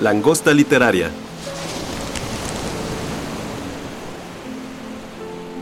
Langosta 0.00 0.54
literaria. 0.54 1.10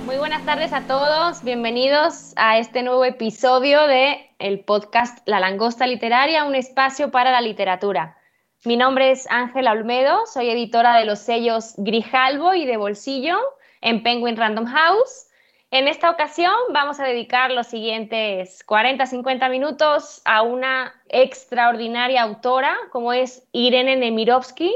Muy 0.05 0.19
buenas 0.19 0.45
tardes 0.45 0.75
a 0.75 0.83
todos, 0.83 1.43
bienvenidos 1.43 2.35
a 2.37 2.59
este 2.59 2.83
nuevo 2.83 3.07
episodio 3.07 3.87
de 3.87 4.29
el 4.39 4.61
podcast 4.61 5.27
La 5.27 5.41
Langosta 5.41 5.87
Literaria, 5.87 6.45
un 6.45 6.55
espacio 6.55 7.11
para 7.11 7.31
la 7.31 7.41
literatura. 7.41 8.19
Mi 8.67 8.77
nombre 8.77 9.11
es 9.11 9.27
Ángela 9.31 9.73
Olmedo, 9.73 10.27
soy 10.27 10.51
editora 10.51 10.99
de 10.99 11.07
los 11.07 11.21
sellos 11.21 11.73
Grijalbo 11.79 12.53
y 12.53 12.67
de 12.67 12.77
Bolsillo 12.77 13.39
en 13.81 14.03
Penguin 14.03 14.37
Random 14.37 14.67
House. 14.67 15.26
En 15.73 15.89
esta 15.89 16.11
ocasión 16.11 16.55
vamos 16.73 17.01
a 17.01 17.05
dedicar 17.05 17.51
los 17.51 17.67
siguientes 17.67 18.65
40-50 18.67 19.51
minutos 19.51 20.23
a 20.25 20.43
una 20.43 20.95
extraordinaria 21.09 22.23
autora 22.23 22.77
como 22.93 23.13
es 23.13 23.49
Irene 23.51 23.97
Nemirovsky 23.97 24.73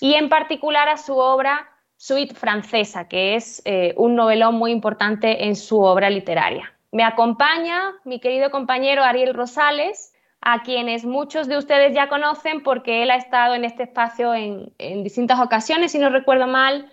y 0.00 0.14
en 0.14 0.30
particular 0.30 0.88
a 0.88 0.96
su 0.96 1.16
obra 1.16 1.68
Suite 1.98 2.34
Francesa, 2.34 3.06
que 3.06 3.34
es 3.34 3.60
eh, 3.66 3.92
un 3.98 4.16
novelón 4.16 4.54
muy 4.54 4.72
importante 4.72 5.44
en 5.44 5.56
su 5.56 5.82
obra 5.82 6.08
literaria. 6.08 6.72
Me 6.90 7.04
acompaña 7.04 7.92
mi 8.04 8.18
querido 8.18 8.50
compañero 8.50 9.04
Ariel 9.04 9.34
Rosales, 9.34 10.14
a 10.40 10.62
quienes 10.62 11.04
muchos 11.04 11.48
de 11.48 11.58
ustedes 11.58 11.94
ya 11.94 12.08
conocen 12.08 12.62
porque 12.62 13.02
él 13.02 13.10
ha 13.10 13.16
estado 13.16 13.54
en 13.54 13.66
este 13.66 13.82
espacio 13.82 14.32
en, 14.32 14.72
en 14.78 15.04
distintas 15.04 15.38
ocasiones, 15.38 15.92
si 15.92 15.98
no 15.98 16.08
recuerdo 16.08 16.46
mal, 16.46 16.90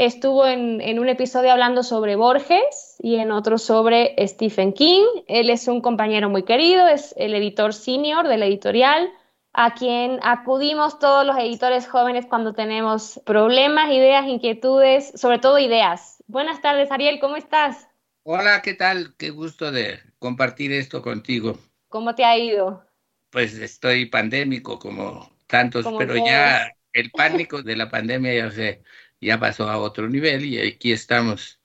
estuvo 0.00 0.46
en, 0.46 0.80
en, 0.80 0.98
un 0.98 1.10
episodio 1.10 1.52
hablando 1.52 1.82
sobre 1.82 2.16
Borges 2.16 2.96
y 3.00 3.16
en 3.16 3.30
otro 3.30 3.58
sobre 3.58 4.14
Stephen 4.26 4.72
King. 4.72 5.04
Él 5.28 5.50
es 5.50 5.68
un 5.68 5.82
compañero 5.82 6.30
muy 6.30 6.44
querido, 6.44 6.88
es 6.88 7.14
el 7.18 7.34
editor 7.34 7.74
senior 7.74 8.26
de 8.26 8.38
la 8.38 8.46
editorial, 8.46 9.12
a 9.52 9.74
quien 9.74 10.18
acudimos 10.22 10.98
todos 10.98 11.26
los 11.26 11.36
editores 11.36 11.86
jóvenes 11.86 12.24
cuando 12.24 12.54
tenemos 12.54 13.20
problemas, 13.26 13.90
ideas, 13.90 14.26
inquietudes, 14.26 15.12
sobre 15.16 15.38
todo 15.38 15.58
ideas. 15.58 16.24
Buenas 16.26 16.62
tardes, 16.62 16.90
Ariel, 16.90 17.20
¿cómo 17.20 17.36
estás? 17.36 17.86
Hola, 18.22 18.62
¿qué 18.62 18.72
tal? 18.72 19.14
Qué 19.18 19.28
gusto 19.28 19.70
de 19.70 20.00
compartir 20.18 20.72
esto 20.72 21.02
contigo. 21.02 21.58
¿Cómo 21.90 22.14
te 22.14 22.24
ha 22.24 22.38
ido? 22.38 22.86
Pues 23.28 23.52
estoy 23.52 24.06
pandémico 24.06 24.78
como 24.78 25.30
tantos, 25.46 25.84
como 25.84 25.98
pero 25.98 26.14
todos. 26.14 26.26
ya 26.26 26.72
el 26.94 27.10
pánico 27.10 27.62
de 27.62 27.76
la 27.76 27.90
pandemia 27.90 28.34
ya 28.34 28.50
se 28.50 28.82
ya 29.20 29.38
pasó 29.38 29.68
a 29.68 29.78
otro 29.78 30.08
nivel 30.08 30.44
y 30.44 30.60
aquí 30.60 30.92
estamos. 30.92 31.60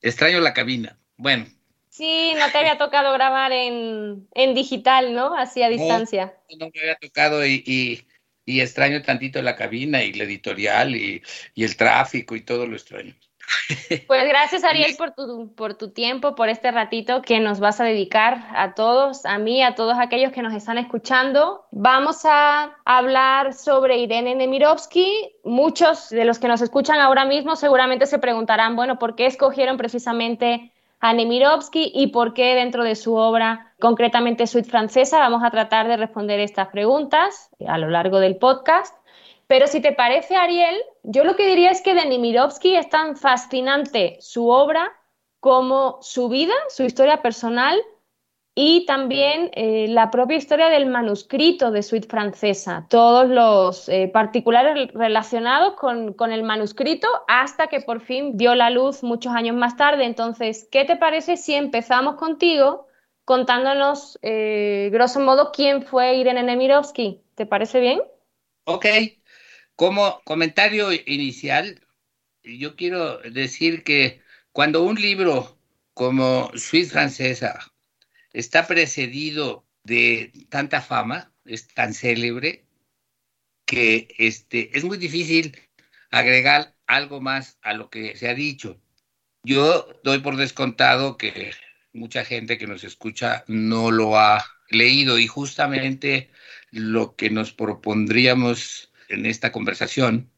Extraño 0.00 0.40
la 0.40 0.54
cabina. 0.54 0.98
Bueno. 1.16 1.46
Sí, 1.88 2.32
no 2.38 2.50
te 2.52 2.58
había 2.58 2.78
tocado 2.78 3.12
grabar 3.12 3.50
en, 3.50 4.28
en 4.34 4.54
digital, 4.54 5.12
¿no? 5.12 5.34
Así 5.36 5.62
a 5.62 5.68
distancia. 5.68 6.36
No, 6.50 6.66
no 6.66 6.70
me 6.72 6.80
había 6.80 6.94
tocado 6.94 7.44
y, 7.44 7.64
y, 7.66 8.06
y, 8.44 8.60
extraño 8.60 9.02
tantito 9.02 9.42
la 9.42 9.56
cabina 9.56 10.04
y 10.04 10.12
la 10.12 10.22
editorial 10.24 10.94
y, 10.94 11.22
y 11.54 11.64
el 11.64 11.76
tráfico 11.76 12.36
y 12.36 12.42
todo 12.42 12.66
lo 12.66 12.76
extraño. 12.76 13.16
Pues 14.06 14.28
gracias 14.28 14.64
Ariel 14.64 14.96
por 14.96 15.12
tu, 15.12 15.54
por 15.54 15.74
tu 15.74 15.90
tiempo, 15.90 16.34
por 16.34 16.48
este 16.48 16.70
ratito 16.70 17.22
que 17.22 17.40
nos 17.40 17.60
vas 17.60 17.80
a 17.80 17.84
dedicar 17.84 18.46
a 18.54 18.74
todos, 18.74 19.24
a 19.24 19.38
mí, 19.38 19.62
a 19.62 19.74
todos 19.74 19.96
aquellos 19.98 20.32
que 20.32 20.42
nos 20.42 20.54
están 20.54 20.78
escuchando. 20.78 21.64
Vamos 21.70 22.24
a 22.24 22.76
hablar 22.84 23.54
sobre 23.54 23.98
Irene 23.98 24.34
Nemirovsky. 24.34 25.32
Muchos 25.44 26.10
de 26.10 26.24
los 26.24 26.38
que 26.38 26.48
nos 26.48 26.60
escuchan 26.60 27.00
ahora 27.00 27.24
mismo 27.24 27.56
seguramente 27.56 28.06
se 28.06 28.18
preguntarán, 28.18 28.76
bueno, 28.76 28.98
¿por 28.98 29.14
qué 29.14 29.26
escogieron 29.26 29.76
precisamente 29.76 30.72
a 31.00 31.12
Nemirovsky 31.12 31.92
y 31.94 32.08
por 32.08 32.34
qué 32.34 32.54
dentro 32.54 32.82
de 32.82 32.96
su 32.96 33.14
obra, 33.14 33.72
concretamente 33.78 34.46
Suite 34.46 34.68
Francesa? 34.68 35.18
Vamos 35.18 35.42
a 35.44 35.50
tratar 35.50 35.86
de 35.88 35.96
responder 35.96 36.40
estas 36.40 36.68
preguntas 36.68 37.50
a 37.66 37.78
lo 37.78 37.88
largo 37.88 38.18
del 38.18 38.36
podcast. 38.36 38.94
Pero 39.48 39.66
si 39.66 39.80
te 39.80 39.92
parece, 39.92 40.36
Ariel, 40.36 40.76
yo 41.02 41.24
lo 41.24 41.34
que 41.34 41.48
diría 41.48 41.70
es 41.70 41.80
que 41.80 41.94
de 41.94 42.06
Nemirovsky 42.06 42.76
es 42.76 42.88
tan 42.90 43.16
fascinante 43.16 44.18
su 44.20 44.48
obra 44.48 44.92
como 45.40 45.98
su 46.02 46.28
vida, 46.28 46.54
su 46.68 46.84
historia 46.84 47.22
personal 47.22 47.80
y 48.54 48.84
también 48.86 49.50
eh, 49.54 49.86
la 49.88 50.10
propia 50.10 50.36
historia 50.36 50.68
del 50.68 50.86
manuscrito 50.86 51.70
de 51.70 51.82
Suite 51.82 52.08
Francesa, 52.08 52.86
todos 52.90 53.28
los 53.28 53.88
eh, 53.88 54.10
particulares 54.12 54.92
relacionados 54.92 55.74
con, 55.74 56.12
con, 56.12 56.30
el 56.32 56.42
manuscrito 56.42 57.08
hasta 57.26 57.68
que 57.68 57.80
por 57.80 58.00
fin 58.00 58.36
dio 58.36 58.54
la 58.54 58.68
luz 58.68 59.02
muchos 59.02 59.32
años 59.32 59.56
más 59.56 59.76
tarde. 59.76 60.04
Entonces, 60.04 60.68
¿qué 60.70 60.84
te 60.84 60.96
parece 60.96 61.36
si 61.36 61.54
empezamos 61.54 62.16
contigo 62.16 62.88
contándonos, 63.24 64.18
eh, 64.22 64.90
grosso 64.92 65.20
modo, 65.20 65.52
quién 65.52 65.82
fue 65.82 66.16
Irene 66.16 66.42
Nemirovsky? 66.42 67.22
¿Te 67.34 67.46
parece 67.46 67.78
bien? 67.78 68.02
Ok, 68.64 68.86
como 69.78 70.20
comentario 70.24 70.90
inicial, 70.92 71.86
yo 72.42 72.74
quiero 72.74 73.18
decir 73.18 73.84
que 73.84 74.20
cuando 74.50 74.82
un 74.82 75.00
libro 75.00 75.56
como 75.94 76.50
Suite 76.56 76.90
Francesa 76.90 77.72
está 78.32 78.66
precedido 78.66 79.68
de 79.84 80.32
tanta 80.48 80.80
fama, 80.80 81.32
es 81.44 81.68
tan 81.68 81.94
célebre, 81.94 82.66
que 83.66 84.08
este, 84.18 84.76
es 84.76 84.82
muy 84.82 84.98
difícil 84.98 85.56
agregar 86.10 86.74
algo 86.88 87.20
más 87.20 87.56
a 87.62 87.72
lo 87.72 87.88
que 87.88 88.16
se 88.16 88.28
ha 88.28 88.34
dicho. 88.34 88.80
Yo 89.44 90.00
doy 90.02 90.18
por 90.18 90.34
descontado 90.34 91.16
que 91.16 91.52
mucha 91.92 92.24
gente 92.24 92.58
que 92.58 92.66
nos 92.66 92.82
escucha 92.82 93.44
no 93.46 93.92
lo 93.92 94.18
ha 94.18 94.44
leído 94.70 95.20
y 95.20 95.28
justamente 95.28 96.32
lo 96.72 97.14
que 97.14 97.30
nos 97.30 97.52
propondríamos 97.52 98.87
en 99.08 99.26
esta 99.26 99.52
conversación 99.52 100.32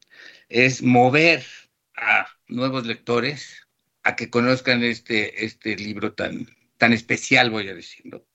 es 0.49 0.83
mover 0.83 1.45
a 1.97 2.27
nuevos 2.49 2.87
lectores 2.87 3.67
a 4.03 4.17
que 4.17 4.31
conozcan 4.31 4.83
este, 4.83 5.45
este 5.45 5.77
libro 5.77 6.15
tan, 6.15 6.49
tan 6.79 6.93
especial, 6.93 7.51
voy 7.51 7.69
a 7.69 7.75
decirlo. 7.75 8.27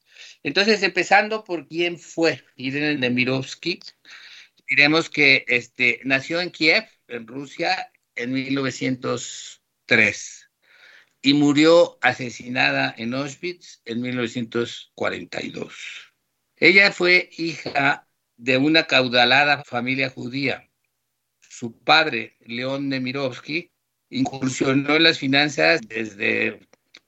Entonces, 0.43 0.81
empezando 0.83 1.43
por 1.43 1.67
quién 1.67 1.99
fue 1.99 2.41
Irene 2.55 2.95
Nemirovsky, 2.95 3.81
diremos 4.69 5.09
que 5.09 5.43
este, 5.47 5.99
nació 6.03 6.39
en 6.39 6.51
Kiev, 6.51 6.85
en 7.07 7.25
Rusia, 7.27 7.91
en 8.15 8.31
1903 8.31 10.49
y 11.21 11.33
murió 11.33 11.97
asesinada 12.01 12.93
en 12.97 13.15
Auschwitz 13.15 13.81
en 13.85 14.01
1942. 14.01 16.13
Ella 16.57 16.91
fue 16.91 17.29
hija 17.37 18.04
de 18.37 18.57
una 18.57 18.83
caudalada 18.83 19.63
familia 19.63 20.09
judía. 20.09 20.69
Su 21.39 21.77
padre, 21.79 22.35
León 22.41 22.89
Nemirovsky, 22.89 23.71
incursionó 24.09 24.95
en 24.95 25.03
las 25.03 25.19
finanzas 25.19 25.81
desde 25.87 26.59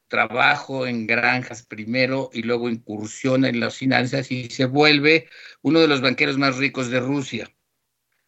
trabajo 0.08 0.88
en 0.88 1.06
granjas 1.06 1.64
primero 1.64 2.30
y 2.32 2.44
luego 2.44 2.70
incursiona 2.70 3.50
en 3.50 3.60
las 3.60 3.76
finanzas 3.76 4.32
y 4.32 4.50
se 4.50 4.66
vuelve 4.66 5.28
uno 5.62 5.80
de 5.80 5.88
los 5.88 6.02
banqueros 6.02 6.38
más 6.38 6.58
ricos 6.58 6.90
de 6.90 7.00
Rusia. 7.00 7.52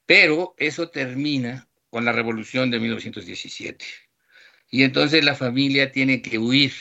Pero 0.06 0.56
eso 0.58 0.90
termina 0.90 1.68
con 1.90 2.06
la 2.06 2.12
revolución 2.12 2.70
de 2.72 2.80
1917. 2.80 3.86
Y 4.72 4.84
entonces 4.84 5.24
la 5.24 5.36
familia 5.36 5.92
tiene 5.92 6.22
que 6.22 6.38
huir. 6.38 6.74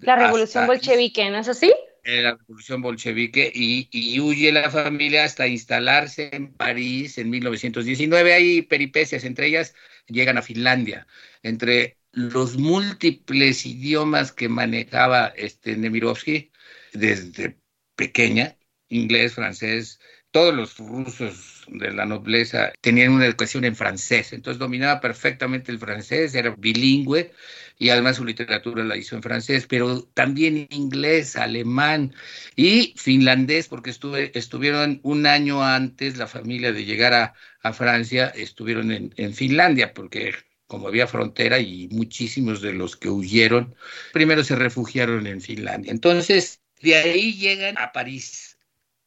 La 0.00 0.16
revolución 0.16 0.66
bolchevique, 0.66 1.30
¿no 1.30 1.38
es 1.38 1.48
así? 1.48 1.72
La 2.06 2.36
revolución 2.36 2.82
bolchevique 2.82 3.50
y, 3.54 3.88
y, 3.90 4.20
huye 4.20 4.52
la 4.52 4.70
familia 4.70 5.24
hasta 5.24 5.46
instalarse 5.48 6.30
en 6.32 6.52
París 6.52 7.18
en 7.18 7.30
1919. 7.30 8.32
Hay 8.32 8.62
peripecias, 8.62 9.24
entre 9.24 9.48
ellas 9.48 9.74
llegan 10.06 10.38
a 10.38 10.42
Finlandia. 10.42 11.06
Entre 11.42 11.98
los 12.12 12.56
múltiples 12.56 13.66
idiomas 13.66 14.32
que 14.32 14.48
manejaba 14.48 15.28
este 15.36 15.76
Nemirovsky 15.76 16.50
desde 16.92 17.58
pequeña, 17.96 18.56
inglés, 18.88 19.34
francés, 19.34 20.00
todos 20.36 20.54
los 20.54 20.76
rusos 20.76 21.64
de 21.66 21.90
la 21.94 22.04
nobleza 22.04 22.70
tenían 22.82 23.12
una 23.12 23.24
educación 23.24 23.64
en 23.64 23.74
francés, 23.74 24.34
entonces 24.34 24.58
dominaba 24.58 25.00
perfectamente 25.00 25.72
el 25.72 25.78
francés, 25.78 26.34
era 26.34 26.54
bilingüe 26.58 27.32
y 27.78 27.88
además 27.88 28.16
su 28.16 28.24
literatura 28.26 28.84
la 28.84 28.98
hizo 28.98 29.16
en 29.16 29.22
francés, 29.22 29.66
pero 29.66 30.02
también 30.12 30.66
inglés, 30.68 31.36
alemán 31.36 32.12
y 32.54 32.92
finlandés, 32.98 33.68
porque 33.68 33.88
estuve, 33.88 34.30
estuvieron 34.38 35.00
un 35.04 35.26
año 35.26 35.64
antes, 35.64 36.18
la 36.18 36.26
familia 36.26 36.70
de 36.70 36.84
llegar 36.84 37.14
a, 37.14 37.72
Francia, 37.72 38.26
estuvieron 38.26 38.92
en, 38.92 39.14
en 39.16 39.32
Finlandia, 39.32 39.94
porque 39.94 40.34
como 40.66 40.86
había 40.86 41.06
frontera 41.06 41.60
y 41.60 41.88
muchísimos 41.88 42.60
de 42.60 42.74
los 42.74 42.94
que 42.94 43.08
huyeron, 43.08 43.74
primero 44.12 44.44
se 44.44 44.54
refugiaron 44.54 45.26
en 45.26 45.40
Finlandia. 45.40 45.90
Entonces, 45.90 46.60
de 46.82 46.94
ahí 46.94 47.32
llegan 47.32 47.78
a 47.78 47.90
París 47.90 48.55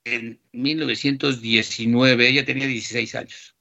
en 0.04 0.42
1919, 0.51 2.28
ella 2.28 2.46
tenía 2.46 2.68
16 2.68 3.16
años, 3.16 3.56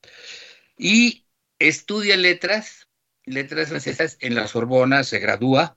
y 0.77 1.27
estudia 1.59 2.17
letras, 2.17 2.89
letras 3.25 3.69
francesas 3.69 4.17
en 4.21 4.35
la 4.35 4.47
Sorbona, 4.47 5.05
se 5.05 5.19
gradúa 5.19 5.77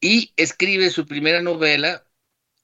y 0.00 0.32
escribe 0.36 0.90
su 0.90 1.06
primera 1.06 1.42
novela 1.42 2.04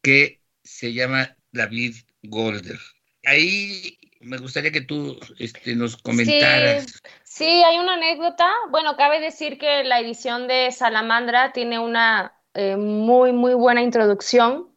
que 0.03 0.43
se 0.63 0.93
llama 0.93 1.37
David 1.53 1.97
Golder. 2.23 2.79
Ahí 3.25 3.99
me 4.21 4.39
gustaría 4.39 4.73
que 4.73 4.81
tú 4.81 5.19
este, 5.39 5.75
nos 5.75 5.97
comentaras. 5.97 6.85
Sí, 6.87 7.01
sí, 7.25 7.45
hay 7.45 7.79
una 7.79 7.95
anécdota. 7.95 8.51
Bueno, 8.71 8.97
cabe 8.97 9.21
decir 9.21 9.59
que 9.59 9.85
la 9.85 10.01
edición 10.01 10.49
de 10.49 10.71
Salamandra 10.73 11.53
tiene 11.53 11.79
una 11.79 12.35
eh, 12.55 12.77
muy, 12.77 13.33
muy 13.33 13.55
buena 13.55 13.83
introducción, 13.83 14.69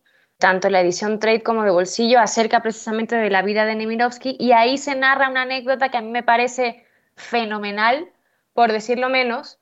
tanto 0.42 0.72
la 0.72 0.82
edición 0.82 1.20
trade 1.20 1.44
como 1.44 1.64
de 1.64 1.70
bolsillo, 1.70 2.20
acerca 2.20 2.64
precisamente 2.64 3.16
de 3.16 3.30
la 3.30 3.44
vida 3.44 3.64
de 3.64 3.76
Nemirovsky. 3.76 4.36
Y 4.40 4.54
ahí 4.54 4.80
se 4.80 4.96
narra 4.96 5.30
una 5.30 5.44
anécdota 5.44 5.90
que 5.90 5.98
a 5.98 6.02
mí 6.02 6.10
me 6.10 6.24
parece 6.24 6.84
fenomenal, 7.16 8.10
por 8.54 8.72
decirlo 8.72 9.08
menos, 9.08 9.60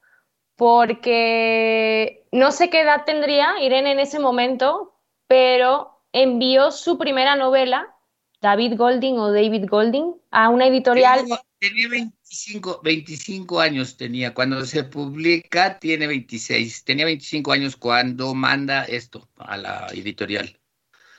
porque 0.55 2.23
no 2.31 2.53
sé 2.53 2.69
qué 2.69 2.81
edad 2.81 3.03
tendría 3.05 3.61
Irene 3.61 3.91
en 3.91 3.99
ese 3.99 4.19
momento, 4.19 4.95
pero 5.27 5.99
envió 6.13 6.71
su 6.71 6.97
primera 6.97 7.35
novela 7.35 7.93
David 8.41 8.77
Golding 8.77 9.19
o 9.19 9.33
David 9.33 9.65
Golding 9.69 10.15
a 10.31 10.47
una 10.47 10.65
editorial. 10.67 11.19
Tenía, 11.19 11.41
tenía 11.59 11.89
25, 11.89 12.79
25 12.81 13.59
años 13.59 13.97
tenía, 13.97 14.33
cuando 14.33 14.65
se 14.65 14.85
publica 14.85 15.77
tiene 15.77 16.07
26, 16.07 16.85
tenía 16.85 17.03
25 17.03 17.51
años 17.51 17.75
cuando 17.75 18.33
manda 18.33 18.85
esto 18.85 19.27
a 19.35 19.57
la 19.57 19.87
editorial. 19.91 20.58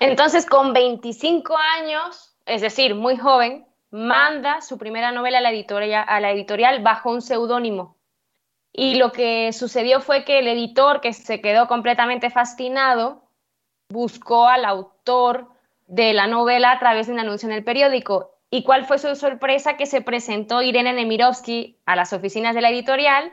Entonces, 0.00 0.46
con 0.46 0.72
25 0.72 1.56
años, 1.56 2.34
es 2.46 2.62
decir, 2.62 2.94
muy 2.94 3.16
joven, 3.16 3.66
manda 3.90 4.62
su 4.62 4.78
primera 4.78 5.12
novela 5.12 5.38
a 5.38 5.40
la 5.42 5.50
editorial, 5.50 6.04
a 6.08 6.20
la 6.20 6.30
editorial 6.30 6.82
bajo 6.82 7.10
un 7.10 7.22
seudónimo. 7.22 7.96
Y 8.72 8.94
lo 8.94 9.12
que 9.12 9.52
sucedió 9.52 10.00
fue 10.00 10.24
que 10.24 10.38
el 10.38 10.48
editor, 10.48 11.00
que 11.00 11.12
se 11.12 11.40
quedó 11.40 11.68
completamente 11.68 12.30
fascinado, 12.30 13.24
buscó 13.90 14.46
al 14.46 14.64
autor 14.64 15.48
de 15.86 16.14
la 16.14 16.26
novela 16.26 16.72
a 16.72 16.78
través 16.78 17.08
de 17.08 17.12
un 17.12 17.20
anuncio 17.20 17.48
en 17.48 17.54
el 17.54 17.64
periódico. 17.64 18.38
¿Y 18.48 18.64
cuál 18.64 18.86
fue 18.86 18.98
su 18.98 19.14
sorpresa? 19.16 19.76
Que 19.76 19.86
se 19.86 20.00
presentó 20.00 20.62
Irene 20.62 20.92
Nemirovsky 20.92 21.78
a 21.84 21.94
las 21.94 22.12
oficinas 22.12 22.54
de 22.54 22.62
la 22.62 22.70
editorial. 22.70 23.32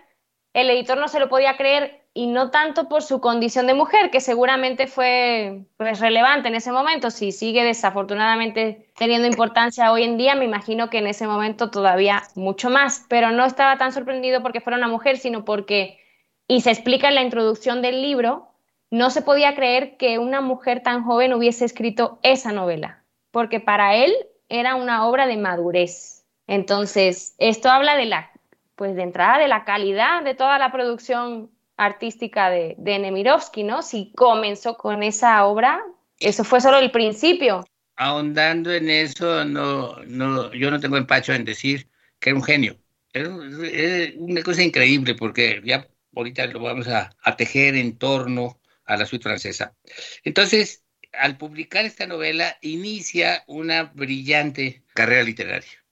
El 0.53 0.69
editor 0.69 0.97
no 0.97 1.07
se 1.07 1.19
lo 1.19 1.29
podía 1.29 1.57
creer 1.57 2.07
y 2.13 2.25
no 2.25 2.49
tanto 2.49 2.89
por 2.89 3.03
su 3.03 3.21
condición 3.21 3.67
de 3.67 3.75
mujer, 3.75 4.09
que 4.09 4.21
seguramente 4.21 4.87
fue 4.87 5.65
pues, 5.77 5.99
relevante 5.99 6.47
en 6.47 6.55
ese 6.55 6.71
momento. 6.71 7.11
Si 7.11 7.31
sigue 7.31 7.63
desafortunadamente 7.63 8.89
teniendo 8.97 9.27
importancia 9.27 9.91
hoy 9.91 10.01
en 10.01 10.17
día, 10.17 10.33
me 10.33 10.45
imagino 10.45 10.89
que 10.89 10.97
en 10.97 11.05
ese 11.05 11.27
momento 11.27 11.69
todavía 11.69 12.23
mucho 12.33 12.71
más. 12.71 13.05
Pero 13.07 13.29
no 13.29 13.45
estaba 13.45 13.77
tan 13.77 13.91
sorprendido 13.91 14.41
porque 14.41 14.61
fuera 14.61 14.77
una 14.77 14.87
mujer, 14.87 15.17
sino 15.17 15.45
porque, 15.45 15.99
y 16.47 16.61
se 16.61 16.71
explica 16.71 17.07
en 17.07 17.15
la 17.15 17.21
introducción 17.21 17.83
del 17.83 18.01
libro, 18.01 18.47
no 18.89 19.11
se 19.11 19.21
podía 19.21 19.53
creer 19.53 19.97
que 19.97 20.17
una 20.17 20.41
mujer 20.41 20.81
tan 20.81 21.03
joven 21.03 21.33
hubiese 21.33 21.65
escrito 21.65 22.17
esa 22.23 22.51
novela, 22.51 23.03
porque 23.29 23.59
para 23.59 23.95
él 23.95 24.13
era 24.49 24.75
una 24.75 25.05
obra 25.07 25.27
de 25.27 25.37
madurez. 25.37 26.25
Entonces, 26.47 27.35
esto 27.37 27.69
habla 27.69 27.95
de 27.95 28.05
la, 28.05 28.31
pues 28.77 28.95
de 28.95 29.01
entrada 29.01 29.39
de 29.39 29.47
la 29.47 29.65
calidad 29.65 30.23
de 30.23 30.35
toda 30.35 30.59
la 30.59 30.71
producción 30.71 31.51
artística 31.77 32.49
de, 32.49 32.75
de 32.77 32.99
Nemirovsky, 32.99 33.63
¿no? 33.63 33.81
Si 33.81 34.13
comenzó 34.15 34.77
con 34.77 35.01
esa 35.01 35.43
obra, 35.45 35.83
eso 36.19 36.43
fue 36.43 36.61
solo 36.61 36.77
el 36.77 36.91
principio. 36.91 37.65
Ahondando 37.95 38.71
en 38.71 38.89
eso, 38.89 39.43
no, 39.45 39.97
no, 40.05 40.53
yo 40.53 40.69
no 40.69 40.79
tengo 40.79 40.95
empacho 40.97 41.33
en 41.33 41.43
decir 41.43 41.89
que 42.19 42.29
era 42.29 42.37
un 42.37 42.43
genio. 42.43 42.77
Era, 43.11 43.29
era 43.63 44.13
una 44.17 44.43
cosa 44.43 44.61
increíble 44.61 45.15
porque 45.15 45.59
ya 45.65 45.87
ahorita 46.15 46.45
lo 46.45 46.59
vamos 46.59 46.87
a, 46.87 47.09
a 47.23 47.35
tejer 47.35 47.75
en 47.75 47.97
torno 47.97 48.59
a 48.85 48.95
la 48.95 49.07
suite 49.07 49.23
francesa. 49.23 49.75
Entonces, 50.23 50.83
al 51.13 51.37
publicar 51.37 51.83
esta 51.85 52.05
novela, 52.05 52.57
inicia 52.61 53.43
una 53.47 53.85
brillante 53.85 54.83
carrera 54.93 55.23
literaria 55.23 55.86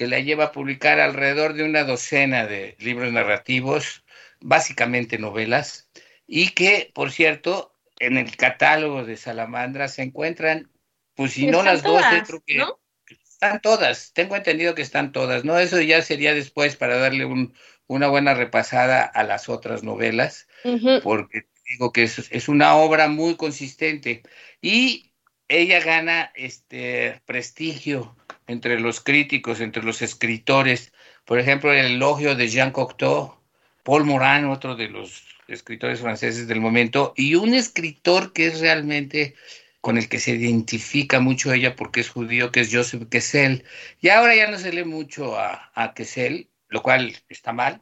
que 0.00 0.06
la 0.06 0.18
lleva 0.18 0.44
a 0.44 0.52
publicar 0.52 0.98
alrededor 0.98 1.52
de 1.52 1.62
una 1.62 1.84
docena 1.84 2.46
de 2.46 2.74
libros 2.78 3.12
narrativos, 3.12 4.02
básicamente 4.40 5.18
novelas, 5.18 5.90
y 6.26 6.52
que, 6.52 6.90
por 6.94 7.12
cierto, 7.12 7.76
en 7.98 8.16
el 8.16 8.34
catálogo 8.34 9.04
de 9.04 9.18
Salamandra 9.18 9.88
se 9.88 10.00
encuentran, 10.00 10.70
pues 11.14 11.32
si 11.32 11.48
no 11.48 11.62
las 11.62 11.82
dos, 11.82 12.02
creo 12.26 12.42
que 12.46 12.56
¿no? 12.56 12.80
están 13.10 13.60
todas, 13.60 14.14
tengo 14.14 14.36
entendido 14.36 14.74
que 14.74 14.80
están 14.80 15.12
todas, 15.12 15.44
¿no? 15.44 15.58
Eso 15.58 15.78
ya 15.82 16.00
sería 16.00 16.32
después 16.32 16.76
para 16.76 16.96
darle 16.96 17.26
un, 17.26 17.52
una 17.86 18.08
buena 18.08 18.32
repasada 18.32 19.02
a 19.02 19.22
las 19.22 19.50
otras 19.50 19.82
novelas, 19.82 20.48
uh 20.64 20.78
-huh. 20.78 21.02
porque 21.02 21.42
digo 21.68 21.92
que 21.92 22.04
es, 22.04 22.26
es, 22.30 22.48
una 22.48 22.74
obra 22.74 23.08
muy 23.08 23.36
consistente 23.36 24.22
y 24.62 25.12
ella 25.48 25.80
gana 25.80 26.32
este 26.34 27.20
prestigio 27.26 28.16
entre 28.50 28.80
los 28.80 29.00
críticos, 29.00 29.60
entre 29.60 29.82
los 29.82 30.02
escritores. 30.02 30.92
Por 31.24 31.38
ejemplo, 31.38 31.72
el 31.72 31.86
elogio 31.86 32.34
de 32.34 32.48
Jean 32.48 32.72
Cocteau, 32.72 33.36
Paul 33.84 34.04
Morin, 34.04 34.46
otro 34.46 34.74
de 34.74 34.88
los 34.88 35.24
escritores 35.46 36.00
franceses 36.00 36.48
del 36.48 36.60
momento, 36.60 37.14
y 37.16 37.36
un 37.36 37.54
escritor 37.54 38.32
que 38.32 38.46
es 38.46 38.60
realmente 38.60 39.34
con 39.80 39.98
el 39.98 40.08
que 40.08 40.18
se 40.18 40.32
identifica 40.32 41.20
mucho 41.20 41.52
ella 41.52 41.76
porque 41.76 42.00
es 42.00 42.10
judío, 42.10 42.50
que 42.52 42.60
es 42.60 42.74
Joseph 42.74 43.08
Kessel. 43.08 43.64
Y 44.00 44.08
ahora 44.08 44.34
ya 44.34 44.50
no 44.50 44.58
se 44.58 44.72
lee 44.72 44.84
mucho 44.84 45.38
a, 45.38 45.70
a 45.74 45.94
Kessel, 45.94 46.50
lo 46.68 46.82
cual 46.82 47.16
está 47.28 47.52
mal, 47.52 47.80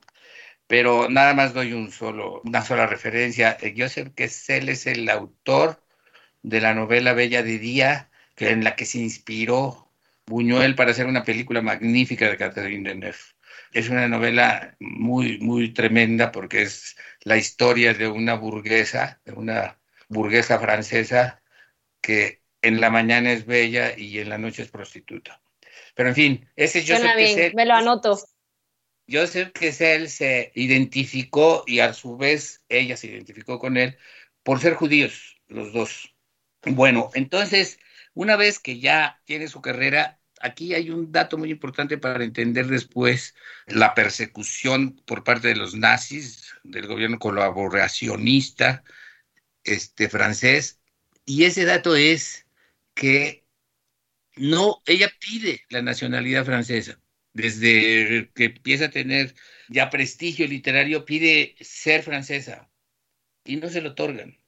pero 0.66 1.08
nada 1.08 1.34
más 1.34 1.54
doy 1.54 1.72
un 1.72 1.90
solo, 1.90 2.42
una 2.44 2.62
sola 2.62 2.86
referencia. 2.86 3.56
Joseph 3.76 4.14
Kessel 4.14 4.68
es 4.68 4.86
el 4.86 5.08
autor 5.08 5.82
de 6.42 6.60
la 6.60 6.74
novela 6.74 7.14
Bella 7.14 7.42
de 7.42 7.58
Día, 7.58 8.10
que, 8.36 8.50
en 8.50 8.64
la 8.64 8.76
que 8.76 8.84
se 8.86 8.98
inspiró 8.98 9.87
Buñuel 10.28 10.74
para 10.74 10.90
hacer 10.90 11.06
una 11.06 11.24
película 11.24 11.62
magnífica 11.62 12.28
de 12.28 12.36
Catherine 12.36 12.88
Deneuve. 12.88 13.16
Es 13.72 13.88
una 13.88 14.08
novela 14.08 14.76
muy, 14.78 15.38
muy 15.38 15.72
tremenda 15.72 16.32
porque 16.32 16.62
es 16.62 16.96
la 17.22 17.36
historia 17.36 17.94
de 17.94 18.08
una 18.08 18.34
burguesa, 18.34 19.20
de 19.24 19.32
una 19.32 19.78
burguesa 20.08 20.58
francesa 20.58 21.42
que 22.00 22.42
en 22.62 22.80
la 22.80 22.90
mañana 22.90 23.32
es 23.32 23.46
bella 23.46 23.96
y 23.96 24.18
en 24.18 24.28
la 24.28 24.38
noche 24.38 24.62
es 24.62 24.70
prostituta. 24.70 25.40
Pero 25.94 26.10
en 26.10 26.14
fin, 26.14 26.48
ese 26.56 26.80
es 26.80 26.88
Joseph 26.88 27.16
bien, 27.16 27.36
Kessel. 27.36 27.54
Me 27.54 27.66
lo 27.66 27.74
anoto. 27.74 28.18
Joseph 29.10 29.52
Kessel 29.52 30.08
se 30.10 30.52
identificó 30.54 31.64
y 31.66 31.80
a 31.80 31.92
su 31.94 32.16
vez 32.16 32.62
ella 32.68 32.96
se 32.96 33.08
identificó 33.08 33.58
con 33.58 33.76
él 33.76 33.96
por 34.42 34.60
ser 34.60 34.74
judíos, 34.74 35.40
los 35.48 35.72
dos. 35.72 36.14
Bueno, 36.62 37.10
entonces, 37.14 37.78
una 38.14 38.36
vez 38.36 38.58
que 38.58 38.80
ya 38.80 39.20
tiene 39.24 39.48
su 39.48 39.60
carrera, 39.62 40.17
aquí 40.40 40.74
hay 40.74 40.90
un 40.90 41.12
dato 41.12 41.38
muy 41.38 41.50
importante 41.50 41.98
para 41.98 42.24
entender 42.24 42.66
después 42.66 43.34
la 43.66 43.94
persecución 43.94 44.96
por 45.06 45.24
parte 45.24 45.48
de 45.48 45.56
los 45.56 45.74
nazis, 45.74 46.54
del 46.64 46.86
gobierno 46.86 47.18
colaboracionista 47.18 48.84
este, 49.64 50.08
francés, 50.08 50.78
y 51.24 51.44
ese 51.44 51.66
dato 51.66 51.94
es 51.94 52.46
que 52.94 53.44
no, 54.36 54.82
ella 54.86 55.12
pide 55.20 55.60
la 55.68 55.82
nacionalidad 55.82 56.44
francesa 56.46 56.98
desde 57.34 58.30
que 58.34 58.44
empieza 58.46 58.86
a 58.86 58.90
tener 58.90 59.34
ya 59.68 59.90
prestigio 59.90 60.46
literario, 60.46 61.04
pide 61.04 61.54
ser 61.60 62.02
francesa 62.02 62.70
y 63.44 63.56
no 63.56 63.68
se 63.68 63.80
lo 63.80 63.90
otorgan. 63.90 64.38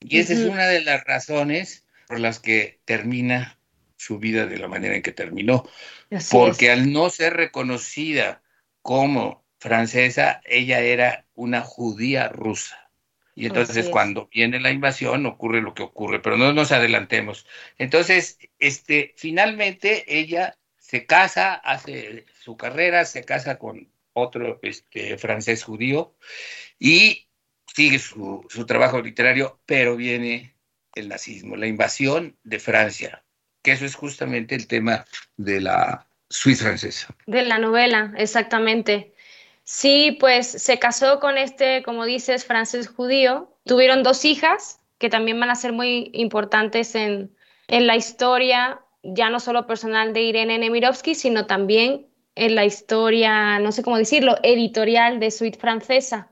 Y 0.00 0.18
esa 0.18 0.34
uh 0.34 0.36
-huh. 0.36 0.40
es 0.40 0.50
una 0.50 0.66
de 0.66 0.82
las 0.82 1.04
razones 1.04 1.86
por 2.06 2.20
las 2.20 2.38
que 2.38 2.80
termina 2.84 3.58
su 3.96 4.18
vida 4.18 4.46
de 4.46 4.58
la 4.58 4.68
manera 4.68 4.94
en 4.94 5.02
que 5.02 5.12
terminó. 5.12 5.68
Así 6.10 6.36
Porque 6.36 6.66
es. 6.66 6.72
al 6.72 6.92
no 6.92 7.10
ser 7.10 7.34
reconocida 7.34 8.42
como 8.82 9.44
francesa, 9.58 10.40
ella 10.44 10.80
era 10.80 11.26
una 11.34 11.62
judía 11.62 12.28
rusa. 12.28 12.86
Y 13.34 13.46
entonces 13.46 13.90
cuando 13.90 14.28
viene 14.32 14.60
la 14.60 14.70
invasión 14.70 15.26
ocurre 15.26 15.60
lo 15.60 15.74
que 15.74 15.82
ocurre, 15.82 16.20
pero 16.20 16.38
no 16.38 16.54
nos 16.54 16.72
adelantemos. 16.72 17.46
Entonces, 17.76 18.38
este, 18.58 19.12
finalmente 19.18 20.04
ella 20.08 20.56
se 20.78 21.04
casa, 21.04 21.52
hace 21.52 22.24
su 22.40 22.56
carrera, 22.56 23.04
se 23.04 23.24
casa 23.24 23.58
con 23.58 23.90
otro 24.14 24.58
este, 24.62 25.18
francés 25.18 25.64
judío 25.64 26.16
y 26.78 27.28
sigue 27.66 27.98
su, 27.98 28.46
su 28.48 28.64
trabajo 28.64 29.02
literario, 29.02 29.60
pero 29.66 29.96
viene 29.96 30.54
el 30.94 31.08
nazismo, 31.08 31.56
la 31.56 31.66
invasión 31.66 32.38
de 32.42 32.58
Francia, 32.58 33.22
que 33.66 33.72
eso 33.72 33.84
es 33.84 33.96
justamente 33.96 34.54
el 34.54 34.68
tema 34.68 35.04
de 35.36 35.60
la 35.60 36.06
Suiza 36.30 36.66
francesa. 36.66 37.12
De 37.26 37.42
la 37.42 37.58
novela, 37.58 38.14
exactamente. 38.16 39.12
Sí, 39.64 40.16
pues 40.20 40.46
se 40.46 40.78
casó 40.78 41.18
con 41.18 41.36
este, 41.36 41.82
como 41.82 42.04
dices, 42.04 42.44
francés 42.44 42.86
judío. 42.86 43.52
Tuvieron 43.64 44.04
dos 44.04 44.24
hijas 44.24 44.78
que 44.98 45.10
también 45.10 45.40
van 45.40 45.50
a 45.50 45.56
ser 45.56 45.72
muy 45.72 46.12
importantes 46.14 46.94
en, 46.94 47.34
en 47.66 47.88
la 47.88 47.96
historia, 47.96 48.82
ya 49.02 49.30
no 49.30 49.40
solo 49.40 49.66
personal 49.66 50.12
de 50.12 50.22
Irene 50.22 50.58
Nemirovsky, 50.58 51.16
sino 51.16 51.46
también 51.46 52.06
en 52.36 52.54
la 52.54 52.64
historia, 52.64 53.58
no 53.58 53.72
sé 53.72 53.82
cómo 53.82 53.98
decirlo, 53.98 54.36
editorial 54.44 55.18
de 55.18 55.32
Suite 55.32 55.58
Francesa. 55.58 56.30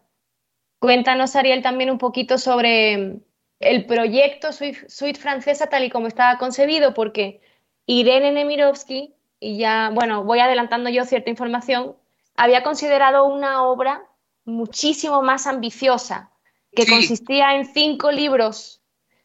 Cuéntanos, 0.78 1.34
Ariel, 1.34 1.62
también 1.62 1.90
un 1.90 1.98
poquito 1.98 2.38
sobre 2.38 3.16
el 3.60 3.86
proyecto 3.86 4.50
Suite, 4.52 5.20
Francesa 5.20 5.68
tal 5.68 5.84
y 5.84 5.90
como 5.90 6.06
estaba 6.06 6.38
concebido, 6.38 6.94
porque 6.94 7.40
Irene 7.86 8.32
Nemirovsky, 8.32 9.14
y 9.40 9.58
ya, 9.58 9.90
bueno, 9.92 10.24
voy 10.24 10.40
adelantando 10.40 10.90
yo 10.90 11.04
cierta 11.04 11.30
información, 11.30 11.96
había 12.36 12.62
considerado 12.62 13.24
una 13.24 13.64
obra 13.64 14.02
muchísimo 14.44 15.22
más 15.22 15.46
ambiciosa, 15.46 16.30
que 16.74 16.86
consistía 16.86 17.54
en 17.54 17.66
cinco 17.66 18.10
libros, 18.10 18.80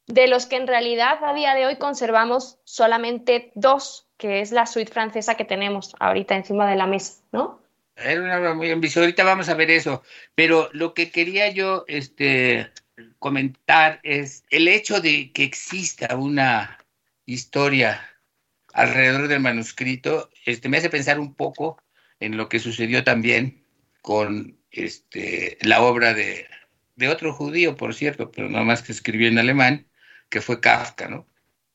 de 0.05 0.27
los 0.27 0.45
que 0.47 0.55
en 0.55 0.67
realidad 0.67 1.23
a 1.23 1.33
día 1.33 1.53
de 1.53 1.67
hoy 1.67 1.77
conservamos 1.77 2.57
solamente 2.63 3.51
dos, 3.55 4.07
que 4.17 4.41
es 4.41 4.51
la 4.51 4.65
suite 4.65 4.91
francesa 4.91 5.35
que 5.35 5.45
tenemos 5.45 5.95
ahorita 5.99 6.35
encima 6.35 6.69
de 6.69 6.75
la 6.75 6.87
mesa, 6.87 7.21
¿no? 7.31 7.61
Era 7.95 8.21
una 8.21 8.39
obra 8.39 8.53
muy 8.53 8.71
ambiciosa, 8.71 9.01
ahorita 9.01 9.23
vamos 9.23 9.49
a 9.49 9.53
ver 9.53 9.69
eso, 9.71 10.01
pero 10.33 10.69
lo 10.71 10.93
que 10.93 11.11
quería 11.11 11.49
yo 11.49 11.83
este, 11.87 12.71
comentar 13.19 13.99
es 14.03 14.43
el 14.49 14.67
hecho 14.67 15.01
de 15.01 15.31
que 15.31 15.43
exista 15.43 16.15
una 16.15 16.77
historia 17.25 18.01
alrededor 18.73 19.27
del 19.27 19.39
manuscrito, 19.39 20.29
este, 20.45 20.69
me 20.69 20.77
hace 20.77 20.89
pensar 20.89 21.19
un 21.19 21.33
poco 21.33 21.81
en 22.19 22.37
lo 22.37 22.49
que 22.49 22.59
sucedió 22.59 23.03
también 23.03 23.63
con 24.01 24.57
este, 24.71 25.57
la 25.61 25.81
obra 25.81 26.13
de, 26.13 26.47
otro 27.09 27.33
judío, 27.33 27.77
por 27.77 27.95
cierto, 27.95 28.29
pero 28.29 28.49
no 28.49 28.63
más 28.65 28.81
que 28.81 28.91
escribió 28.91 29.29
en 29.29 29.39
alemán, 29.39 29.87
que 30.29 30.41
fue 30.41 30.59
Kafka, 30.59 31.07
¿no? 31.07 31.27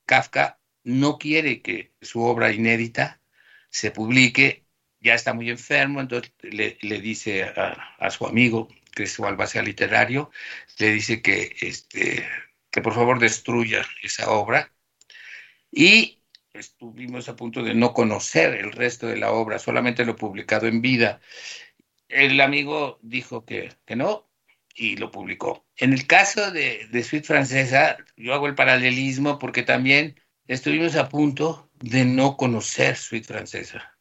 Kafka 0.04 0.58
no 0.82 1.18
quiere 1.18 1.62
que 1.62 1.92
su 2.02 2.22
obra 2.22 2.52
inédita 2.52 3.22
se 3.70 3.90
publique, 3.90 4.66
ya 5.00 5.14
está 5.14 5.32
muy 5.32 5.48
enfermo, 5.50 6.00
entonces 6.00 6.32
le, 6.42 7.00
dice 7.00 7.44
a, 7.44 8.10
su 8.10 8.26
amigo, 8.26 8.68
que 8.94 9.04
es 9.04 9.12
su 9.12 9.26
albacea 9.26 9.62
literario, 9.62 10.30
le 10.78 10.92
dice 10.92 11.22
que, 11.22 11.56
este, 11.60 12.26
que 12.70 12.82
por 12.82 12.94
favor 12.94 13.18
destruya 13.18 13.84
esa 14.02 14.30
obra. 14.30 14.72
Y 15.70 16.22
estuvimos 16.52 17.28
a 17.28 17.36
punto 17.36 17.62
de 17.62 17.74
no 17.74 17.92
conocer 17.92 18.54
el 18.54 18.72
resto 18.72 19.06
de 19.06 19.16
la 19.16 19.32
obra, 19.32 19.58
solamente 19.58 20.04
lo 20.04 20.16
publicado 20.16 20.66
en 20.66 20.80
vida. 20.80 21.20
El 22.08 22.40
amigo 22.40 22.98
dijo 23.02 23.44
que, 23.44 23.72
que 23.84 23.96
no 23.96 24.30
y 24.74 24.96
lo 24.96 25.10
publicó. 25.10 25.66
En 25.76 25.92
el 25.92 26.06
caso 26.06 26.50
de, 26.50 26.88
de 26.90 27.02
Suite 27.02 27.26
Francesa, 27.26 27.96
yo 28.16 28.34
hago 28.34 28.46
el 28.46 28.54
paralelismo 28.54 29.38
porque 29.38 29.62
también 29.62 30.20
estuvimos 30.46 30.96
a 30.96 31.08
punto 31.08 31.70
de 31.74 32.04
no 32.04 32.36
conocer 32.36 32.96
Suite 32.96 33.26
Francesa, 33.26 33.93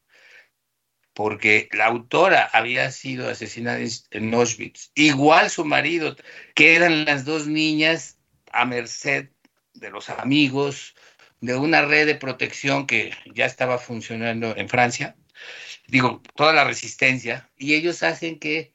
porque 1.13 1.70
la 1.72 1.86
autora 1.86 2.50
había 2.53 2.91
sido 2.91 3.29
asesinada 3.29 3.79
en 4.12 4.34
Auschwitz, 4.34 4.91
igual 4.96 5.50
su 5.50 5.65
marido, 5.65 6.15
que 6.55 6.75
eran 6.75 7.05
las 7.05 7.25
dos 7.25 7.48
niñas 7.48 8.17
a 8.51 8.65
merced 8.65 9.29
de 9.74 9.89
los 9.89 10.10
amigos, 10.10 10.96
de 11.41 11.55
una 11.55 11.82
red 11.82 12.05
de 12.05 12.15
protección 12.15 12.88
que 12.88 13.12
ya 13.34 13.46
estaba 13.46 13.77
funcionando 13.77 14.55
en 14.55 14.70
Francia, 14.70 15.15
digo, 15.88 16.22
toda 16.36 16.53
la 16.53 16.63
resistencia, 16.63 17.50
y 17.58 17.74
ellos 17.74 18.01
hacen 18.01 18.39
que 18.39 18.72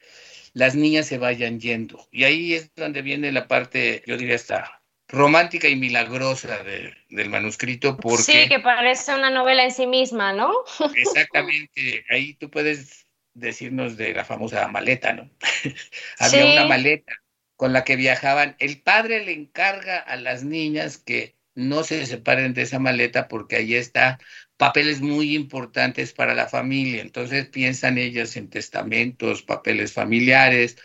las 0.53 0.75
niñas 0.75 1.07
se 1.07 1.19
vayan 1.19 1.61
yendo. 1.61 2.09
Y 2.11 2.25
ahí 2.25 2.55
es 2.55 2.75
donde 2.75 3.03
viene 3.03 3.33
la 3.33 3.49
parte, 3.49 4.03
yo 4.07 4.17
diría, 4.17 4.35
hasta 4.35 4.78
romántica 5.09 5.69
y 5.69 5.77
milagrosa 5.77 6.63
del 6.63 7.31
manuscrito. 7.31 7.97
Porque, 7.97 8.23
sí, 8.23 8.49
que 8.49 8.61
parece 8.61 9.15
una 9.15 9.31
novela 9.31 9.65
en 9.65 9.73
sí 9.73 9.87
misma, 9.87 10.33
¿no? 10.33 10.53
Exactamente, 10.95 12.05
ahí 12.11 12.35
tú 12.35 12.51
puedes 12.51 13.07
decirnos 13.35 13.97
de 13.97 14.15
la 14.15 14.25
famosa 14.25 14.69
maleta, 14.69 15.13
¿no? 15.15 15.31
Había 16.19 16.53
una 16.53 16.67
maleta 16.67 17.13
con 17.57 17.73
la 17.73 17.85
que 17.85 17.97
viajaban. 17.97 18.57
El 18.59 18.83
padre 18.83 19.25
le 19.25 19.33
encarga 19.33 19.99
a 19.99 20.17
las 20.17 20.45
niñas 20.45 20.99
que 20.99 21.37
no 21.55 21.83
se 21.83 22.07
separen 22.07 22.55
de 22.55 22.63
esa 22.63 22.79
maleta 22.79 23.27
porque 23.27 23.57
ahí 23.57 23.75
está 23.75 24.19
papeles 24.57 25.01
muy 25.01 25.35
importantes 25.35 26.13
para 26.13 26.35
la 26.35 26.49
familia. 26.49 27.01
Entonces 27.01 27.49
piensan 27.49 27.99
ellas 27.99 28.37
en 28.37 28.49
testamentos, 28.49 29.43
papeles 29.43 29.93
familiares 29.93 30.77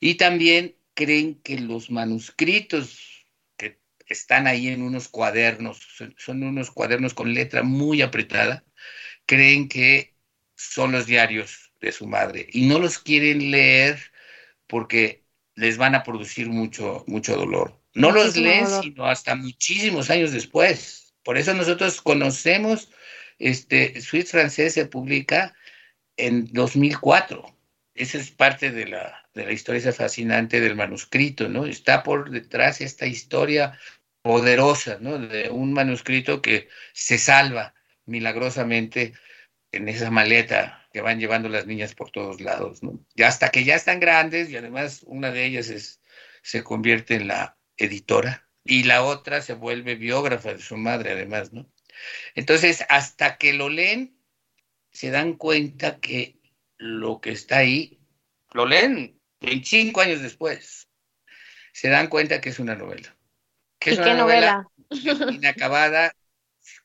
y 0.00 0.14
también 0.14 0.76
creen 0.94 1.40
que 1.42 1.58
los 1.58 1.90
manuscritos 1.90 3.13
están 4.06 4.46
ahí 4.46 4.68
en 4.68 4.82
unos 4.82 5.08
cuadernos, 5.08 5.80
son 6.16 6.42
unos 6.42 6.70
cuadernos 6.70 7.14
con 7.14 7.34
letra 7.34 7.62
muy 7.62 8.02
apretada, 8.02 8.64
creen 9.26 9.68
que 9.68 10.14
son 10.56 10.92
los 10.92 11.06
diarios 11.06 11.72
de 11.80 11.92
su 11.92 12.06
madre 12.06 12.46
y 12.52 12.66
no 12.66 12.78
los 12.78 12.98
quieren 12.98 13.50
leer 13.50 13.98
porque 14.66 15.24
les 15.54 15.76
van 15.76 15.94
a 15.94 16.02
producir 16.02 16.48
mucho, 16.48 17.04
mucho 17.06 17.36
dolor. 17.36 17.80
No 17.94 18.10
los 18.10 18.36
leen 18.36 18.66
sino 18.82 19.06
hasta 19.06 19.36
muchísimos 19.36 20.10
años 20.10 20.32
después. 20.32 21.14
Por 21.22 21.38
eso 21.38 21.54
nosotros 21.54 22.00
conocemos, 22.00 22.90
este, 23.38 24.00
Suite 24.00 24.26
francés 24.26 24.74
se 24.74 24.86
publica 24.86 25.54
en 26.16 26.52
2004. 26.52 27.44
Esa 27.94 28.18
es 28.18 28.30
parte 28.32 28.72
de 28.72 28.86
la, 28.86 29.28
de 29.34 29.46
la 29.46 29.52
historia 29.52 29.92
fascinante 29.92 30.60
del 30.60 30.74
manuscrito, 30.74 31.48
¿no? 31.48 31.66
Está 31.66 32.02
por 32.02 32.30
detrás 32.30 32.80
esta 32.80 33.06
historia 33.06 33.78
poderosa, 34.24 34.96
¿no? 35.02 35.18
De 35.18 35.50
un 35.50 35.74
manuscrito 35.74 36.40
que 36.40 36.70
se 36.94 37.18
salva 37.18 37.74
milagrosamente 38.06 39.12
en 39.70 39.86
esa 39.90 40.10
maleta 40.10 40.88
que 40.94 41.02
van 41.02 41.20
llevando 41.20 41.50
las 41.50 41.66
niñas 41.66 41.94
por 41.94 42.10
todos 42.10 42.40
lados, 42.40 42.82
¿no? 42.82 43.04
Hasta 43.22 43.50
que 43.50 43.64
ya 43.64 43.74
están 43.74 44.00
grandes 44.00 44.48
y 44.48 44.56
además 44.56 45.02
una 45.06 45.30
de 45.30 45.44
ellas 45.44 45.68
es, 45.68 46.00
se 46.42 46.64
convierte 46.64 47.16
en 47.16 47.28
la 47.28 47.58
editora 47.76 48.48
y 48.64 48.84
la 48.84 49.04
otra 49.04 49.42
se 49.42 49.52
vuelve 49.52 49.94
biógrafa 49.94 50.54
de 50.54 50.62
su 50.62 50.78
madre 50.78 51.12
además, 51.12 51.52
¿no? 51.52 51.70
Entonces, 52.34 52.82
hasta 52.88 53.36
que 53.36 53.52
lo 53.52 53.68
leen, 53.68 54.18
se 54.90 55.10
dan 55.10 55.34
cuenta 55.34 56.00
que 56.00 56.40
lo 56.78 57.20
que 57.20 57.32
está 57.32 57.58
ahí, 57.58 58.00
lo 58.54 58.64
leen 58.64 59.20
25 59.42 60.00
años 60.00 60.22
después, 60.22 60.88
se 61.74 61.90
dan 61.90 62.08
cuenta 62.08 62.40
que 62.40 62.48
es 62.48 62.58
una 62.58 62.74
novela. 62.74 63.14
Que 63.84 63.90
es 63.90 63.98
una 63.98 64.14
novela, 64.14 64.66
inacabada. 64.90 66.14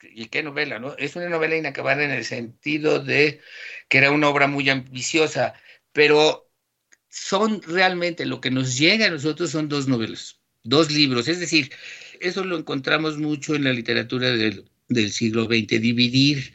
¿Y 0.01 0.27
qué 0.27 0.43
novela, 0.43 0.79
no? 0.79 0.95
Es 0.97 1.15
una 1.15 1.29
novela 1.29 1.55
inacabada 1.55 2.03
en 2.03 2.11
el 2.11 2.25
sentido 2.25 2.99
de 2.99 3.41
que 3.87 3.97
era 3.97 4.11
una 4.11 4.29
obra 4.29 4.47
muy 4.47 4.69
ambiciosa, 4.69 5.53
pero 5.93 6.51
son 7.07 7.61
realmente 7.63 8.25
lo 8.25 8.41
que 8.41 8.51
nos 8.51 8.77
llega 8.77 9.07
a 9.07 9.09
nosotros 9.09 9.49
son 9.49 9.69
dos 9.69 9.87
novelas 9.87 10.39
dos 10.63 10.91
libros. 10.91 11.27
Es 11.27 11.39
decir, 11.39 11.71
eso 12.19 12.43
lo 12.43 12.57
encontramos 12.57 13.17
mucho 13.17 13.55
en 13.55 13.63
la 13.63 13.73
literatura 13.73 14.29
del, 14.31 14.65
siglo 15.11 15.45
XX, 15.45 15.81
dividir 15.81 16.53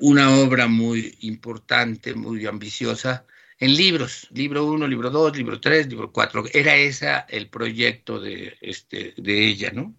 una 0.00 0.36
obra 0.36 0.66
muy 0.66 1.16
importante, 1.20 2.14
muy 2.14 2.46
ambiciosa, 2.46 3.26
en 3.62 3.76
libros, 3.76 4.26
libro 4.32 4.66
uno, 4.66 4.88
libro 4.88 5.08
dos, 5.08 5.36
libro 5.36 5.60
tres, 5.60 5.86
libro 5.86 6.10
cuatro. 6.10 6.42
Era 6.52 6.74
ese 6.74 7.06
el 7.28 7.48
proyecto 7.48 8.20
de, 8.20 8.56
este, 8.60 9.14
de 9.16 9.46
ella, 9.46 9.70
¿no? 9.72 9.94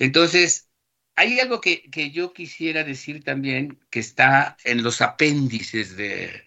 Entonces, 0.00 0.68
hay 1.14 1.38
algo 1.38 1.60
que, 1.60 1.88
yo 2.12 2.32
quisiera 2.32 2.82
decir 2.82 3.22
también 3.22 3.78
que 3.88 4.00
está 4.00 4.56
en 4.64 4.82
los 4.82 5.00
apéndices 5.00 5.96
de, 5.96 6.44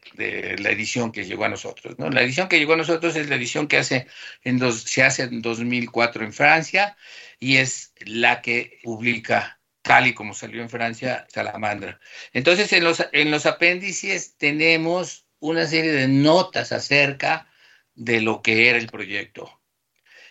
la 0.59 0.71
edición 0.71 1.13
que 1.13 1.23
llegó 1.23 1.45
a 1.45 1.49
nosotros. 1.49 1.97
¿no? 1.97 2.09
La 2.09 2.21
edición 2.21 2.49
que 2.49 2.59
llegó 2.59 2.73
a 2.73 2.77
nosotros 2.77 3.15
es 3.15 3.29
la 3.29 3.35
edición 3.35 3.69
que 3.69 3.77
hace 3.77 4.07
en 4.43 4.59
dos, 4.59 4.81
se 4.81 5.03
hace 5.03 5.23
en 5.23 5.41
2004 5.41 6.25
en 6.25 6.33
Francia 6.33 6.97
y 7.39 7.57
es 7.57 7.93
la 8.05 8.41
que 8.41 8.79
publica 8.83 9.61
tal 9.83 10.07
y 10.07 10.13
como 10.13 10.33
salió 10.33 10.61
en 10.61 10.69
Francia 10.69 11.25
Salamandra. 11.29 12.01
Entonces, 12.33 12.73
en 12.73 12.83
los, 12.83 13.05
en 13.13 13.31
los 13.31 13.45
apéndices 13.45 14.35
tenemos 14.37 15.27
una 15.41 15.67
serie 15.67 15.91
de 15.91 16.07
notas 16.07 16.71
acerca 16.71 17.47
de 17.93 18.21
lo 18.21 18.41
que 18.41 18.69
era 18.69 18.77
el 18.77 18.87
proyecto. 18.87 19.59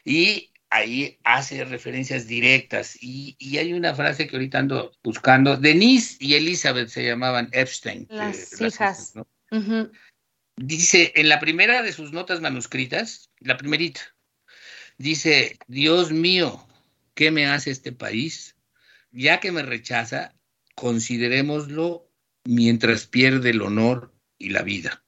y 0.05 0.50
ahí 0.71 1.19
hace 1.25 1.64
referencias 1.64 2.26
directas. 2.26 2.97
Y, 3.00 3.37
hay 3.59 3.73
una 3.73 3.95
frase 3.95 4.26
que 4.26 4.37
ahorita 4.37 4.61
ando 4.61 4.93
buscando. 5.02 5.57
Denise 5.57 6.17
y 6.21 6.35
Elizabeth 6.35 6.88
se 6.88 7.05
llamaban 7.05 7.49
Epstein. 7.52 8.07
Las 8.09 8.61
hijas. 8.61 9.14
Dice, 10.57 11.12
en 11.17 11.29
la 11.29 11.40
primera 11.40 11.83
de 11.83 11.93
sus 11.93 12.12
notas 12.12 12.40
manuscritas, 12.40 13.31
la 13.40 13.57
primerita, 13.57 14.02
dice, 14.99 15.59
Dios 15.67 16.12
mío, 16.12 16.67
¿qué 17.14 17.31
me 17.31 17.47
hace 17.47 17.71
este 17.71 17.93
país? 17.93 18.57
Ya 19.11 19.40
que 19.40 19.52
me 19.52 19.62
rechaza, 19.62 20.35
considerémoslo 20.75 22.09
mientras 22.45 23.07
pierde 23.07 23.50
el 23.50 23.62
honor 23.62 24.12
y 24.41 24.49
la 24.49 24.63
vida. 24.63 25.05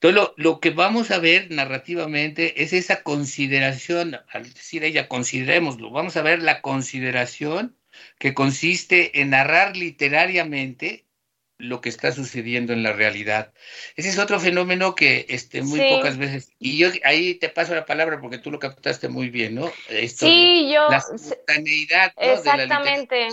Entonces, 0.00 0.34
lo, 0.36 0.60
que 0.60 0.70
vamos 0.70 1.10
a 1.10 1.18
ver 1.18 1.50
narrativamente 1.50 2.62
es 2.62 2.72
esa 2.72 3.02
consideración, 3.02 4.20
al 4.28 4.52
decir 4.52 4.84
ella, 4.84 5.08
considerémoslo, 5.08 5.90
vamos 5.90 6.16
a 6.16 6.22
ver 6.22 6.42
la 6.42 6.60
consideración 6.60 7.76
que 8.18 8.34
consiste 8.34 9.20
en 9.20 9.30
narrar 9.30 9.76
literariamente 9.76 11.06
lo 11.56 11.80
que 11.80 11.88
está 11.88 12.12
sucediendo 12.12 12.72
en 12.72 12.82
la 12.82 12.92
realidad. 12.92 13.54
Ese 13.96 14.08
es 14.08 14.18
otro 14.18 14.40
fenómeno 14.40 14.94
que 14.94 15.24
este, 15.28 15.62
muy 15.62 15.80
pocas 15.88 16.18
veces, 16.18 16.52
y 16.58 16.76
yo 16.76 16.88
ahí 17.04 17.36
te 17.36 17.48
paso 17.48 17.74
la 17.74 17.86
palabra 17.86 18.20
porque 18.20 18.38
tú 18.38 18.50
lo 18.50 18.58
captaste 18.58 19.08
muy 19.08 19.30
bien, 19.30 19.54
¿no? 19.54 19.72
sí, 19.88 20.70
yo... 20.70 20.88
La 20.90 21.00
simultaneidad 21.00 22.12
exactamente. 22.16 23.28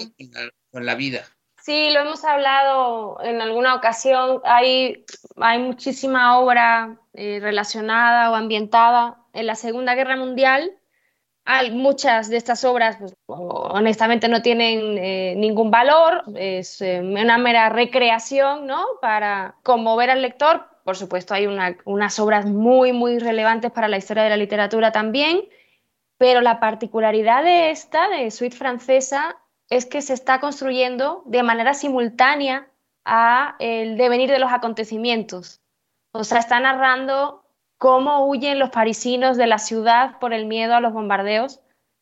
con 0.70 0.86
la 0.86 0.96
vida. 0.96 1.28
Sí, 1.62 1.91
lo 1.91 2.00
hemos 2.00 2.25
hablado 2.25 3.20
en 3.24 3.39
alguna 3.39 3.75
ocasión. 3.75 4.41
Hay, 4.44 5.06
hay 5.38 5.60
muchísima 5.60 6.39
obra 6.39 6.98
eh, 7.13 7.39
relacionada 7.39 8.32
o 8.32 8.36
ambientada 8.36 9.18
en 9.34 9.46
la 9.46 9.53
Segunda 9.53 9.94
Guerra 9.94 10.15
Mundial. 10.15 10.72
Hay 11.46 11.70
muchas 11.70 12.30
de 12.30 12.38
estas 12.38 12.65
obras, 12.65 12.98
pues, 13.00 13.13
honestamente, 13.27 14.27
no 14.27 14.41
tienen 14.41 14.98
eh, 14.98 15.36
ningún 15.38 15.70
valor. 15.70 16.24
Es 16.36 16.82
eh, 16.82 17.00
una 17.00 17.38
mera 17.38 17.70
recreación, 17.70 18.65
¿no? 18.65 18.84
Para 19.00 19.56
conmover 19.62 20.10
al 20.10 20.24
lector. 20.24 20.65
Por 20.84 20.98
supuesto, 20.98 21.36
hay 21.36 21.46
unas 21.46 22.20
obras 22.20 22.48
muy, 22.48 22.91
muy 22.91 23.20
relevantes 23.20 23.72
para 23.72 23.88
la 23.88 23.98
historia 23.98 24.24
de 24.24 24.30
la 24.30 24.38
literatura 24.38 24.91
también. 24.91 25.44
Pero 26.18 26.41
la 26.41 26.60
particularidad 26.60 27.44
de 27.44 27.70
esta, 27.70 28.10
de 28.10 28.32
Suite 28.32 28.56
Francesa, 28.56 29.38
es 29.72 29.86
que 29.86 30.01
se 30.01 30.13
está 30.13 30.42
construyendo 30.42 31.24
de 31.25 31.44
manera 31.44 31.74
simultánea 31.74 32.68
a 33.06 33.56
el 33.60 33.98
devenir 33.98 34.30
de 34.30 34.38
los 34.38 34.51
acontecimientos. 34.51 35.62
O 36.12 36.25
sea, 36.25 36.40
está 36.40 36.60
narrando 36.60 37.46
cómo 37.78 38.28
huyen 38.28 38.60
los 38.60 38.70
parisinos 38.70 39.38
de 39.38 39.48
la 39.48 39.58
ciudad 39.58 40.20
por 40.20 40.34
el 40.34 40.46
miedo 40.46 40.75
a 40.75 40.82
los 40.82 40.92
bombardeos 40.92 41.62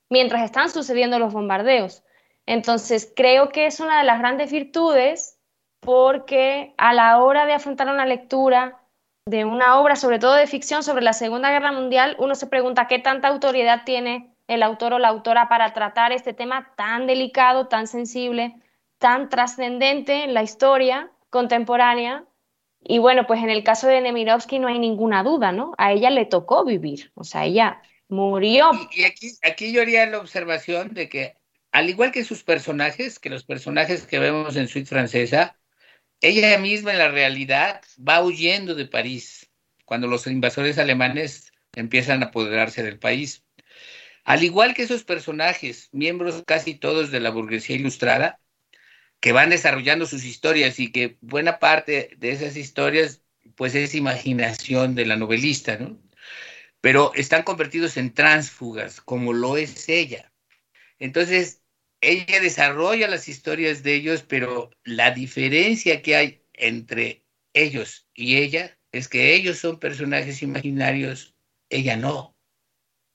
mientras 0.09 0.43
están 0.43 0.71
sucediendo 0.71 1.19
los 1.19 1.31
bombardeos. 1.31 2.03
Entonces, 2.47 3.13
creo 3.15 3.49
que 3.49 3.67
es 3.67 3.79
una 3.79 3.99
de 3.99 4.03
las 4.03 4.17
grandes 4.17 4.51
virtudes 4.51 5.38
porque 5.79 6.73
a 6.77 6.91
la 6.93 7.19
hora 7.23 7.45
de 7.45 7.53
afrontar 7.53 7.88
una 7.88 8.07
lectura 8.07 8.81
de 9.27 9.45
una 9.45 9.79
obra, 9.79 9.95
sobre 9.95 10.17
todo 10.17 10.33
de 10.33 10.47
ficción 10.47 10.81
sobre 10.81 11.03
la 11.03 11.13
Segunda 11.13 11.51
Guerra 11.51 11.71
Mundial, 11.71 12.15
uno 12.17 12.33
se 12.33 12.47
pregunta 12.47 12.88
qué 12.88 12.97
tanta 12.97 13.27
autoridad 13.27 13.83
tiene 13.85 14.33
el 14.49 14.63
autor 14.63 14.93
o 14.93 14.99
la 14.99 15.07
autora 15.07 15.47
para 15.47 15.73
tratar 15.73 16.11
este 16.11 16.33
tema 16.33 16.73
tan 16.75 17.07
delicado, 17.07 17.67
tan 17.67 17.87
sensible, 17.87 18.55
tan 18.97 19.29
trascendente 19.29 20.23
en 20.23 20.33
la 20.33 20.43
historia 20.43 21.11
contemporánea. 21.29 22.25
Y 22.81 22.97
bueno, 22.97 23.27
pues 23.27 23.41
en 23.43 23.51
el 23.51 23.63
caso 23.63 23.87
de 23.87 24.01
Nemirovsky 24.01 24.57
no 24.57 24.67
hay 24.67 24.79
ninguna 24.79 25.23
duda, 25.23 25.51
¿no? 25.51 25.75
A 25.77 25.93
ella 25.93 26.09
le 26.09 26.25
tocó 26.25 26.65
vivir, 26.65 27.11
o 27.13 27.23
sea, 27.23 27.45
ella 27.45 27.81
murió. 28.07 28.71
Y, 28.91 29.03
aquí, 29.03 29.31
aquí 29.43 29.71
yo 29.71 29.81
haría 29.81 30.05
la 30.07 30.17
observación 30.17 30.95
de 30.95 31.09
que, 31.09 31.35
al 31.71 31.89
igual 31.89 32.11
que 32.11 32.23
sus 32.23 32.43
personajes, 32.43 33.19
que 33.19 33.29
los 33.29 33.43
personajes 33.43 34.07
que 34.07 34.17
vemos 34.17 34.55
en 34.55 34.67
Suite 34.67 34.89
Francesa, 34.89 35.59
ella 36.21 36.57
misma 36.57 36.91
en 36.91 36.97
la 36.97 37.09
realidad 37.09 37.81
va 37.97 38.23
huyendo 38.23 38.73
de 38.73 38.87
París 38.87 39.51
cuando 39.85 40.07
los 40.07 40.25
invasores 40.25 40.79
alemanes 40.79 41.51
empiezan 41.75 42.23
a 42.23 42.27
apoderarse 42.27 42.81
del 42.81 42.97
país. 42.97 43.43
Al 44.23 44.43
igual 44.43 44.73
que 44.73 44.83
esos 44.83 45.03
personajes, 45.03 45.89
miembros 45.91 46.43
casi 46.45 46.75
todos 46.75 47.11
de 47.11 47.19
la 47.19 47.29
burguesía 47.29 47.75
ilustrada, 47.75 48.39
que 49.19 49.31
van 49.31 49.49
desarrollando 49.49 50.05
sus 50.05 50.23
historias 50.23 50.79
y 50.79 50.91
que 50.91 51.17
buena 51.21 51.59
parte 51.59 52.11
de 52.17 52.31
esas 52.31 52.55
historias 52.55 53.21
pues 53.55 53.75
es 53.75 53.95
imaginación 53.95 54.95
de 54.95 55.05
la 55.05 55.17
novelista, 55.17 55.77
¿no? 55.77 55.99
Pero 56.82 57.12
están 57.15 57.43
convertidos 57.43 57.97
en 57.97 58.13
tránsfugas, 58.13 59.01
como 59.01 59.34
lo 59.34 59.58
es 59.58 59.89
ella. 59.89 60.32
Entonces, 60.99 61.62
ella 62.01 62.39
desarrolla 62.39 63.10
las 63.10 63.27
historias 63.27 63.84
de 63.84 63.95
ellos, 63.95 64.23
pero 64.23 64.71
la 64.84 65.12
diferencia 65.12 66.01
que 66.01 66.15
hay 66.15 66.43
entre 66.53 67.25
ellos 67.53 68.08
y 68.13 68.38
ella 68.38 68.77
es 68.91 69.10
que 69.10 69.34
ellos 69.34 69.58
son 69.60 69.79
personajes 69.79 70.41
imaginarios, 70.41 71.36
ella 71.69 71.97
no 71.97 72.38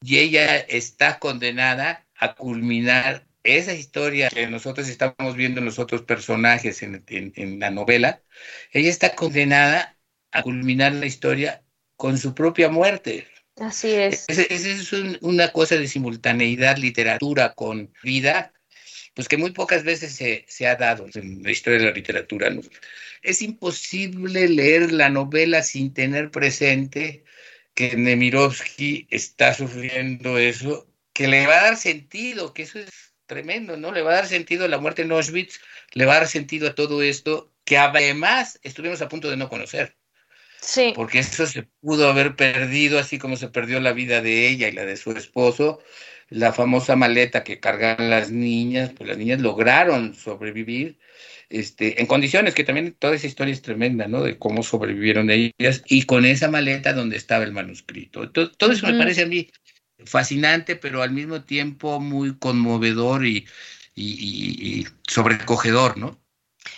y 0.04 0.18
ella 0.18 0.58
está 0.58 1.18
condenada 1.18 2.06
a 2.16 2.34
culminar 2.34 3.26
esa 3.42 3.72
historia 3.72 4.28
que 4.28 4.46
nosotros 4.46 4.88
estamos 4.88 5.34
viendo 5.34 5.60
en 5.60 5.64
los 5.64 5.78
otros 5.78 6.02
personajes 6.02 6.82
en, 6.82 7.58
la 7.58 7.70
novela, 7.70 8.22
ella 8.72 8.90
está 8.90 9.14
condenada 9.14 9.98
a 10.30 10.42
culminar 10.42 10.92
la 10.92 11.06
historia 11.06 11.62
con 11.96 12.18
su 12.18 12.34
propia 12.34 12.68
muerte. 12.68 13.26
Así 13.56 13.92
es. 13.92 14.26
Esa 14.28 14.42
es, 14.42 14.92
una 15.22 15.52
cosa 15.52 15.76
de 15.76 15.88
simultaneidad, 15.88 16.76
literatura 16.76 17.54
con 17.54 17.90
vida, 18.02 18.52
pues 19.14 19.26
que 19.26 19.38
muy 19.38 19.52
pocas 19.52 19.84
veces 19.84 20.14
se, 20.14 20.44
se 20.48 20.66
ha 20.66 20.76
dado 20.76 21.06
en 21.14 21.42
la 21.42 21.50
historia 21.50 21.78
de 21.78 21.86
la 21.86 21.92
literatura. 21.92 22.54
Es 23.22 23.40
imposible 23.40 24.48
leer 24.48 24.92
la 24.92 25.08
novela 25.08 25.62
sin 25.62 25.94
tener 25.94 26.30
presente 26.30 27.24
que 27.74 27.96
Nemirovsky 27.96 29.06
está 29.10 29.52
sufriendo 29.54 30.38
eso, 30.38 30.86
que 31.12 31.28
le 31.28 31.46
va 31.46 31.58
a 31.58 31.64
dar 31.64 31.76
sentido, 31.76 32.54
que 32.54 32.62
eso 32.62 32.78
es 32.78 33.14
tremendo, 33.26 33.76
¿no? 33.76 33.92
Le 33.92 34.02
va 34.02 34.12
a 34.12 34.16
dar 34.16 34.26
sentido 34.26 34.64
a 34.64 34.68
la 34.68 34.78
muerte 34.78 35.02
en 35.02 35.12
Auschwitz, 35.12 35.60
le 35.92 36.06
va 36.06 36.14
a 36.14 36.18
dar 36.20 36.28
sentido 36.28 36.68
a 36.68 36.74
todo 36.74 37.02
esto, 37.02 37.52
que 37.64 37.78
además 37.78 38.58
estuvimos 38.62 39.02
a 39.02 39.08
punto 39.08 39.30
de 39.30 39.36
no 39.36 39.48
conocer. 39.48 39.96
Sí. 40.60 40.92
Porque 40.94 41.18
eso 41.18 41.46
se 41.46 41.64
pudo 41.80 42.08
haber 42.08 42.36
perdido, 42.36 42.98
así 42.98 43.18
como 43.18 43.36
se 43.36 43.48
perdió 43.48 43.80
la 43.80 43.92
vida 43.92 44.22
de 44.22 44.48
ella 44.48 44.68
y 44.68 44.72
la 44.72 44.84
de 44.84 44.96
su 44.96 45.12
esposo, 45.12 45.82
la 46.28 46.52
famosa 46.52 46.96
maleta 46.96 47.44
que 47.44 47.60
cargan 47.60 48.10
las 48.10 48.30
niñas, 48.30 48.90
pues 48.96 49.08
las 49.08 49.18
niñas 49.18 49.40
lograron 49.40 50.14
sobrevivir 50.14 50.98
este, 51.50 52.00
en 52.00 52.06
condiciones 52.06 52.54
que 52.54 52.64
también 52.64 52.94
toda 52.98 53.14
esa 53.14 53.26
historia 53.26 53.52
es 53.52 53.62
tremenda, 53.62 54.08
¿no? 54.08 54.22
De 54.22 54.38
cómo 54.38 54.62
sobrevivieron 54.62 55.30
ellas 55.30 55.82
y 55.86 56.04
con 56.04 56.24
esa 56.24 56.50
maleta 56.50 56.92
donde 56.92 57.16
estaba 57.16 57.44
el 57.44 57.52
manuscrito. 57.52 58.30
Todo, 58.30 58.72
eso 58.72 58.86
me 58.86 58.98
parece 58.98 59.22
a 59.22 59.26
mí 59.26 59.48
fascinante, 60.04 60.76
pero 60.76 61.02
al 61.02 61.12
mismo 61.12 61.42
tiempo 61.44 62.00
muy 62.00 62.36
conmovedor 62.38 63.24
y, 63.24 63.46
y, 63.94 64.86
sobrecogedor, 65.06 65.96
¿no? 65.96 66.18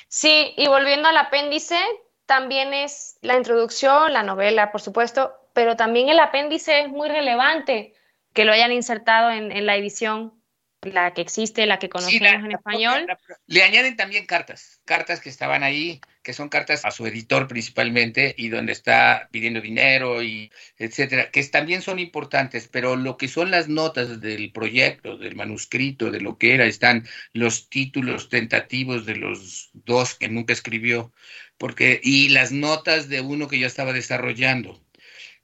Sí, 0.09 0.53
y 0.57 0.67
volviendo 0.67 1.09
al 1.09 1.17
apéndice, 1.17 1.79
también 2.27 2.75
es 2.75 3.17
la 3.23 3.37
introducción, 3.37 4.13
la 4.13 4.23
novela, 4.23 4.73
por 4.73 4.81
supuesto, 4.81 5.33
pero 5.53 5.77
también 5.77 6.09
el 6.09 6.19
apéndice 6.19 6.81
es 6.81 6.89
muy 6.89 7.09
relevante 7.09 7.95
que 8.37 8.45
lo 8.45 8.53
hayan 8.53 8.71
insertado 8.71 9.33
en, 9.33 9.51
en 9.51 9.67
la 9.67 9.77
edición 9.77 10.35
la 10.83 11.15
que 11.15 11.21
existe, 11.21 11.67
la 11.67 11.79
que 11.79 11.89
conocemos 11.89 12.45
en 12.45 12.53
español. 12.53 13.07
le 13.47 13.63
añaden 13.63 13.97
también 13.97 14.27
cartas, 14.27 14.81
cartas 14.85 15.21
que 15.21 15.29
estaban 15.29 15.63
ahí, 15.63 16.01
que 16.23 16.33
son 16.33 16.49
cartas 16.49 16.85
a 16.85 16.91
su 16.91 17.07
editor 17.07 17.49
principalmente 17.49 18.35
y 18.37 18.49
donde 18.49 18.73
está 18.73 19.29
pidiendo 19.33 19.61
dinero 19.61 20.23
y 20.23 20.53
etcétera, 20.79 21.31
que 21.31 21.43
también 21.45 21.83
son 21.83 21.99
importantes, 21.99 22.69
pero 22.69 22.95
lo 22.95 23.17
que 23.17 23.27
son 23.27 23.51
las 23.51 23.69
notas 23.69 24.21
del 24.21 24.53
proyecto, 24.53 25.17
del 25.17 25.35
manuscrito, 25.35 26.11
de 26.11 26.21
lo 26.21 26.39
que 26.39 26.55
era, 26.55 26.67
están 26.67 27.07
los 27.33 27.69
títulos 27.69 28.29
tentativos 28.29 29.07
de 29.07 29.17
los 29.17 29.71
dos 29.73 30.15
que 30.15 30.29
nunca 30.29 30.53
escribió, 30.53 31.13
porque 31.59 32.01
y 32.03 32.29
las 32.29 32.53
notas 32.53 33.09
de 33.09 33.21
uno 33.21 33.49
que 33.49 33.59
ya 33.59 33.67
estaba 33.67 33.93
desarrollando. 33.93 34.81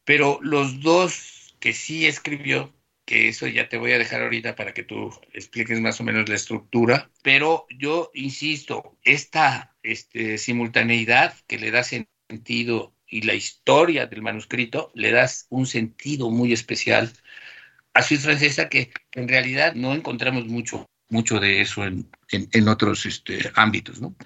Pero 0.04 0.38
los 0.42 0.80
dos 0.80 1.56
que 1.60 1.72
sí 1.72 2.06
escribió 2.06 2.74
que 3.04 3.28
eso 3.28 3.46
ya 3.46 3.68
te 3.68 3.78
voy 3.78 3.92
a 3.92 3.98
dejar 3.98 4.22
ahorita 4.22 4.54
para 4.54 4.72
que 4.72 4.84
tú 4.84 5.12
expliques 5.32 5.80
más 5.80 6.00
o 6.00 6.04
menos 6.04 6.28
la 6.28 6.36
estructura, 6.36 7.10
pero 7.22 7.66
yo 7.78 8.10
insisto, 8.14 8.96
esta 9.04 9.74
este, 9.82 10.38
simultaneidad 10.38 11.34
que 11.46 11.58
le 11.58 11.70
da 11.70 11.82
sentido 11.82 12.94
y 13.06 13.22
la 13.22 13.34
historia 13.34 14.06
del 14.06 14.22
manuscrito 14.22 14.90
le 14.94 15.10
das 15.10 15.46
un 15.50 15.66
sentido 15.66 16.30
muy 16.30 16.52
especial 16.52 17.12
a 17.94 18.02
Suiza 18.02 18.24
Francesa 18.24 18.68
que 18.68 18.92
en 19.12 19.28
realidad 19.28 19.74
no 19.74 19.94
encontramos 19.94 20.46
mucho 20.46 20.86
mucho 21.12 21.38
de 21.38 21.60
eso 21.60 21.84
en, 21.84 22.10
en, 22.30 22.68
otros 22.68 23.04
este, 23.04 23.52
ámbitos. 23.54 24.00
¿no? 24.00 24.16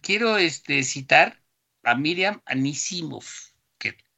Quiero 0.00 0.38
este, 0.38 0.84
citar 0.84 1.42
a 1.82 1.96
Miriam 1.96 2.40
Anisimov, 2.46 3.24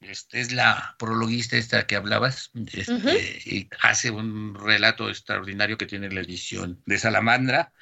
este, 0.00 0.40
es 0.40 0.52
la 0.52 0.94
prologuista 0.98 1.56
esta 1.56 1.86
que 1.86 1.96
hablabas, 1.96 2.50
este, 2.72 3.42
y 3.44 3.68
hace 3.82 4.10
un 4.10 4.54
relato 4.54 5.08
extraordinario 5.08 5.76
que 5.76 5.86
tiene 5.86 6.10
la 6.10 6.20
edición 6.20 6.80
de 6.86 6.98
Salamandra, 6.98 7.72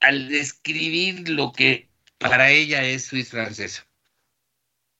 al 0.00 0.28
describir 0.28 1.28
lo 1.28 1.52
que 1.52 1.90
para 2.18 2.50
ella 2.50 2.84
es 2.84 3.04
Suiza 3.04 3.32
francesa. 3.32 3.86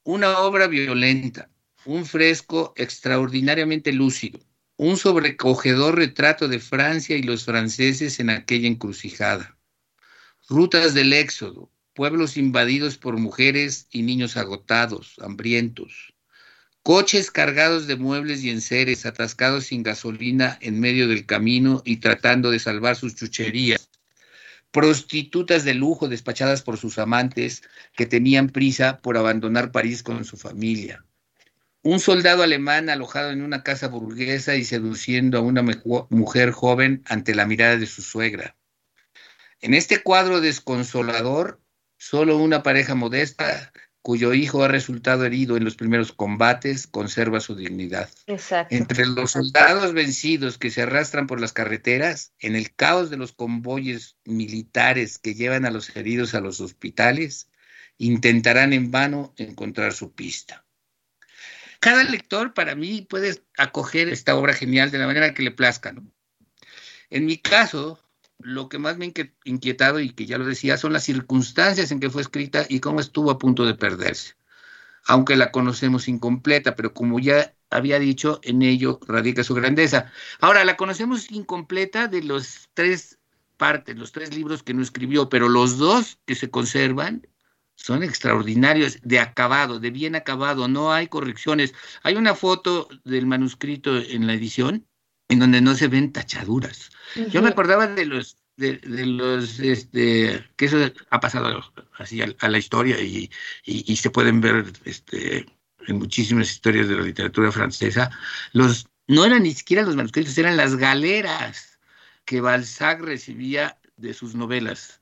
Una 0.05 0.38
obra 0.38 0.66
violenta, 0.66 1.51
un 1.85 2.05
fresco 2.05 2.75
extraordinariamente 2.77 3.92
lúcido, 3.92 4.38
un 4.77 4.99
sobrecogedor 4.99 5.96
retrato 5.96 6.49
de 6.49 6.59
Francia 6.59 7.16
y 7.16 7.22
los 7.22 7.44
franceses 7.44 8.20
en 8.20 8.31
aquella 8.31 8.68
encrucijada. 8.68 9.59
Rutas 10.49 10.94
del 10.94 11.12
éxodo, 11.12 11.72
pueblos 11.94 12.37
invadidos 12.37 12.99
por 12.99 13.16
mujeres 13.16 13.88
y 13.90 14.03
niños 14.03 14.37
agotados, 14.37 15.16
hambrientos, 15.18 16.14
coches 16.87 17.33
cargados 17.33 17.88
de 17.88 17.96
muebles 17.96 18.44
y 18.44 18.51
enseres, 18.51 19.07
atascados 19.07 19.64
sin 19.64 19.83
gasolina 19.83 20.57
en 20.61 20.79
medio 20.79 21.09
del 21.09 21.27
camino 21.27 21.83
y 21.85 21.96
tratando 21.96 22.53
de 22.53 22.61
salvar 22.61 22.94
sus 22.94 23.16
chucherías, 23.16 23.90
prostitutas 24.70 25.64
de 25.64 25.75
lujo 25.75 26.07
despachadas 26.07 26.62
por 26.62 26.77
sus 26.77 27.01
amantes 27.01 27.64
que 27.96 28.07
tenían 28.07 28.51
prisa 28.51 28.99
por 28.99 29.16
abandonar 29.16 29.72
París 29.72 30.05
con 30.05 30.25
su 30.25 30.37
familia, 30.37 31.05
un 31.83 31.99
soldado 31.99 32.44
alemán 32.44 32.88
alojado 32.88 33.33
en 33.33 33.42
una 33.42 33.64
casa 33.64 33.88
burguesa 33.88 34.55
y 34.55 34.62
seduciendo 34.62 35.38
a 35.38 35.40
una 35.40 35.64
mujer 36.09 36.53
joven 36.53 37.03
ante 37.07 37.35
la 37.35 37.46
mirada 37.46 37.79
de 37.79 37.87
su 37.87 38.01
suegra. 38.01 38.55
En 39.61 39.75
este 39.75 40.05
cuadro 40.05 40.40
desconsolador, 40.40 41.61
solo 41.96 42.37
una 42.37 42.62
pareja 42.62 42.94
modesta 42.94 43.72
cuyo 44.07 44.35
hijo 44.35 44.62
ha 44.62 44.69
resultado 44.69 45.25
herido 45.25 45.57
en 45.57 45.64
los 45.64 45.75
primeros 45.75 46.12
combates, 46.12 46.87
conserva 46.87 47.40
su 47.40 47.57
dignidad. 47.57 48.09
Exacto. 48.29 48.73
Entre 48.73 49.05
los 49.05 49.33
soldados 49.33 49.95
vencidos 49.95 50.59
que 50.59 50.71
se 50.71 50.83
arrastran 50.83 51.27
por 51.27 51.40
las 51.40 51.53
carreteras, 51.53 52.33
en 52.38 52.55
el 52.55 52.73
caos 52.73 53.11
de 53.11 53.16
los 53.16 53.33
convoyes 53.33 54.16
militares 54.25 55.19
que 55.19 55.35
llevan 55.35 55.66
a 55.66 55.73
los 55.73 55.97
heridos 55.97 56.37
a 56.37 56.40
los 56.40 56.61
hospitales, 56.61 57.49
intentarán 57.99 58.73
en 58.73 58.92
vano 58.92 59.35
encontrar 59.38 59.92
su 59.92 60.14
pista. 60.14 60.64
Cada 61.81 62.05
lector 62.05 62.55
para 62.55 62.77
mí 62.77 63.03
puede 63.11 63.42
acoger 63.59 64.09
esta 64.09 64.37
obra 64.37 64.55
genial 64.55 64.92
de 64.92 64.99
la 64.99 65.09
manera 65.09 65.35
que 65.35 65.42
le 65.42 65.51
plazca. 65.51 65.90
¿no? 65.90 66.09
En 67.11 67.27
mi 67.27 67.38
caso, 67.38 68.06
lo 68.38 68.68
que 68.68 68.79
más 68.79 68.96
me 68.99 69.07
ha 69.07 69.12
inquietado 69.44 70.01
y 70.01 70.11
que 70.11 70.27
ya 70.27 70.38
lo 70.38 70.44
decía 70.44 70.77
son 70.77 70.92
las 70.92 71.05
circunstancias 71.05 71.90
en 71.90 72.01
que 72.01 72.11
fue 72.11 72.22
escrita 72.22 72.66
y 72.68 72.81
cómo 72.81 73.01
estuvo 73.01 73.31
a 73.31 73.38
punto 73.38 73.64
de 73.64 73.75
perderse. 73.75 74.35
Aunque 75.07 75.37
la 75.37 75.53
conocemos 75.53 76.09
incompleta, 76.09 76.75
pero 76.75 76.92
como 76.92 77.18
ya 77.20 77.55
había 77.70 77.99
dicho, 77.99 78.40
en 78.42 78.62
ello 78.62 78.99
radica 79.07 79.44
su 79.44 79.55
grandeza. 79.55 80.12
Ahora, 80.40 80.64
la 80.64 80.77
conocemos 80.77 81.31
incompleta 81.31 82.09
de 82.09 82.22
los 82.22 82.68
tres 82.75 83.18
partes, 83.57 83.96
los 83.96 84.12
tres 84.12 84.35
libros 84.35 84.62
que 84.62 84.75
no 84.75 84.83
escribió, 84.83 85.29
pero 85.29 85.49
los 85.49 85.79
dos 85.79 86.18
que 86.27 86.35
se 86.35 86.51
conservan 86.51 87.27
son 87.77 88.03
extraordinarios, 88.03 88.99
de 89.03 89.20
acabado, 89.20 89.79
de 89.79 89.90
bien 89.90 90.16
acabado, 90.16 90.66
no 90.66 90.92
hay 90.92 91.09
correcciones. 91.09 91.75
Hay 92.03 92.16
una 92.16 92.35
foto 92.35 92.88
del 93.05 93.27
manuscrito 93.27 93.96
en 93.99 94.27
la 94.27 94.35
edición 94.35 94.86
en 95.29 95.39
donde 95.39 95.61
no 95.61 95.75
se 95.75 95.89
ven 95.89 96.12
tachaduras. 96.12 96.91
Yo 97.31 97.43
me 97.43 97.49
acordaba 97.49 97.87
de 97.87 98.07
los, 98.07 98.37
de, 98.57 98.81
los, 98.85 99.59
este, 99.61 100.45
que 100.57 100.65
eso 100.67 100.79
ha 101.11 101.21
pasado 101.21 101.62
así 101.99 102.21
a, 102.23 102.49
la 102.49 102.59
historia 102.59 103.01
y, 103.01 103.31
y, 103.65 103.97
se 103.97 104.11
pueden 104.11 104.41
ver 104.41 104.73
este, 104.85 105.47
en 105.87 105.99
muchísimas 105.99 106.51
historias 106.51 106.89
de 106.89 106.97
la 106.97 107.03
literatura 107.03 107.53
francesa. 107.53 108.11
Los, 108.53 108.89
no 109.09 109.25
eran 109.25 109.43
ni 109.43 109.55
siquiera 109.55 109.83
los 109.83 109.97
manuscritos, 109.97 110.37
eran 110.39 110.57
las 110.57 110.77
galeras 110.77 111.79
que 112.25 112.41
Balzac 112.41 113.01
recibía 113.01 113.79
de 113.97 114.15
sus 114.15 114.35
novelas. 114.35 115.01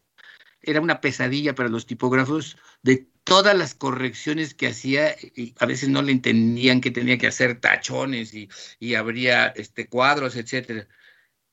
Era 0.62 0.80
una 0.80 1.00
pesadilla 1.00 1.54
para 1.54 1.68
los 1.68 1.86
tipógrafos 1.86 2.56
de 2.82 3.08
todas 3.24 3.56
las 3.56 3.74
correcciones 3.74 4.54
que 4.54 4.68
hacía, 4.68 5.16
y 5.34 5.54
a 5.58 5.66
veces 5.66 5.88
no 5.88 6.02
le 6.02 6.12
entendían 6.12 6.80
que 6.80 6.90
tenía 6.90 7.18
que 7.18 7.26
hacer 7.26 7.58
tachones 7.58 8.34
y, 8.34 8.48
y 8.78 8.94
habría 8.94 9.46
este, 9.48 9.88
cuadros, 9.88 10.36
etcétera. 10.36 10.86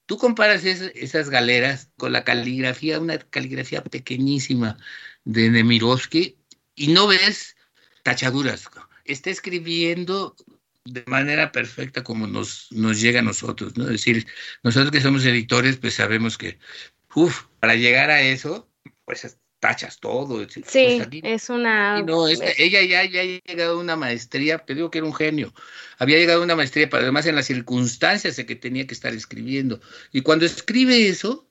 Tú 0.06 0.18
comparas 0.18 0.66
esas 0.66 1.30
galeras 1.30 1.90
con 1.98 2.12
la 2.12 2.26
caligrafía, 2.26 3.00
una 3.00 3.18
caligrafía 3.18 3.82
pequeñísima 3.84 4.78
de 5.24 5.50
Nemirovsky, 5.50 6.38
y 6.76 6.88
no 6.88 7.08
ves 7.08 7.56
tachaduras. 8.04 8.70
Está 9.06 9.30
escribiendo 9.30 10.36
de 10.84 11.04
manera 11.08 11.52
perfecta 11.52 12.04
como 12.04 12.28
nos, 12.28 12.68
nos 12.72 13.00
llega 13.00 13.20
a 13.20 13.24
nosotros, 13.24 13.78
¿no? 13.78 13.86
Es 13.86 13.92
decir, 13.92 14.28
nosotros 14.64 14.92
que 14.92 15.02
somos 15.02 15.26
editores, 15.26 15.78
pues 15.78 15.94
sabemos 15.94 16.38
que, 16.38 16.60
uff, 17.16 17.46
para 17.60 17.76
llegar 17.76 18.10
a 18.10 18.22
eso, 18.22 18.70
pues 19.06 19.38
tachas 19.62 20.00
todo. 20.00 20.46
Sí, 20.50 20.62
pues 20.66 21.08
es 21.24 21.50
una... 21.50 22.02
No, 22.02 22.28
ella 22.28 22.82
ya, 22.82 23.06
ya 23.06 23.22
ha 23.22 23.24
llegado 23.24 23.78
a 23.78 23.80
una 23.80 23.96
maestría, 23.96 24.58
te 24.58 24.76
digo 24.76 24.92
que 24.92 24.98
era 24.98 25.08
un 25.08 25.14
genio, 25.14 25.54
había 25.98 26.18
llegado 26.18 26.42
a 26.42 26.44
una 26.44 26.58
maestría, 26.58 26.90
pero 26.90 27.04
además 27.04 27.28
en 27.28 27.36
las 27.36 27.46
circunstancias 27.46 28.36
de 28.36 28.46
que 28.46 28.56
tenía 28.56 28.86
que 28.86 28.94
estar 28.94 29.14
escribiendo. 29.14 29.80
Y 30.12 30.22
cuando 30.22 30.46
escribe 30.46 31.08
eso, 31.08 31.48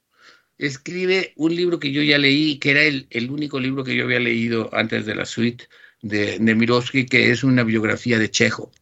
escribe 0.59 1.33
un 1.37 1.55
libro 1.55 1.79
que 1.79 1.92
yo 1.92 2.03
ya 2.03 2.18
leí, 2.18 2.59
que 2.59 2.73
era 2.73 2.83
el, 2.83 3.07
el 3.11 3.31
único 3.31 3.61
libro 3.61 3.85
que 3.85 3.94
yo 3.94 4.05
había 4.05 4.20
leído 4.20 4.68
antes 4.75 5.07
de 5.07 5.14
la 5.14 5.25
suite 5.25 5.68
de 6.03 6.38
Nemirovsky, 6.40 7.07
que 7.07 7.31
es 7.31 7.44
una 7.44 7.62
biografía 7.62 8.18
de 8.18 8.31
Chejo. 8.31 8.73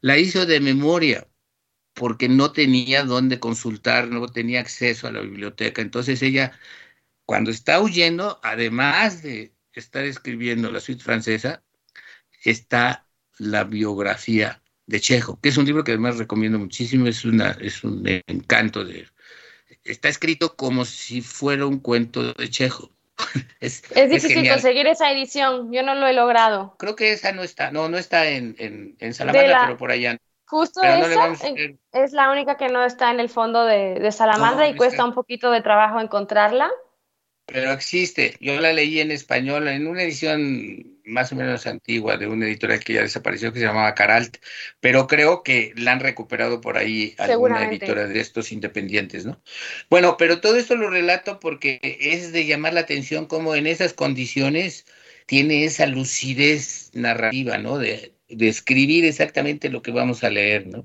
La 0.00 0.16
hizo 0.18 0.46
de 0.46 0.60
memoria, 0.60 1.26
porque 1.94 2.28
no 2.28 2.52
tenía 2.52 3.02
dónde 3.02 3.40
consultar, 3.40 4.06
no 4.08 4.28
tenía 4.28 4.60
acceso 4.60 5.08
a 5.08 5.12
la 5.12 5.20
biblioteca. 5.20 5.82
Entonces 5.82 6.22
ella 6.22 6.52
cuando 7.28 7.50
está 7.50 7.78
huyendo, 7.78 8.40
además 8.42 9.22
de 9.22 9.52
estar 9.74 10.02
escribiendo 10.06 10.72
la 10.72 10.80
suite 10.80 11.04
francesa, 11.04 11.62
está 12.42 13.04
la 13.36 13.64
biografía 13.64 14.62
de 14.86 14.98
Chejo, 14.98 15.38
que 15.42 15.50
es 15.50 15.58
un 15.58 15.66
libro 15.66 15.84
que 15.84 15.92
además 15.92 16.16
recomiendo 16.16 16.58
muchísimo, 16.58 17.06
es, 17.06 17.26
una, 17.26 17.50
es 17.60 17.84
un 17.84 18.02
encanto 18.28 18.82
de... 18.82 19.06
Está 19.84 20.08
escrito 20.08 20.56
como 20.56 20.86
si 20.86 21.20
fuera 21.20 21.66
un 21.66 21.80
cuento 21.80 22.32
de 22.32 22.48
Chejo. 22.48 22.92
es, 23.60 23.82
difícil 24.08 24.48
conseguir 24.48 24.86
esa 24.86 25.12
edición, 25.12 25.70
yo 25.70 25.82
no 25.82 25.94
lo 25.96 26.06
he 26.06 26.14
logrado. 26.14 26.76
Creo 26.78 26.96
que 26.96 27.12
esa 27.12 27.32
no 27.32 27.42
está, 27.42 27.70
no, 27.70 27.90
no 27.90 27.98
está 27.98 28.26
en, 28.26 28.56
en, 28.58 29.12
Salamandra, 29.12 29.64
pero 29.66 29.76
por 29.76 29.90
allá. 29.90 30.16
Justo 30.46 30.80
esa 30.82 31.34
es 31.92 32.12
la 32.12 32.30
única 32.30 32.56
que 32.56 32.70
no 32.70 32.86
está 32.86 33.10
en 33.10 33.20
el 33.20 33.28
fondo 33.28 33.66
de, 33.66 34.00
de 34.00 34.12
Salamandra 34.12 34.66
y 34.66 34.76
cuesta 34.76 35.04
un 35.04 35.12
poquito 35.12 35.50
de 35.50 35.60
trabajo 35.60 36.00
encontrarla 36.00 36.70
pero 37.48 37.72
existe. 37.72 38.36
Yo 38.40 38.60
la 38.60 38.74
leí 38.74 39.00
en 39.00 39.10
español 39.10 39.68
en 39.68 39.86
una 39.86 40.02
edición 40.02 41.00
más 41.04 41.32
o 41.32 41.36
menos 41.36 41.66
antigua 41.66 42.18
de 42.18 42.26
una 42.26 42.46
editorial 42.46 42.84
que 42.84 42.92
ya 42.92 43.00
desapareció 43.00 43.52
que 43.52 43.60
se 43.60 43.64
llamaba 43.64 43.94
Caralt, 43.94 44.36
pero 44.80 45.06
creo 45.06 45.42
que 45.42 45.72
la 45.74 45.92
han 45.92 46.00
recuperado 46.00 46.60
por 46.60 46.76
ahí 46.76 47.14
alguna 47.16 47.66
editora 47.66 48.06
de 48.06 48.20
estos 48.20 48.52
independientes, 48.52 49.24
¿no? 49.24 49.42
Bueno, 49.88 50.18
pero 50.18 50.42
todo 50.42 50.56
esto 50.56 50.76
lo 50.76 50.90
relato 50.90 51.40
porque 51.40 51.80
es 51.82 52.32
de 52.32 52.44
llamar 52.44 52.74
la 52.74 52.80
atención 52.80 53.24
cómo 53.24 53.54
en 53.54 53.66
esas 53.66 53.94
condiciones 53.94 54.84
tiene 55.24 55.64
esa 55.64 55.86
lucidez 55.86 56.90
narrativa, 56.92 57.56
¿no? 57.56 57.78
De, 57.78 58.14
de 58.28 58.48
escribir 58.48 59.06
exactamente 59.06 59.70
lo 59.70 59.80
que 59.80 59.90
vamos 59.90 60.22
a 60.22 60.28
leer, 60.28 60.66
¿no? 60.66 60.84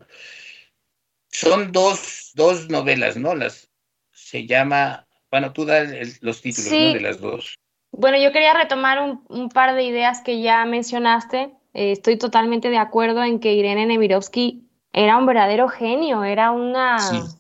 Son 1.30 1.73
dos, 1.73 2.32
dos 2.36 2.69
novelas, 2.69 3.17
¿no? 3.17 3.36
Las 3.36 3.69
se 4.12 4.47
llama 4.47 5.06
bueno, 5.34 5.52
tú 5.52 5.65
das 5.65 5.89
los 6.22 6.43
títulos 6.43 6.69
de 6.69 7.00
las 7.02 7.19
dos. 7.19 7.58
Bueno, 7.91 8.22
yo 8.22 8.32
quería 8.32 8.54
retomar 8.54 9.00
un, 9.28 9.50
par 9.50 9.74
de 9.74 9.82
ideas 9.82 10.22
que 10.22 10.43
ya 10.43 10.63
mencionaste. 10.63 11.56
Eh, 11.74 11.93
estoy 11.93 12.19
totalmente 12.19 12.69
de 12.69 12.78
acuerdo 12.78 13.24
en 13.24 13.39
que 13.39 13.56
Irene 13.56 13.88
Nemirovsky 13.88 14.69
era 14.91 15.17
un 15.17 15.26
verdadero 15.26 15.69
genio, 15.69 16.24
era 16.24 16.52
una, 16.52 16.98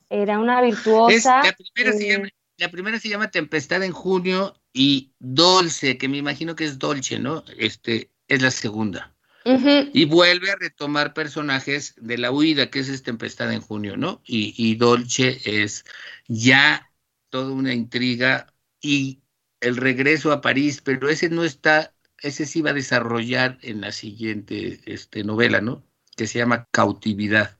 era 0.09 0.39
una 0.39 0.59
virtuosa. 0.63 1.43
la, 1.43 1.53
primera 1.53 1.95
se 1.95 2.07
eh, 2.07 2.13
llama, 2.13 2.29
la, 2.57 2.71
primera 2.71 2.99
se 2.99 3.09
llama, 3.09 3.29
Tempestad 3.29 3.83
en 3.83 3.91
junio 3.91 4.55
y 4.73 5.11
Dolce, 5.19 5.99
que 5.99 6.07
me 6.07 6.17
imagino 6.17 6.55
que 6.55 6.65
es 6.65 6.79
Dolce, 6.79 7.19
¿no? 7.19 7.43
Este, 7.59 8.09
es 8.27 8.41
la 8.41 8.49
segunda. 8.49 9.13
Y 9.45 10.05
vuelve 10.05 10.49
a 10.49 10.55
retomar 10.55 11.13
personajes 11.13 11.93
de 11.97 12.17
la 12.17 12.31
huida, 12.31 12.71
que 12.71 12.79
es 12.79 13.03
Tempestad 13.03 13.53
en 13.53 13.61
junio, 13.61 13.97
¿no? 13.97 14.19
Y, 14.25 14.55
y 14.57 14.73
Dolce 14.77 15.37
es 15.45 15.85
ya 16.27 16.89
toda 17.33 17.51
una 17.51 17.73
intriga 17.73 18.53
y 18.79 19.23
el 19.59 19.77
regreso 19.77 20.31
a 20.31 20.39
París, 20.39 20.83
pero 20.85 21.09
ese 21.09 21.29
no 21.29 21.43
está, 21.43 21.95
ese 22.21 22.45
sí 22.45 22.61
va 22.61 22.69
a 22.69 22.73
desarrollar 22.73 23.57
en 23.63 23.81
la 23.81 23.91
siguiente 23.91 24.81
este, 24.85 25.23
novela, 25.23 25.59
¿no? 25.59 25.83
Que 26.15 26.27
se 26.27 26.37
llama 26.37 26.67
Cautividad, 26.69 27.57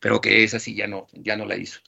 pero 0.00 0.20
que 0.20 0.44
esa 0.44 0.58
sí 0.58 0.76
ya 0.76 0.86
no, 0.86 1.06
ya 1.14 1.34
no 1.34 1.46
la 1.46 1.56
hizo. 1.56 1.80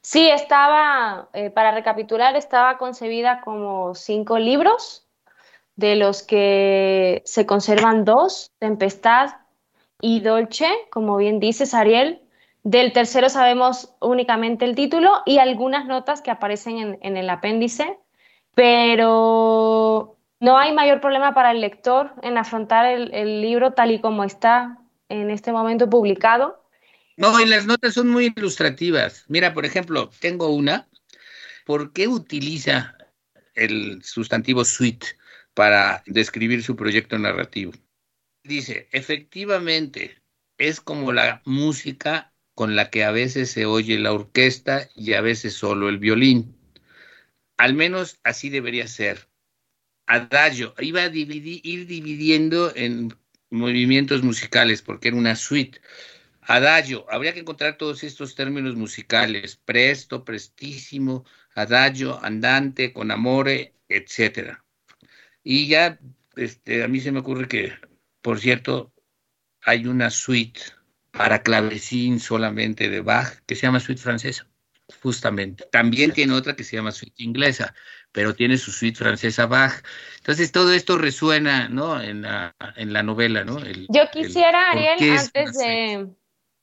Sí, 0.00 0.28
estaba, 0.28 1.30
eh, 1.32 1.50
para 1.50 1.70
recapitular, 1.70 2.34
estaba 2.34 2.76
concebida 2.76 3.40
como 3.42 3.94
cinco 3.94 4.40
libros, 4.40 5.06
de 5.76 5.94
los 5.94 6.24
que 6.24 7.22
se 7.24 7.46
conservan 7.46 8.04
dos, 8.04 8.50
Tempestad 8.58 9.30
y 10.00 10.22
Dolce, 10.22 10.66
como 10.90 11.16
bien 11.18 11.38
dices, 11.38 11.72
Ariel. 11.72 12.23
Del 12.64 12.92
tercero 12.92 13.28
sabemos 13.28 13.94
únicamente 14.00 14.64
el 14.64 14.74
título 14.74 15.22
y 15.26 15.38
algunas 15.38 15.86
notas 15.86 16.22
que 16.22 16.30
aparecen 16.30 16.98
en, 17.00 17.16
el 17.16 17.30
apéndice, 17.30 17.98
pero 18.54 20.16
no 20.40 20.58
hay 20.58 20.72
mayor 20.72 21.00
problema 21.00 21.34
para 21.34 21.52
el 21.52 21.60
lector 21.60 22.12
en 22.22 22.38
afrontar 22.38 22.86
el 22.86 23.40
libro 23.42 23.74
tal 23.74 23.92
y 23.92 24.00
como 24.00 24.24
está 24.24 24.78
en 25.08 25.30
este 25.30 25.52
momento 25.52 25.88
publicado. 25.88 26.64
No, 27.16 27.40
y 27.40 27.46
las 27.46 27.66
notas 27.66 27.94
son 27.94 28.08
muy 28.08 28.32
ilustrativas. 28.36 29.24
Mira, 29.28 29.54
por 29.54 29.64
ejemplo, 29.64 30.10
tengo 30.20 30.48
una. 30.48 30.88
¿Por 31.64 31.92
qué 31.92 32.08
utiliza 32.08 32.96
el 33.54 34.02
sustantivo 34.02 34.64
suite 34.64 35.06
para 35.54 36.02
describir 36.06 36.62
su 36.62 36.74
proyecto 36.74 37.18
narrativo? 37.18 37.72
Dice, 38.42 38.88
efectivamente, 38.90 40.20
es 40.58 40.80
como 40.80 41.12
la 41.12 41.40
música 41.44 42.33
con 42.54 42.76
la 42.76 42.90
que 42.90 43.04
a 43.04 43.10
veces 43.10 43.50
se 43.50 43.66
oye 43.66 43.98
la 43.98 44.12
orquesta 44.12 44.88
y 44.94 45.14
a 45.14 45.20
veces 45.20 45.54
solo 45.54 45.88
el 45.88 45.98
violín. 45.98 46.56
Al 47.56 47.74
menos 47.74 48.18
así 48.22 48.50
debería 48.50 48.86
ser. 48.88 49.28
Adagio, 50.06 50.74
iba 50.80 51.02
a 51.02 51.08
dividir, 51.08 51.60
ir 51.64 51.86
dividiendo 51.86 52.72
en 52.76 53.14
movimientos 53.50 54.22
musicales 54.22 54.82
porque 54.82 55.08
era 55.08 55.16
una 55.16 55.36
suite. 55.36 55.80
Adagio, 56.42 57.06
habría 57.10 57.32
que 57.32 57.40
encontrar 57.40 57.78
todos 57.78 58.04
estos 58.04 58.34
términos 58.34 58.76
musicales, 58.76 59.56
presto, 59.56 60.24
prestísimo, 60.24 61.24
adagio, 61.54 62.22
andante, 62.22 62.92
con 62.92 63.10
amore, 63.10 63.74
etcétera. 63.88 64.64
Y 65.42 65.68
ya, 65.68 65.98
este, 66.36 66.84
a 66.84 66.88
mí 66.88 67.00
se 67.00 67.12
me 67.12 67.20
ocurre 67.20 67.48
que, 67.48 67.72
por 68.20 68.40
cierto, 68.40 68.92
hay 69.62 69.86
una 69.86 70.10
suite 70.10 70.60
para 71.16 71.42
clavecín 71.42 72.20
solamente 72.20 72.88
de 72.88 73.00
Bach 73.00 73.38
que 73.46 73.54
se 73.54 73.62
llama 73.62 73.80
suite 73.80 74.00
francesa, 74.00 74.46
justamente. 75.02 75.64
También 75.70 76.12
tiene 76.12 76.34
otra 76.34 76.56
que 76.56 76.64
se 76.64 76.76
llama 76.76 76.92
suite 76.92 77.22
inglesa, 77.22 77.74
pero 78.12 78.34
tiene 78.34 78.56
su 78.58 78.72
suite 78.72 78.98
francesa 78.98 79.46
Bach. 79.46 79.82
Entonces 80.18 80.52
todo 80.52 80.72
esto 80.72 80.98
resuena, 80.98 81.68
¿no? 81.68 82.00
En 82.00 82.22
la, 82.22 82.54
en 82.76 82.92
la 82.92 83.02
novela, 83.02 83.44
¿no? 83.44 83.58
Yo 83.88 84.10
quisiera, 84.12 84.70
Ariel, 84.70 85.18
antes 85.18 85.56
de, 85.58 86.08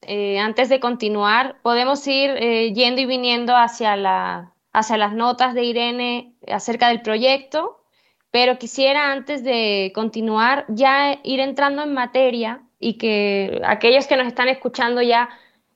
eh, 0.02 0.40
antes 0.40 0.70
de 0.70 0.80
continuar, 0.80 1.62
podemos 1.62 2.06
ir 2.08 2.32
eh, 2.32 2.74
yendo 2.74 3.02
y 3.02 3.06
viniendo 3.06 3.56
hacia, 3.56 3.96
la, 3.96 4.54
hacia 4.74 4.98
las 4.98 5.14
notas 5.14 5.54
de 5.54 5.64
Irene 5.64 6.36
acerca 6.48 6.90
del 6.90 7.02
proyecto, 7.02 7.86
pero 8.32 8.58
quisiera 8.58 9.12
antes 9.12 9.44
de 9.44 9.92
continuar 9.94 10.66
ya 10.70 11.20
ir 11.24 11.40
entrando 11.40 11.84
en 11.84 11.94
materia 11.94 12.64
y 12.82 12.98
que 12.98 13.62
aquellos 13.64 14.08
que 14.08 14.18
nos 14.18 14.28
están 14.28 14.50
escuchando 14.50 15.02
ya 15.02 15.30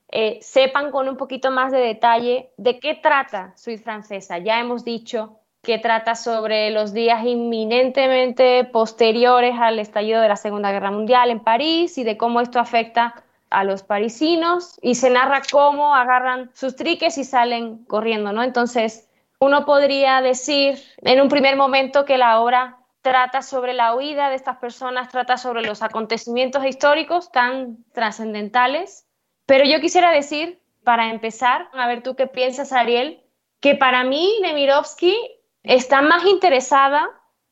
eh, 0.09 0.39
sepan 0.41 0.91
con 0.91 1.07
un 1.07 1.15
poquito 1.15 1.51
más 1.51 1.71
de 1.71 1.77
detalle 1.77 2.49
de 2.57 2.79
qué 2.79 2.95
trata 2.95 3.53
Suite 3.55 3.81
Francesa. 3.81 4.39
Ya 4.39 4.59
hemos 4.59 4.83
dicho 4.83 5.39
que 5.61 5.77
trata 5.77 6.15
sobre 6.15 6.71
los 6.71 6.93
días 6.93 7.23
inminentemente 7.23 8.65
posteriores 8.65 9.55
al 9.59 9.79
estallido 9.79 10.21
de 10.21 10.27
la 10.27 10.35
Segunda 10.35 10.71
Guerra 10.71 10.91
Mundial 10.91 11.29
en 11.29 11.39
París 11.39 11.97
y 11.97 12.03
de 12.03 12.17
cómo 12.17 12.41
esto 12.41 12.59
afecta 12.59 13.23
a 13.49 13.63
los 13.63 13.83
parisinos 13.83 14.79
y 14.81 14.95
se 14.95 15.09
narra 15.09 15.41
cómo 15.51 15.95
agarran 15.95 16.49
sus 16.53 16.75
triques 16.75 17.17
y 17.17 17.23
salen 17.23 17.85
corriendo, 17.85 18.31
¿no? 18.31 18.43
Entonces, 18.43 19.07
uno 19.39 19.65
podría 19.65 20.21
decir 20.21 20.81
en 21.03 21.21
un 21.21 21.29
primer 21.29 21.55
momento 21.55 22.05
que 22.05 22.17
la 22.17 22.39
obra 22.39 22.77
trata 23.05 23.43
sobre 23.43 23.73
la 23.73 23.93
huida 23.93 24.29
de 24.29 24.35
estas 24.35 24.57
personas, 24.57 25.09
trata 25.09 25.37
sobre 25.37 25.61
los 25.61 25.83
acontecimientos 25.83 26.65
históricos 26.65 27.31
tan 27.31 27.77
trascendentales, 27.93 29.07
pero 29.45 29.63
yo 29.63 29.79
quisiera 29.79 30.09
decir, 30.09 30.59
para 30.83 31.11
empezar, 31.11 31.69
a 31.73 31.87
ver 31.87 32.01
tú 32.01 32.15
qué 32.15 32.25
piensas, 32.25 32.73
Ariel, 32.73 33.23
que 33.59 33.75
para 33.75 34.03
mí 34.03 34.33
Nemirovsky 34.41 35.15
está 35.61 36.01
más 36.01 36.25
interesada 36.25 37.07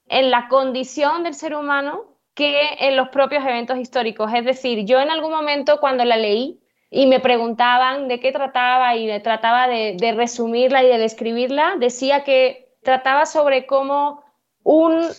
en 0.08 0.32
la 0.32 0.48
condición 0.48 1.22
del 1.22 1.36
ser 1.36 1.54
humano 1.54 2.18
que 2.34 2.60
en 2.80 2.96
los 2.96 3.10
propios 3.10 3.44
eventos 3.44 3.78
históricos. 3.78 4.34
Es 4.34 4.46
decir, 4.46 4.86
yo 4.86 5.02
en 5.02 5.12
algún 5.12 5.32
momento 5.32 5.80
cuando 5.80 6.04
la 6.04 6.18
leí 6.18 6.64
y 6.90 7.06
me 7.06 7.20
preguntaban 7.20 8.08
de 8.08 8.20
qué 8.20 8.32
trataba 8.32 8.96
y 8.96 9.22
trataba 9.22 9.68
de, 9.68 9.98
de 10.00 10.14
resumirla 10.14 10.84
y 10.84 10.88
de 10.88 10.98
describirla, 10.98 11.76
decía 11.78 12.24
que 12.24 12.74
trataba 12.82 13.28
sobre 13.28 13.68
cómo 13.68 14.24
un 14.64 15.12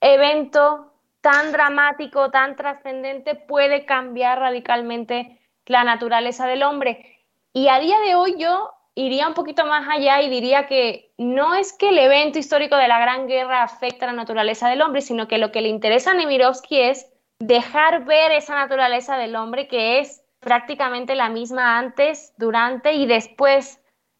evento 0.00 0.92
tan 1.20 1.52
dramático, 1.52 2.30
tan 2.30 2.56
trascendente, 2.56 3.34
puede 3.34 3.84
cambiar 3.84 4.38
radicalmente 4.38 5.38
la 5.66 5.84
naturaleza 5.84 6.46
del 6.46 6.62
hombre. 6.62 7.24
Y 7.52 7.68
a 7.68 7.78
día 7.78 7.98
de 8.00 8.14
hoy 8.14 8.36
yo 8.38 8.70
iría 8.94 9.28
un 9.28 9.34
poquito 9.34 9.64
más 9.66 9.86
allá 9.88 10.20
y 10.22 10.30
diría 10.30 10.66
que 10.66 11.12
no 11.18 11.54
es 11.54 11.72
que 11.72 11.90
el 11.90 11.98
evento 11.98 12.38
histórico 12.38 12.76
de 12.76 12.88
la 12.88 13.00
Gran 13.00 13.26
Guerra 13.26 13.62
afecte 13.62 14.04
a 14.04 14.08
la 14.08 14.14
naturaleza 14.14 14.68
del 14.68 14.82
hombre, 14.82 15.02
sino 15.02 15.28
que 15.28 15.38
lo 15.38 15.52
que 15.52 15.60
le 15.60 15.68
interesa 15.68 16.12
a 16.12 16.14
Nemirovsky 16.14 16.80
es 16.80 17.06
dejar 17.38 18.04
ver 18.04 18.32
esa 18.32 18.54
naturaleza 18.54 19.16
del 19.16 19.36
hombre 19.36 19.68
que 19.68 20.00
es 20.00 20.22
prácticamente 20.40 21.14
la 21.14 21.28
misma 21.28 21.78
antes, 21.78 22.32
durante 22.36 22.92
y 22.94 23.06
después 23.06 23.78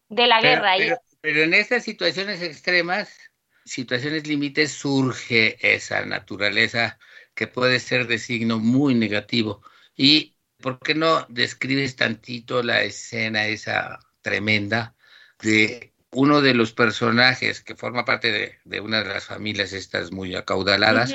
de 0.09 0.27
la 0.27 0.41
guerra. 0.41 0.73
Pero, 1.23 1.43
en 1.43 1.53
estas 1.53 1.85
situaciones 1.85 2.43
extremas, 2.43 3.30
situaciones 3.71 4.27
límites, 4.27 4.73
surge 4.73 5.57
esa 5.63 6.05
naturaleza 6.05 6.99
que 7.35 7.47
puede 7.47 7.79
ser 7.79 8.09
de 8.09 8.19
signo 8.19 8.59
muy 8.59 8.97
negativo. 8.97 9.63
¿Y 9.97 10.35
por 10.59 10.81
qué 10.81 10.97
no 10.97 11.25
describes 11.29 11.95
tantito 11.95 12.65
la 12.65 12.83
escena 12.83 13.47
esa 13.47 14.01
tremenda 14.23 14.97
de 15.41 15.95
uno 16.11 16.41
de 16.41 16.55
los 16.55 16.73
personajes 16.73 17.63
que 17.63 17.77
forma 17.77 18.05
parte 18.05 18.59
de, 18.65 18.81
una 18.81 19.05
de 19.05 19.09
las 19.09 19.27
familias 19.27 19.73
estas 19.73 20.11
muy 20.11 20.35
acaudaladas, 20.35 21.15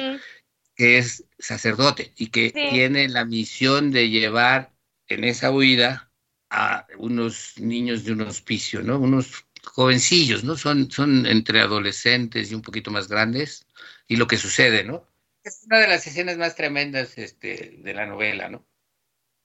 que 0.75 0.97
es 0.97 1.25
sacerdote 1.37 2.13
y 2.15 2.27
que 2.27 2.51
tiene 2.51 3.09
la 3.09 3.25
misión 3.25 3.91
de 3.91 4.09
llevar 4.09 4.71
en 5.07 5.25
esa 5.25 5.51
huida 5.51 6.09
a 6.49 6.87
unos 6.97 7.55
niños 7.57 8.05
de 8.05 8.13
un 8.13 8.21
hospicio, 8.21 8.81
¿no? 8.81 8.97
Unos 8.97 9.45
jovencillos, 9.65 10.43
¿no? 10.43 10.56
Son, 10.56 10.89
son 10.91 11.25
entre 11.25 11.62
adolescentes 11.62 12.51
y 12.51 12.56
un 12.56 12.62
poquito 12.62 12.91
más 12.91 13.08
grandes, 13.08 13.67
y 14.08 14.15
lo 14.17 14.28
que 14.28 14.38
sucede, 14.38 14.84
¿no? 14.84 15.04
Es 15.43 15.63
una 15.65 15.80
de 15.80 15.88
las 15.88 16.08
escenas 16.08 16.38
más 16.38 16.56
tremendas 16.56 17.17
este, 17.17 17.78
de 17.78 17.93
la 17.93 18.06
novela, 18.06 18.49
¿no? 18.49 18.65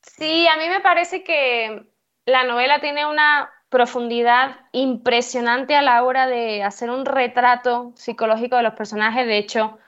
Sí, 0.02 0.46
a 0.48 0.56
mí 0.56 0.68
me 0.68 0.80
parece 0.80 1.22
que 1.22 1.84
la 2.24 2.44
novela 2.44 2.80
tiene 2.80 3.06
una 3.06 3.50
profundidad 3.68 4.60
impresionante 4.72 5.74
a 5.74 5.82
la 5.82 6.02
hora 6.02 6.26
de 6.26 6.62
hacer 6.62 6.90
un 6.90 7.04
retrato 7.04 7.92
psicológico 7.96 8.56
de 8.56 8.62
los 8.62 8.74
personajes. 8.74 9.26
De 9.26 9.38
hecho, 9.38 9.78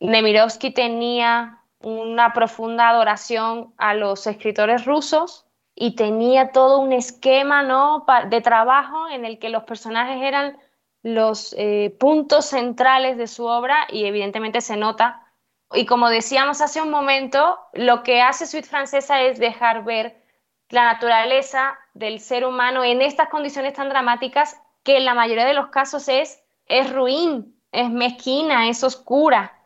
Nemirovsky 0.00 0.72
tenía 0.72 1.60
una 1.80 2.32
profunda 2.32 2.88
adoración 2.88 3.72
a 3.78 3.94
los 3.94 4.26
escritores 4.26 4.84
rusos 4.84 5.46
y 5.74 5.96
tenía 5.96 6.52
todo 6.52 6.78
un 6.78 6.92
esquema 6.92 7.62
¿no? 7.62 8.06
de 8.28 8.40
trabajo 8.40 9.08
en 9.08 9.24
el 9.24 9.38
que 9.38 9.48
los 9.48 9.64
personajes 9.64 10.22
eran 10.22 10.58
los 11.02 11.54
eh, 11.58 11.94
puntos 11.98 12.46
centrales 12.46 13.18
de 13.18 13.26
su 13.26 13.44
obra 13.44 13.86
y 13.90 14.04
evidentemente 14.04 14.60
se 14.60 14.76
nota. 14.76 15.26
Y 15.72 15.86
como 15.86 16.08
decíamos 16.08 16.60
hace 16.60 16.80
un 16.80 16.90
momento, 16.90 17.58
lo 17.72 18.02
que 18.02 18.22
hace 18.22 18.46
Suite 18.46 18.68
Francesa 18.68 19.22
es 19.22 19.38
dejar 19.38 19.84
ver 19.84 20.22
la 20.70 20.84
naturaleza 20.84 21.78
del 21.92 22.20
ser 22.20 22.44
humano 22.46 22.84
en 22.84 23.02
estas 23.02 23.28
condiciones 23.28 23.74
tan 23.74 23.88
dramáticas 23.88 24.60
que 24.82 24.96
en 24.96 25.04
la 25.04 25.14
mayoría 25.14 25.46
de 25.46 25.54
los 25.54 25.68
casos 25.68 26.08
es, 26.08 26.42
es 26.66 26.92
ruin, 26.92 27.54
es 27.72 27.90
mezquina, 27.90 28.68
es 28.68 28.84
oscura. 28.84 29.58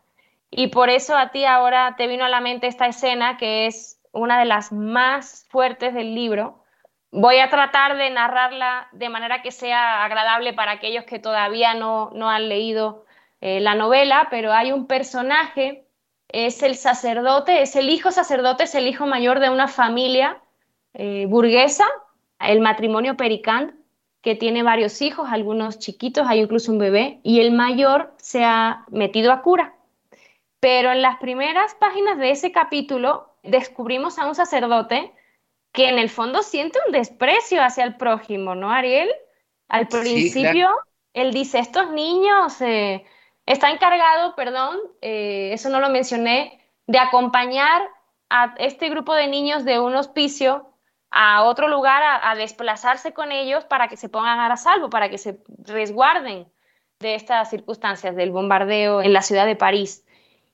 Y 0.51 0.68
por 0.68 0.88
eso 0.88 1.16
a 1.16 1.31
ti 1.31 1.44
ahora 1.44 1.94
te 1.97 2.07
vino 2.07 2.25
a 2.25 2.29
la 2.29 2.40
mente 2.40 2.66
esta 2.66 2.87
escena 2.87 3.37
que 3.37 3.66
es 3.66 3.97
una 4.12 4.38
de 4.38 4.44
las 4.44 4.73
más 4.73 5.47
fuertes 5.51 5.94
del 5.94 6.14
libro. 6.14 6.64
Voy 7.11 7.38
a 7.38 7.49
tratar 7.51 7.97
de 7.97 8.11
narrarla 8.11 8.88
de 8.92 9.09
manera 9.09 9.42
que 9.42 9.51
sea 9.51 10.05
agradable 10.05 10.53
para 10.53 10.73
aquellos 10.73 11.05
que 11.05 11.18
todavía 11.18 11.75
no, 11.75 12.11
no 12.14 12.29
han 12.29 12.49
leído 12.49 13.07
eh, 13.40 13.61
la 13.61 13.75
novela, 13.75 14.29
pero 14.31 14.53
hay 14.53 14.73
un 14.73 14.87
personaje, 14.87 15.87
es 16.29 16.62
el 16.62 16.75
sacerdote, 16.75 17.62
es 17.62 17.77
el 17.77 17.88
hijo 17.88 18.11
sacerdote, 18.11 18.64
es 18.64 18.75
el 18.75 18.87
hijo 18.87 19.07
mayor 19.07 19.40
de 19.40 19.51
una 19.51 19.68
familia 19.68 20.42
eh, 20.94 21.27
burguesa, 21.27 21.87
el 22.40 22.61
matrimonio 22.61 23.16
Pericant, 23.16 23.75
que 24.21 24.35
tiene 24.35 24.62
varios 24.62 25.01
hijos, 25.01 25.29
algunos 25.31 25.79
chiquitos, 25.79 26.27
hay 26.29 26.40
incluso 26.40 26.73
un 26.73 26.79
bebé, 26.79 27.21
y 27.23 27.40
el 27.40 27.53
mayor 27.53 28.14
se 28.18 28.44
ha 28.44 28.85
metido 28.90 29.33
a 29.33 29.42
cura. 29.42 29.75
Pero 30.61 30.90
en 30.90 31.03
las 31.03 31.18
primeras 31.18 31.75
páginas 31.77 32.18
de 32.18 32.31
ese 32.31 32.51
capítulo 32.51 33.37
descubrimos 33.48 34.18
a 34.18 34.26
un 34.26 34.34
sacerdote 34.34 35.12
que 35.72 35.88
en 35.88 35.98
el 35.98 36.11
fondo 36.11 36.42
siente 36.42 36.78
un 36.87 36.92
desprecio 36.92 37.62
hacia 37.62 37.84
el 37.84 37.96
prójimo, 37.96 38.54
¿no, 38.54 38.70
Ariel? 38.70 39.11
Al 39.68 39.87
principio, 39.88 40.70
él 41.12 41.32
dice, 41.32 41.58
estos 41.58 41.90
niños, 41.90 42.61
eh, 42.61 43.04
está 43.46 43.70
encargado, 43.70 44.34
perdón, 44.34 44.78
eh, 45.00 45.50
eso 45.52 45.68
no 45.68 45.80
lo 45.80 45.90
mencioné, 45.90 46.61
de 46.87 46.98
acompañar 46.98 47.82
a 48.30 48.54
este 48.58 48.88
grupo 48.88 49.14
de 49.14 49.26
niños 49.26 49.64
de 49.64 49.78
un 49.78 49.94
hospicio 49.94 50.68
a 51.11 51.44
otro 51.44 51.68
lugar 51.68 52.02
a, 52.22 52.34
desplazarse 52.34 53.12
con 53.12 53.32
ellos 53.32 53.64
para 53.64 53.88
que 53.88 53.96
se 53.96 54.11
pongan 54.11 54.38
a 54.38 54.56
salvo, 54.56 54.90
para 54.90 55.08
que 55.08 55.16
se 55.16 55.40
resguarden 55.64 56.46
de 57.00 57.14
estas 57.14 57.48
circunstancias 57.48 58.14
del 58.16 58.30
bombardeo 58.30 59.00
en 59.00 59.12
la 59.12 59.22
ciudad 59.22 59.46
de 59.46 59.56
París. 59.56 60.04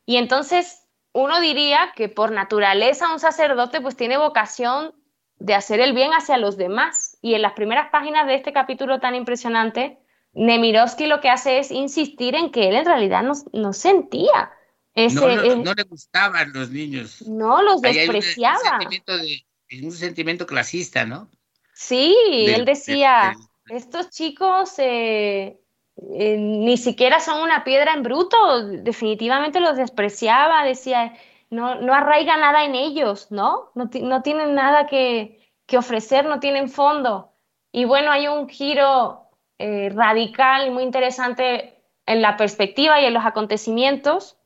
Y 0.06 0.16
entonces 0.16 0.83
uno 1.14 1.40
diría 1.40 1.92
que 1.94 2.08
por 2.08 2.32
naturaleza 2.32 3.12
un 3.12 3.20
sacerdote 3.20 3.80
pues 3.80 3.96
tiene 3.96 4.18
vocación 4.18 4.92
de 5.38 5.54
hacer 5.54 5.80
el 5.80 5.94
bien 5.94 6.10
hacia 6.10 6.38
los 6.38 6.56
demás. 6.56 7.16
Y 7.22 7.34
en 7.34 7.42
las 7.42 7.52
primeras 7.52 7.88
páginas 7.90 8.26
de 8.26 8.34
este 8.34 8.52
capítulo 8.52 8.98
tan 8.98 9.14
impresionante, 9.14 9.98
Nemirovsky 10.32 11.06
lo 11.06 11.20
que 11.20 11.30
hace 11.30 11.58
es 11.60 11.70
insistir 11.70 12.34
en 12.34 12.50
que 12.50 12.68
él 12.68 12.74
en 12.74 12.84
realidad 12.84 13.22
no, 13.52 13.72
sentía 13.72 14.50
ese... 14.94 15.14
No, 15.56 15.72
le 15.72 15.82
gustaban 15.84 16.52
los 16.52 16.70
niños. 16.70 17.22
No, 17.28 17.62
los 17.62 17.80
despreciaba 17.80 18.80
un 19.82 19.92
sentimiento 19.92 20.46
clasista, 20.46 21.04
¿no? 21.04 21.30
Sí, 21.74 22.16
él 22.48 22.64
decía, 22.64 23.36
estos 23.68 24.10
chicos 24.10 24.74
eh, 24.78 25.60
eh, 25.96 26.36
ni 26.38 26.76
siquiera 26.76 27.20
son 27.20 27.42
una 27.42 27.64
piedra 27.64 27.94
en 27.94 28.02
bruto, 28.02 28.66
definitivamente 28.68 29.60
los 29.60 29.76
despreciaba, 29.76 30.64
decía, 30.64 31.14
no, 31.50 31.76
no 31.76 31.94
arraiga 31.94 32.36
nada 32.36 32.64
en 32.64 32.74
ellos, 32.74 33.30
¿no? 33.30 33.70
No, 33.74 33.88
tienen 34.22 34.54
nada 34.54 34.86
que, 34.86 35.40
ofrecer, 35.76 36.24
no 36.26 36.40
tienen 36.40 36.68
fondo. 36.68 37.32
Y 37.72 37.84
bueno, 37.84 38.10
hay 38.10 38.28
un 38.28 38.48
giro 38.48 39.30
eh, 39.58 39.90
radical 39.94 40.70
muy 40.72 40.82
interesante 40.82 41.82
en 42.06 42.22
la 42.22 42.36
perspectiva 42.36 43.00
y 43.00 43.06
en 43.06 43.14
los 43.14 43.24
acontecimientos, 43.24 44.36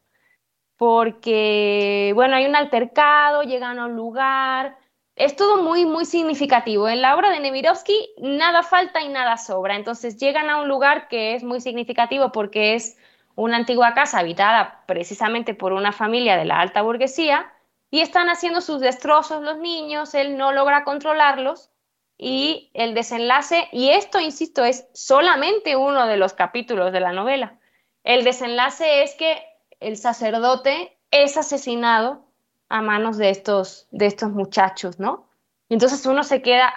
porque, 0.76 2.12
bueno, 2.14 2.36
hay 2.36 2.46
un 2.46 2.56
altercado, 2.56 3.42
llegan 3.42 3.78
a 3.78 3.86
un 3.86 3.96
lugar, 3.96 4.78
es 5.18 5.36
todo 5.36 5.62
muy, 5.62 5.84
muy 5.84 6.04
significativo. 6.04 6.88
En 6.88 7.02
la 7.02 7.16
obra 7.16 7.30
de 7.30 7.40
Nemirovsky 7.40 8.10
nada 8.18 8.62
falta 8.62 9.00
y 9.02 9.08
nada 9.08 9.36
sobra. 9.36 9.76
Entonces 9.76 10.16
llegan 10.16 10.48
a 10.48 10.60
un 10.60 10.68
lugar 10.68 11.08
que 11.08 11.34
es 11.34 11.42
muy 11.42 11.60
significativo 11.60 12.32
porque 12.32 12.74
es 12.74 12.96
una 13.34 13.56
antigua 13.56 13.94
casa 13.94 14.20
habitada 14.20 14.84
precisamente 14.86 15.54
por 15.54 15.72
una 15.72 15.92
familia 15.92 16.36
de 16.36 16.44
la 16.44 16.60
alta 16.60 16.82
burguesía 16.82 17.52
y 17.90 18.00
están 18.00 18.28
haciendo 18.28 18.60
sus 18.60 18.80
destrozos 18.80 19.42
los 19.42 19.58
niños, 19.58 20.14
él 20.14 20.36
no 20.36 20.52
logra 20.52 20.84
controlarlos 20.84 21.70
y 22.18 22.70
el 22.74 22.94
desenlace, 22.94 23.68
y 23.70 23.90
esto, 23.90 24.18
insisto, 24.18 24.64
es 24.64 24.88
solamente 24.92 25.76
uno 25.76 26.08
de 26.08 26.16
los 26.16 26.32
capítulos 26.32 26.92
de 26.92 26.98
la 26.98 27.12
novela. 27.12 27.60
El 28.02 28.24
desenlace 28.24 29.04
es 29.04 29.14
que 29.14 29.40
el 29.78 29.96
sacerdote 29.96 30.98
es 31.12 31.36
asesinado 31.36 32.27
a 32.68 32.82
manos 32.82 33.16
de 33.16 33.30
estos, 33.30 33.86
de 33.90 34.06
estos 34.06 34.30
muchachos, 34.30 34.98
¿no? 34.98 35.28
Y 35.68 35.74
entonces 35.74 36.04
uno 36.06 36.22
se 36.22 36.42
queda, 36.42 36.72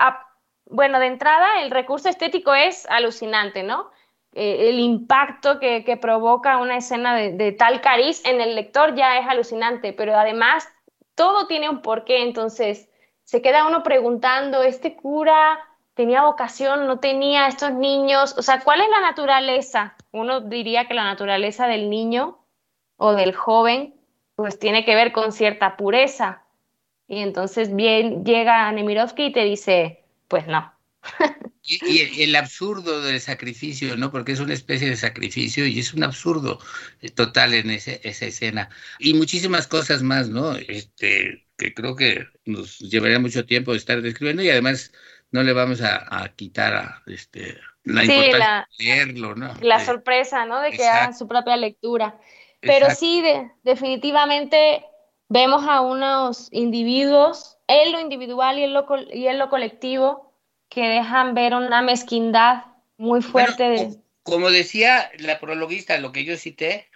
bueno, 0.65 0.99
de 0.99 1.07
entrada 1.07 1.61
el 1.61 1.71
recurso 1.71 2.09
estético 2.09 2.53
es 2.53 2.85
alucinante, 2.89 3.63
¿no? 3.63 3.91
Eh, 4.33 4.69
el 4.69 4.79
impacto 4.79 5.59
que, 5.59 5.97
provoca 6.01 6.57
una 6.57 6.77
escena 6.77 7.15
de, 7.15 7.51
tal 7.51 7.81
cariz 7.81 8.25
en 8.25 8.39
el 8.39 8.55
lector 8.55 8.95
ya 8.95 9.17
es 9.17 9.27
alucinante, 9.27 9.91
pero 9.91 10.15
además 10.15 10.67
todo 11.15 11.47
tiene 11.47 11.69
un 11.69 11.81
porqué, 11.81 12.21
entonces 12.21 12.89
se 13.23 13.41
queda 13.41 13.67
uno 13.67 13.83
preguntando, 13.83 14.63
¿este 14.63 14.95
cura 14.95 15.59
tenía 15.93 16.23
vocación, 16.23 16.87
no 16.87 16.99
tenía 16.99 17.47
estos 17.47 17.73
niños? 17.73 18.35
O 18.37 18.41
sea, 18.41 18.61
¿cuál 18.61 18.79
es 18.81 18.89
la 18.89 19.01
naturaleza? 19.01 19.95
Uno 20.11 20.39
diría 20.41 20.87
que 20.87 20.93
la 20.93 21.03
naturaleza 21.03 21.67
del 21.67 21.89
niño 21.89 22.39
o 22.95 23.13
del 23.13 23.35
joven 23.35 24.00
pues 24.41 24.57
tiene 24.57 24.83
que 24.85 24.95
ver 24.95 25.11
con 25.11 25.31
cierta 25.31 25.77
pureza. 25.77 26.41
Y 27.07 27.19
entonces 27.19 27.75
bien, 27.75 28.25
llega 28.25 28.71
Nemirovsky 28.71 29.25
y 29.25 29.31
te 29.31 29.43
dice, 29.43 30.03
pues 30.27 30.47
no. 30.47 30.73
y, 31.63 32.23
el, 32.23 32.35
absurdo 32.35 33.03
del 33.03 33.21
sacrificio, 33.21 33.95
¿no? 33.97 34.11
Porque 34.11 34.31
es 34.31 34.39
una 34.39 34.55
especie 34.55 34.89
de 34.89 34.95
sacrificio 34.95 35.67
y 35.67 35.77
es 35.77 35.93
un 35.93 36.03
absurdo 36.03 36.57
eh, 37.01 37.09
total 37.09 37.53
en 37.53 37.69
esa 37.69 37.91
escena. 38.01 38.69
Y 38.97 39.13
muchísimas 39.13 39.67
cosas 39.67 40.01
más, 40.01 40.29
¿no? 40.29 40.55
Este, 40.55 41.45
que 41.55 41.75
creo 41.75 41.95
que 41.95 42.25
nos 42.45 42.79
llevaría 42.79 43.19
mucho 43.19 43.45
tiempo 43.45 43.73
de 43.73 43.77
estar 43.77 44.01
describiendo 44.01 44.41
y 44.41 44.49
además 44.49 44.91
no 45.29 45.43
le 45.43 45.53
vamos 45.53 45.81
a, 45.83 46.33
quitar 46.35 46.73
a, 46.73 47.03
este, 47.05 47.59
la 47.83 48.05
importancia 48.05 48.67
de 48.79 48.83
leerlo, 48.83 49.35
¿no? 49.35 49.53
La 49.61 49.85
sorpresa, 49.85 50.47
¿no? 50.47 50.61
De 50.61 50.71
que 50.71 50.83
hagan 50.87 51.15
su 51.15 51.27
propia 51.27 51.57
lectura. 51.57 52.19
Pero 52.61 52.91
sí, 52.91 53.23
definitivamente 53.63 54.85
vemos 55.29 55.65
a 55.67 55.81
unos 55.81 56.47
individuos, 56.51 57.57
en 57.67 57.91
lo 57.91 57.99
individual 57.99 58.59
y 58.59 58.63
en 58.63 58.73
lo, 58.73 58.85
y 59.11 59.27
en 59.27 59.39
lo 59.39 59.49
colectivo, 59.49 60.33
que 60.69 60.81
dejan 60.81 61.33
ver 61.33 61.53
una 61.53 61.81
mezquindad 61.81 62.65
muy 62.97 63.21
fuerte. 63.21 63.89
Como 64.23 64.51
decía 64.51 65.11
la 65.17 65.39
prologuista, 65.39 65.97
lo 65.97 66.11
que 66.11 66.23
yo 66.23 66.37
cité, 66.37 66.87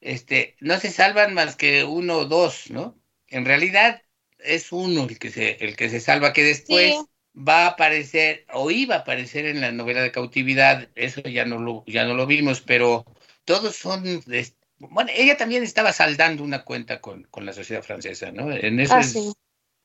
este, 0.00 0.56
no 0.60 0.78
se 0.78 0.90
salvan 0.90 1.34
más 1.34 1.54
que 1.56 1.84
uno 1.84 2.18
o 2.18 2.24
dos, 2.24 2.70
¿no? 2.70 2.96
En 3.28 3.44
realidad 3.44 4.02
es 4.38 4.72
uno 4.72 5.04
el 5.04 5.18
que 5.18 5.30
se, 5.30 5.64
el 5.64 5.76
que 5.76 5.88
se 5.88 6.00
salva, 6.00 6.32
que 6.32 6.42
después 6.42 6.96
va 7.36 7.64
a 7.64 7.68
aparecer 7.68 8.44
o 8.52 8.70
iba 8.70 8.96
a 8.96 8.98
aparecer 8.98 9.46
en 9.46 9.60
la 9.60 9.72
novela 9.72 10.02
de 10.02 10.12
cautividad, 10.12 10.88
eso 10.94 11.20
ya 11.22 11.44
no 11.44 11.58
lo, 11.58 11.84
ya 11.86 12.04
no 12.04 12.14
lo 12.14 12.26
vimos, 12.26 12.60
pero 12.60 13.04
todos 13.44 13.76
son 13.76 14.22
bueno, 14.90 15.10
ella 15.14 15.36
también 15.36 15.62
estaba 15.62 15.92
saldando 15.92 16.42
una 16.42 16.64
cuenta 16.64 17.00
con, 17.00 17.24
con 17.24 17.46
la 17.46 17.52
sociedad 17.52 17.82
francesa, 17.82 18.32
¿no? 18.32 18.50
En 18.52 18.80
eso 18.80 18.94
ah, 18.94 19.00
es 19.00 19.16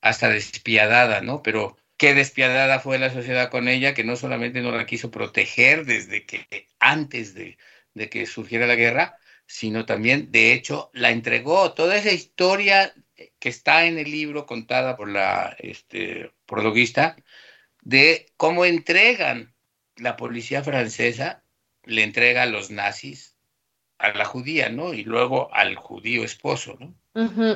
hasta 0.01 0.29
despiadada, 0.29 1.21
¿no? 1.21 1.41
Pero 1.41 1.77
qué 1.97 2.13
despiadada 2.13 2.79
fue 2.79 2.99
la 2.99 3.11
sociedad 3.11 3.49
con 3.49 3.67
ella, 3.67 3.93
que 3.93 4.03
no 4.03 4.15
solamente 4.15 4.61
no 4.61 4.71
la 4.71 4.85
quiso 4.85 5.11
proteger 5.11 5.85
desde 5.85 6.25
que 6.25 6.67
antes 6.79 7.33
de, 7.33 7.57
de 7.93 8.09
que 8.09 8.25
surgiera 8.25 8.67
la 8.67 8.75
guerra, 8.75 9.17
sino 9.45 9.85
también, 9.85 10.31
de 10.31 10.53
hecho, 10.53 10.91
la 10.93 11.11
entregó. 11.11 11.73
Toda 11.73 11.95
esa 11.95 12.11
historia 12.11 12.93
que 13.39 13.49
está 13.49 13.85
en 13.85 13.97
el 13.97 14.11
libro 14.11 14.45
contada 14.45 14.95
por 14.97 15.09
la 15.09 15.55
este, 15.59 16.31
prologuista, 16.45 17.15
de 17.81 18.31
cómo 18.37 18.65
entregan 18.65 19.55
la 19.95 20.17
policía 20.17 20.63
francesa, 20.63 21.43
le 21.83 22.03
entrega 22.03 22.43
a 22.43 22.47
los 22.47 22.69
nazis 22.69 23.36
a 23.99 24.11
la 24.13 24.25
judía, 24.25 24.69
¿no? 24.69 24.93
Y 24.93 25.03
luego 25.03 25.53
al 25.53 25.75
judío 25.75 26.23
esposo, 26.23 26.77
¿no? 26.79 26.95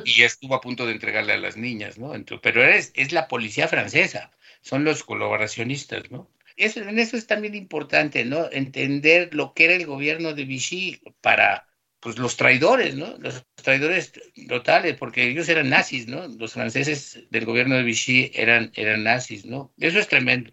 Y 0.04 0.22
estuvo 0.22 0.56
a 0.56 0.60
punto 0.60 0.86
de 0.86 0.92
entregarle 0.92 1.34
a 1.34 1.38
las 1.38 1.56
niñas, 1.56 1.96
¿no? 1.96 2.12
pero 2.42 2.64
es, 2.64 2.90
es 2.96 3.12
la 3.12 3.28
policía 3.28 3.68
francesa, 3.68 4.32
son 4.60 4.82
los 4.84 5.04
colaboracionistas, 5.04 6.10
¿no? 6.10 6.28
Eso, 6.56 6.80
en 6.80 6.98
eso 6.98 7.16
es 7.16 7.26
también 7.26 7.54
importante, 7.54 8.24
¿no? 8.24 8.50
Entender 8.50 9.34
lo 9.34 9.54
que 9.54 9.66
era 9.66 9.74
el 9.74 9.86
gobierno 9.86 10.34
de 10.34 10.44
Vichy 10.44 11.00
para, 11.20 11.68
pues, 12.00 12.18
los 12.18 12.36
traidores, 12.36 12.94
¿no? 12.94 13.16
Los 13.18 13.46
traidores 13.54 14.12
totales, 14.48 14.96
porque 14.96 15.28
ellos 15.28 15.48
eran 15.48 15.70
nazis, 15.70 16.08
¿no? 16.08 16.26
Los 16.26 16.52
franceses 16.52 17.24
del 17.30 17.46
gobierno 17.46 17.76
de 17.76 17.84
Vichy 17.84 18.32
eran, 18.34 18.70
eran 18.74 19.04
nazis, 19.04 19.46
¿no? 19.46 19.72
Eso 19.78 19.98
es 19.98 20.08
tremendo. 20.08 20.52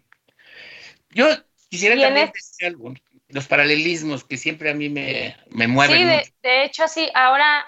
Yo 1.10 1.28
quisiera 1.68 2.00
también 2.00 2.30
decir 2.32 2.68
algo 2.68 2.94
los 3.32 3.46
paralelismos 3.46 4.24
que 4.24 4.36
siempre 4.36 4.70
a 4.70 4.74
mí 4.74 4.88
me, 4.88 5.36
me 5.50 5.68
mueven. 5.68 5.96
Sí, 5.96 6.04
de, 6.04 6.32
de, 6.42 6.64
hecho, 6.64 6.88
sí, 6.88 7.08
ahora, 7.14 7.64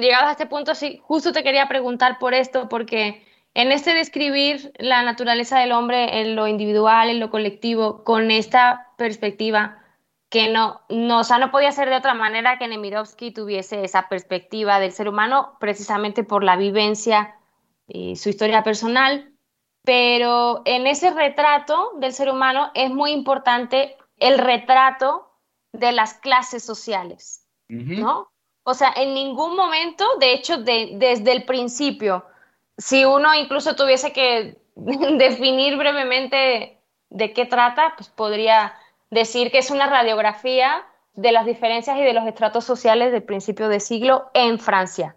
llegados 0.00 0.28
a 0.28 0.32
este 0.32 0.46
punto, 0.46 0.74
sí, 0.74 1.00
justo 1.02 1.32
te 1.32 1.42
quería 1.42 1.68
preguntar 1.68 2.18
por 2.18 2.34
esto, 2.34 2.68
porque 2.68 3.22
en 3.54 3.70
este 3.70 3.94
describir 3.94 4.72
la 4.78 5.02
naturaleza 5.02 5.58
del 5.58 5.72
hombre 5.72 6.20
en 6.20 6.36
lo 6.36 6.46
individual, 6.46 7.10
en 7.10 7.20
lo 7.20 7.30
colectivo, 7.30 8.02
con 8.04 8.30
esta 8.30 8.88
perspectiva, 8.96 9.78
que 10.30 10.48
no, 10.48 10.80
no, 10.88 11.20
o 11.20 11.24
sea, 11.24 11.36
no 11.36 11.50
podía 11.50 11.72
ser 11.72 11.90
de 11.90 11.96
otra 11.96 12.14
manera 12.14 12.58
que 12.58 12.66
Nemirovsky 12.66 13.32
tuviese 13.32 13.84
esa 13.84 14.08
perspectiva 14.08 14.80
del 14.80 14.92
ser 14.92 15.08
humano, 15.08 15.56
precisamente 15.60 16.24
por 16.24 16.42
la 16.42 16.56
vivencia 16.56 17.36
y 17.86 18.16
su 18.16 18.30
historia 18.30 18.62
personal, 18.62 19.30
pero 19.84 20.62
en 20.64 20.86
ese 20.86 21.10
retrato 21.10 21.92
del 21.98 22.14
ser 22.14 22.30
humano 22.30 22.70
es 22.74 22.90
muy 22.90 23.10
importante 23.10 23.96
el 24.22 24.38
retrato 24.38 25.28
de 25.72 25.92
las 25.92 26.14
clases 26.14 26.64
sociales, 26.64 27.46
¿no? 27.68 28.30
O 28.64 28.74
sea, 28.74 28.92
en 28.94 29.14
ningún 29.14 29.56
momento, 29.56 30.06
de 30.20 30.32
hecho, 30.32 30.58
desde 30.58 31.32
el 31.32 31.44
principio, 31.44 32.24
si 32.78 33.04
uno 33.04 33.34
incluso 33.34 33.74
tuviese 33.74 34.12
que 34.12 34.58
definir 34.76 35.76
brevemente 35.76 36.78
de 37.10 37.32
qué 37.32 37.46
trata, 37.46 37.94
pues 37.96 38.08
podría 38.08 38.74
decir 39.10 39.50
que 39.50 39.58
es 39.58 39.70
una 39.70 39.86
radiografía 39.86 40.86
de 41.14 41.32
las 41.32 41.44
diferencias 41.44 41.98
y 41.98 42.02
de 42.02 42.14
los 42.14 42.26
estratos 42.26 42.64
sociales 42.64 43.12
del 43.12 43.22
principio 43.22 43.68
de 43.68 43.80
siglo 43.80 44.30
en 44.34 44.58
Francia. 44.58 45.16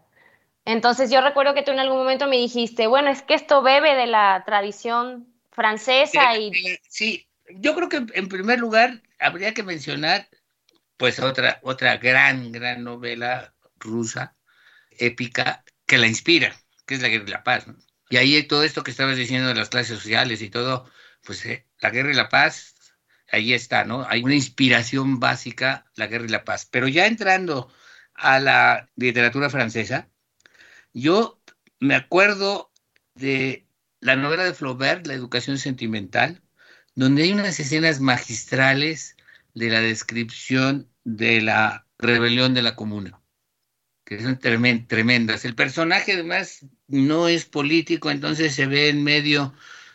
Entonces 0.65 1.11
yo 1.11 1.21
recuerdo 1.21 1.53
que 1.53 1.61
tú 1.61 1.71
en 1.71 1.79
algún 1.79 1.99
momento 1.99 2.27
me 2.27 2.37
dijiste, 2.37 2.87
bueno, 2.87 3.09
es 3.09 3.21
que 3.21 3.35
esto 3.35 3.61
bebe 3.61 3.95
de 3.95 4.07
la 4.07 4.43
tradición 4.45 5.27
francesa 5.51 6.37
y... 6.37 6.51
Sí, 6.89 7.27
yo 7.59 7.75
creo 7.75 7.87
que 7.87 8.05
en 8.13 8.27
primer 8.27 8.59
lugar 8.59 9.01
habría 9.19 9.53
que 9.53 9.63
mencionar 9.63 10.29
pues 10.97 11.19
otra, 11.19 11.59
otra 11.63 11.97
gran, 11.97 12.51
gran 12.51 12.83
novela 12.83 13.53
rusa, 13.77 14.35
épica, 14.91 15.63
que 15.85 15.97
la 15.97 16.07
inspira, 16.07 16.55
que 16.85 16.95
es 16.95 17.01
La 17.01 17.09
Guerra 17.09 17.25
y 17.27 17.31
la 17.31 17.43
Paz. 17.43 17.65
Y 18.09 18.17
ahí 18.17 18.41
todo 18.43 18.63
esto 18.63 18.83
que 18.83 18.91
estabas 18.91 19.17
diciendo 19.17 19.49
de 19.49 19.55
las 19.55 19.69
clases 19.69 19.97
sociales 19.97 20.41
y 20.41 20.49
todo, 20.49 20.89
pues 21.23 21.45
eh, 21.45 21.67
La 21.79 21.89
Guerra 21.89 22.11
y 22.11 22.15
la 22.15 22.29
Paz, 22.29 22.75
ahí 23.31 23.53
está, 23.53 23.83
¿no? 23.85 24.05
Hay 24.07 24.23
una 24.23 24.35
inspiración 24.35 25.19
básica, 25.19 25.85
La 25.95 26.07
Guerra 26.07 26.25
y 26.25 26.29
la 26.29 26.45
Paz. 26.45 26.67
Pero 26.71 26.87
ya 26.87 27.07
entrando 27.07 27.71
a 28.13 28.39
la 28.39 28.89
literatura 28.95 29.49
francesa, 29.49 30.09
yo 30.93 31.41
me 31.79 31.95
acuerdo 31.95 32.71
de 33.15 33.67
la 33.99 34.15
novela 34.15 34.43
de 34.43 34.53
Flaubert, 34.53 35.07
La 35.07 35.13
Educación 35.13 35.57
Sentimental, 35.57 36.41
donde 36.95 37.23
hay 37.23 37.33
unas 37.33 37.59
escenas 37.59 37.99
magistrales 37.99 39.15
de 39.53 39.69
la 39.69 39.81
descripción 39.81 40.89
de 41.03 41.41
la 41.41 41.85
rebelión 41.97 42.53
de 42.53 42.61
la 42.61 42.75
comuna, 42.75 43.21
que 44.05 44.21
son 44.21 44.39
tremendas. 44.39 45.45
El 45.45 45.55
personaje 45.55 46.13
además 46.13 46.65
no 46.87 47.27
es 47.27 47.45
político, 47.45 48.09
entonces 48.09 48.55
se 48.55 48.65
ve 48.65 48.89
en 48.89 49.03
medio 49.03 49.53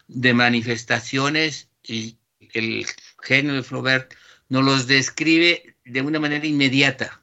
de 0.08 0.34
manifestaciones 0.34 1.70
y 1.82 2.18
el 2.52 2.86
genio 3.22 3.54
de 3.54 3.62
Flaubert 3.62 4.14
nos 4.48 4.64
los 4.64 4.86
describe 4.86 5.76
de 5.84 6.02
una 6.02 6.20
manera 6.20 6.46
inmediata, 6.46 7.22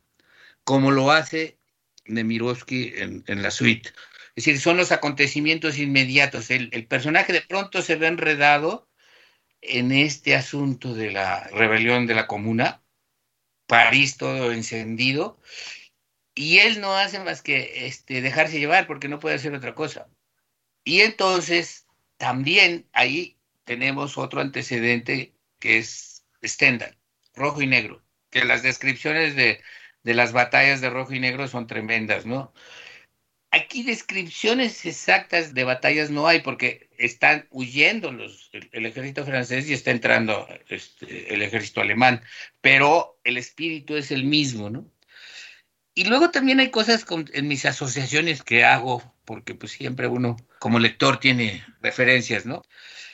como 0.64 0.92
lo 0.92 1.12
hace 1.12 1.60
Nemirovsky 2.06 2.94
en, 2.96 3.24
en 3.28 3.42
la 3.42 3.52
suite. 3.52 3.90
Es 4.36 4.46
decir, 4.46 4.62
son 4.62 4.78
los 4.78 4.92
acontecimientos 4.92 5.78
inmediatos. 5.78 6.52
El, 6.52 6.70
el 6.72 6.86
personaje 6.86 7.34
de 7.34 7.42
pronto 7.42 7.82
se 7.82 7.96
ve 7.96 8.08
enredado 8.08 8.88
en 9.68 9.92
este 9.92 10.36
asunto 10.36 10.94
de 10.94 11.12
la 11.12 11.44
rebelión 11.50 12.08
de 12.08 12.16
la 12.16 12.28
comuna, 12.28 12.84
París 13.68 14.18
todo 14.18 14.52
encendido, 14.52 15.40
y 16.36 16.60
él 16.60 16.82
no 16.82 16.94
hace 16.96 17.20
más 17.20 17.42
que 17.42 17.88
este, 17.88 18.22
dejarse 18.22 18.60
llevar 18.60 18.88
porque 18.88 19.08
no 19.08 19.20
puede 19.20 19.36
hacer 19.36 19.54
otra 19.54 19.76
cosa. 19.76 20.08
Y 20.84 21.02
entonces 21.02 21.88
también 22.18 22.88
ahí 22.94 23.38
tenemos 23.66 24.18
otro 24.18 24.42
antecedente 24.42 25.34
que 25.60 25.80
es 25.80 26.26
Stendhal, 26.44 26.98
rojo 27.34 27.62
y 27.62 27.68
negro, 27.68 28.04
que 28.30 28.46
las 28.46 28.64
descripciones 28.64 29.36
de, 29.36 29.62
de 30.04 30.14
las 30.14 30.32
batallas 30.32 30.80
de 30.80 30.90
rojo 30.90 31.14
y 31.14 31.20
negro 31.20 31.48
son 31.48 31.68
tremendas, 31.68 32.26
¿no? 32.26 32.54
Aquí 33.52 33.84
descripciones 33.84 34.86
exactas 34.86 35.54
de 35.54 35.64
batallas 35.64 36.10
no 36.10 36.28
hay 36.28 36.42
porque 36.42 36.90
están 36.98 37.48
huyendo 37.50 38.12
los, 38.12 38.50
el, 38.52 38.86
ejército 38.86 39.26
francés 39.26 39.70
y 39.70 39.74
está 39.74 39.92
entrando 39.92 40.48
este, 40.68 41.34
el 41.34 41.42
ejército 41.42 41.80
alemán, 41.80 42.22
pero 42.60 43.20
el 43.24 43.38
espíritu 43.38 43.96
es 43.96 44.12
el 44.12 44.26
mismo, 44.26 44.70
¿no? 44.70 44.92
Y 45.94 46.04
luego 46.06 46.30
también 46.30 46.60
hay 46.60 46.70
cosas 46.72 47.06
con, 47.06 47.30
en 47.34 47.48
mis 47.48 47.66
asociaciones 47.66 48.44
que 48.44 48.66
hago, 48.66 49.16
porque 49.26 49.56
pues 49.56 49.72
siempre 49.72 50.08
uno 50.08 50.36
como 50.60 50.78
lector 50.78 51.20
tiene 51.20 51.66
referencias, 51.82 52.46
¿no? 52.46 52.64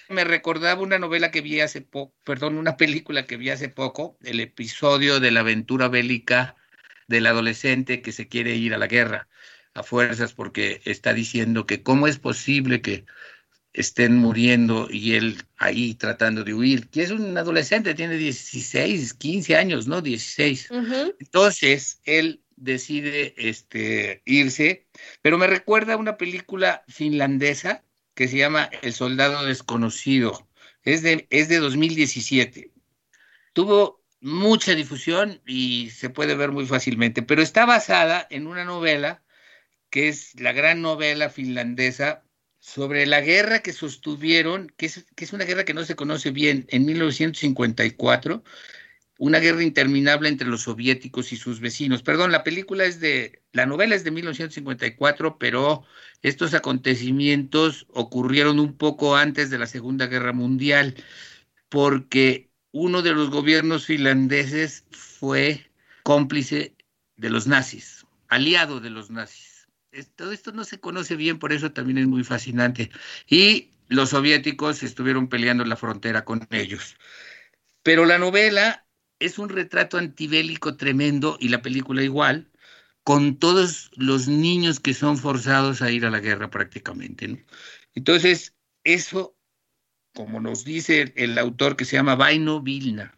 Me 0.10 0.24
recordaba 0.24 0.82
una 0.82 1.00
novela 1.00 1.32
que 1.32 1.42
vi 1.42 1.62
hace 1.62 1.82
poco, 1.82 2.14
perdón, 2.24 2.58
una 2.58 2.76
película 2.76 3.26
que 3.26 3.38
vi 3.38 3.52
hace 3.52 3.70
poco, 3.70 4.18
el 4.24 4.40
episodio 4.40 5.20
de 5.20 5.32
la 5.32 5.42
aventura 5.42 5.88
bélica 5.88 6.56
del 7.08 7.28
adolescente 7.28 8.02
que 8.02 8.12
se 8.12 8.28
quiere 8.28 8.56
ir 8.56 8.74
a 8.74 8.78
la 8.80 8.88
guerra 8.88 9.30
a 9.74 9.84
fuerzas 9.84 10.34
porque 10.34 10.82
está 10.86 11.13
diciendo 11.13 11.65
que 11.65 11.84
cómo 11.84 12.07
es 12.07 12.19
posible 12.19 12.82
que 12.82 13.05
estén 13.74 14.17
muriendo 14.17 14.88
y 14.89 15.15
él 15.15 15.43
ahí 15.57 15.95
tratando 15.95 16.43
de 16.43 16.53
huir, 16.53 16.89
que 16.89 17.01
es 17.01 17.11
un 17.11 17.36
adolescente, 17.38 17.95
tiene 17.95 18.17
16, 18.17 19.15
15 19.15 19.55
años, 19.55 19.88
¿no? 19.88 20.01
16. 20.01 20.69
Entonces, 21.19 21.99
él 22.03 22.43
decide 22.55 23.34
este, 23.36 24.21
irse, 24.26 24.88
pero 25.21 25.38
me 25.38 25.47
recuerda 25.47 25.93
a 25.93 25.97
una 25.97 26.17
película 26.17 26.84
finlandesa 26.88 27.84
que 28.13 28.28
se 28.28 28.38
llama 28.38 28.69
El 28.84 28.93
Soldado 28.93 29.43
Desconocido. 29.43 30.47
Es 30.84 31.01
de, 31.01 31.28
es 31.32 31.49
de 31.49 31.57
2017. 31.57 32.71
Tuvo 33.53 34.03
mucha 34.21 34.76
difusión 34.76 35.41
y 35.47 35.89
se 35.89 36.09
puede 36.11 36.36
ver 36.36 36.51
muy 36.51 36.67
fácilmente, 36.67 37.24
pero 37.24 37.41
está 37.41 37.65
basada 37.65 38.28
en 38.30 38.45
una 38.45 38.65
novela 38.65 39.22
que 39.94 40.08
es 40.08 40.34
la 40.41 40.54
gran 40.54 40.82
novela 40.82 41.30
finlandesa 41.30 42.24
sobre 42.58 43.06
la 43.06 43.22
guerra 43.22 43.60
que 43.60 43.74
sostuvieron, 43.74 44.74
que 44.76 44.88
es, 44.88 45.06
que 45.16 45.24
es 45.24 45.34
una 45.34 45.46
guerra 45.46 45.66
que 45.66 45.76
no 45.76 45.86
se 45.86 45.96
conoce 45.96 46.32
bien, 46.32 46.66
en 46.70 46.84
1954, 46.88 48.44
una 49.20 49.38
guerra 49.38 49.62
interminable 49.62 50.30
entre 50.30 50.48
los 50.48 50.64
soviéticos 50.64 51.32
y 51.32 51.38
sus 51.38 51.60
vecinos. 51.60 52.02
Perdón, 52.02 52.32
la 52.32 52.44
película 52.44 52.86
es 52.86 53.00
de, 53.02 53.44
la 53.52 53.68
novela 53.68 53.94
es 53.94 54.04
de 54.04 54.10
1954, 54.10 55.38
pero 55.38 55.84
estos 56.24 56.56
acontecimientos 56.56 57.86
ocurrieron 57.91 58.60
un 58.60 58.76
poco 58.76 59.16
antes 59.16 59.52
de 59.52 59.60
la 59.60 59.68
Segunda 59.68 60.08
Guerra 60.08 60.34
Mundial, 60.34 60.96
porque 61.70 62.50
uno 62.72 63.04
de 63.04 63.14
los 63.14 63.30
gobiernos 63.30 63.86
finlandeses 63.86 64.86
fue 64.89 65.70
cómplice 66.02 66.76
de 67.16 67.30
los 67.30 67.46
nazis, 67.46 68.08
aliado 68.28 68.80
de 68.80 68.89
los 68.89 69.12
nazis 69.12 69.53
todo 70.16 70.32
esto 70.32 70.52
no 70.52 70.64
se 70.64 70.80
conoce 70.80 71.16
bien, 71.16 71.39
por 71.39 71.54
eso 71.54 71.72
también 71.72 71.98
es 72.00 72.08
muy 72.08 72.24
fascinante. 72.24 72.91
Y 73.28 73.72
los 73.88 74.10
soviéticos 74.10 74.84
estuvieron 74.84 75.28
peleando 75.30 75.64
en 75.64 75.70
la 75.70 75.76
frontera 75.76 76.26
con 76.26 76.48
ellos. 76.52 76.98
Pero 77.84 78.06
la 78.06 78.18
novela 78.18 78.88
es 79.20 79.39
un 79.39 79.50
retrato 79.50 79.98
antibélico 79.98 80.78
tremendo 80.78 81.38
y 81.39 81.50
la 81.50 81.62
película 81.62 82.04
igual, 82.04 82.52
con 83.04 83.38
todos 83.38 83.91
los 83.96 84.28
niños 84.28 84.80
que 84.80 84.94
son 84.94 85.18
forzados 85.18 85.82
a 85.82 85.91
ir 85.91 86.06
a 86.06 86.10
la 86.10 86.20
guerra 86.20 86.50
prácticamente. 86.50 87.46
Entonces, 87.96 88.56
eso, 88.84 89.38
como 90.14 90.39
nos 90.39 90.64
dice 90.64 91.14
el 91.16 91.38
autor 91.38 91.76
que 91.76 91.86
se 91.86 91.98
llama 91.98 92.16
Vaino 92.16 92.62
Vilna, 92.62 93.18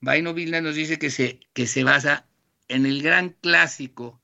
Vaino 0.00 0.32
Vilna 0.34 0.60
nos 0.60 0.74
dice 0.74 0.98
que 0.98 1.10
se, 1.10 1.40
que 1.52 1.66
se 1.66 1.84
basa 1.84 2.26
en 2.68 2.86
el 2.86 3.02
gran 3.02 3.30
clásico 3.30 4.19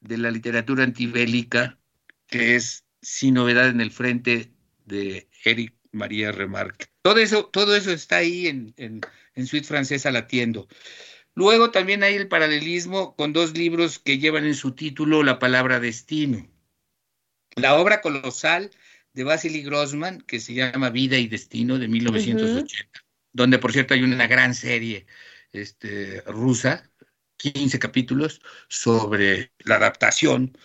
de 0.00 0.18
la 0.18 0.30
literatura 0.30 0.84
antibélica, 0.84 1.78
que 2.26 2.56
es 2.56 2.84
Sin 3.02 3.34
novedad 3.34 3.68
en 3.68 3.80
el 3.80 3.90
frente 3.90 4.52
de 4.84 5.28
Eric 5.44 5.74
María 5.92 6.32
Remarque. 6.32 6.86
Todo 7.02 7.18
eso, 7.18 7.46
todo 7.46 7.74
eso 7.74 7.90
está 7.90 8.18
ahí 8.18 8.46
en, 8.46 8.74
en, 8.76 9.00
en 9.34 9.46
Suite 9.46 9.66
Francesa 9.66 10.10
latiendo. 10.10 10.68
Luego 11.34 11.70
también 11.70 12.02
hay 12.02 12.14
el 12.14 12.28
paralelismo 12.28 13.16
con 13.16 13.32
dos 13.32 13.56
libros 13.56 13.98
que 13.98 14.18
llevan 14.18 14.44
en 14.44 14.54
su 14.54 14.72
título 14.72 15.22
la 15.22 15.38
palabra 15.38 15.80
destino. 15.80 16.46
La 17.56 17.76
obra 17.76 18.00
colosal 18.00 18.70
de 19.12 19.24
Vasily 19.24 19.62
Grossman, 19.62 20.20
que 20.20 20.40
se 20.40 20.54
llama 20.54 20.90
Vida 20.90 21.16
y 21.16 21.26
Destino, 21.26 21.78
de 21.78 21.88
1980, 21.88 23.04
donde 23.32 23.58
por 23.58 23.72
cierto 23.72 23.94
hay 23.94 24.02
una 24.02 24.26
gran 24.26 24.54
serie 24.54 25.06
este, 25.52 26.20
rusa 26.22 26.89
15 27.40 27.78
capítulos 27.78 28.40
sobre 28.68 29.52
la 29.64 29.76
adaptación 29.76 30.56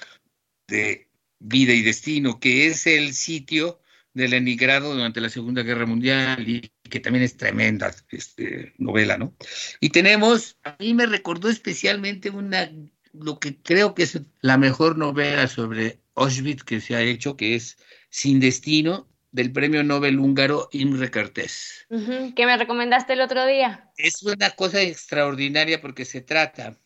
de 0.68 1.10
Vida 1.40 1.74
y 1.74 1.82
Destino, 1.82 2.40
que 2.40 2.68
es 2.68 2.86
el 2.86 3.14
sitio 3.14 3.80
del 4.14 4.34
emigrado 4.34 4.94
durante 4.94 5.22
la 5.22 5.30
Segunda 5.30 5.64
Guerra 5.64 5.86
Mundial 5.86 6.48
y 6.48 6.72
que 6.90 7.00
también 7.00 7.24
es 7.24 7.38
tremenda 7.38 7.94
este, 8.10 8.74
novela, 8.78 9.18
¿no? 9.18 9.36
Y 9.80 9.90
tenemos, 9.90 10.58
a 10.64 10.76
mí 10.80 10.94
me 10.94 11.06
recordó 11.06 11.50
especialmente 11.50 12.30
una, 12.30 12.72
lo 13.14 13.40
que 13.40 13.62
creo 13.62 13.94
que 13.94 14.04
es 14.04 14.22
la 14.42 14.58
mejor 14.58 14.98
novela 14.98 15.48
sobre 15.48 16.00
Auschwitz 16.16 16.64
que 16.64 16.82
se 16.82 16.96
ha 16.96 17.02
hecho, 17.02 17.38
que 17.38 17.56
es 17.56 17.78
Sin 18.10 18.40
Destino, 18.40 19.10
del 19.36 19.52
premio 19.52 19.84
Nobel 19.84 20.18
húngaro 20.18 20.70
Imre 20.72 21.12
Kertész. 21.12 21.86
que 21.90 22.46
me 22.46 22.56
recomendaste 22.56 23.14
el 23.14 23.22
otro 23.22 23.46
día. 23.46 23.92
Es 23.98 24.24
una 24.24 24.52
cosa 24.52 24.82
extraordinaria 24.82 25.82
porque 25.82 26.06
se 26.06 26.22
trata 26.22 26.80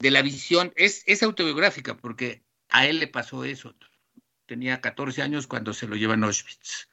de 0.00 0.10
la 0.10 0.20
visión, 0.20 0.70
es, 0.76 1.02
es 1.06 1.22
autobiográfica 1.22 1.96
porque 1.96 2.44
a 2.68 2.86
él 2.86 2.98
le 2.98 3.06
pasó 3.06 3.46
eso. 3.46 3.74
Tenía 4.44 4.82
14 4.82 5.22
años 5.22 5.46
cuando 5.46 5.72
se 5.72 5.86
lo 5.86 5.96
llevan 5.96 6.22
a 6.22 6.26
Auschwitz. 6.26 6.90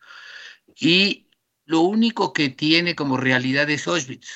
Y 0.80 1.28
lo 1.66 1.82
único 1.82 2.32
que 2.32 2.48
tiene 2.48 2.96
como 2.96 3.18
realidad 3.18 3.70
es 3.70 3.88
Auschwitz. 3.88 4.30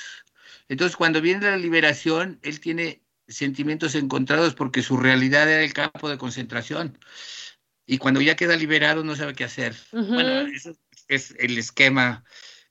Entonces, 0.67 0.97
cuando 0.97 1.21
viene 1.21 1.51
la 1.51 1.57
liberación, 1.57 2.37
él 2.41 2.59
tiene 2.59 3.01
sentimientos 3.29 3.95
encontrados 3.95 4.55
porque 4.55 4.81
su 4.81 4.97
realidad 4.97 5.49
era 5.49 5.63
el 5.63 5.71
campo 5.71 6.09
de 6.09 6.17
concentración 6.17 6.99
y 7.85 7.97
cuando 7.97 8.21
ya 8.21 8.35
queda 8.35 8.55
liberado 8.55 9.03
no 9.03 9.15
sabe 9.15 9.33
qué 9.33 9.43
hacer. 9.43 9.75
Bueno, 9.91 10.41
eso 10.47 10.75
es 11.07 11.35
el 11.39 11.57
esquema 11.57 12.23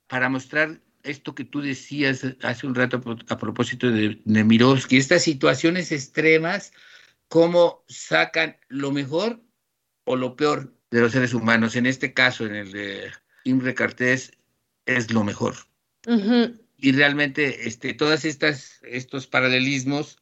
para 0.07 0.29
mostrar 0.29 0.81
esto 1.03 1.35
que 1.35 1.45
tú 1.45 1.61
decías 1.61 2.25
hace 2.41 2.67
un 2.67 2.75
rato 2.75 3.01
a 3.29 3.37
propósito 3.37 3.91
de 3.91 4.21
Nemirovsky, 4.25 4.97
estas 4.97 5.23
situaciones 5.23 5.91
extremas, 5.91 6.73
cómo 7.27 7.83
sacan 7.87 8.57
lo 8.67 8.91
mejor 8.91 9.41
o 10.03 10.15
lo 10.15 10.35
peor 10.35 10.73
de 10.91 11.01
los 11.01 11.11
seres 11.11 11.33
humanos. 11.33 11.75
En 11.75 11.85
este 11.85 12.13
caso, 12.13 12.45
en 12.45 12.55
el 12.55 12.71
de 12.71 13.11
Imre 13.43 13.73
Cartés, 13.73 14.31
es 14.85 15.11
lo 15.11 15.23
mejor. 15.23 15.55
y 16.77 16.91
realmente 16.91 17.67
este, 17.67 17.93
todas 17.93 18.25
estas 18.25 18.79
estos 18.83 19.27
paralelismos 19.27 20.19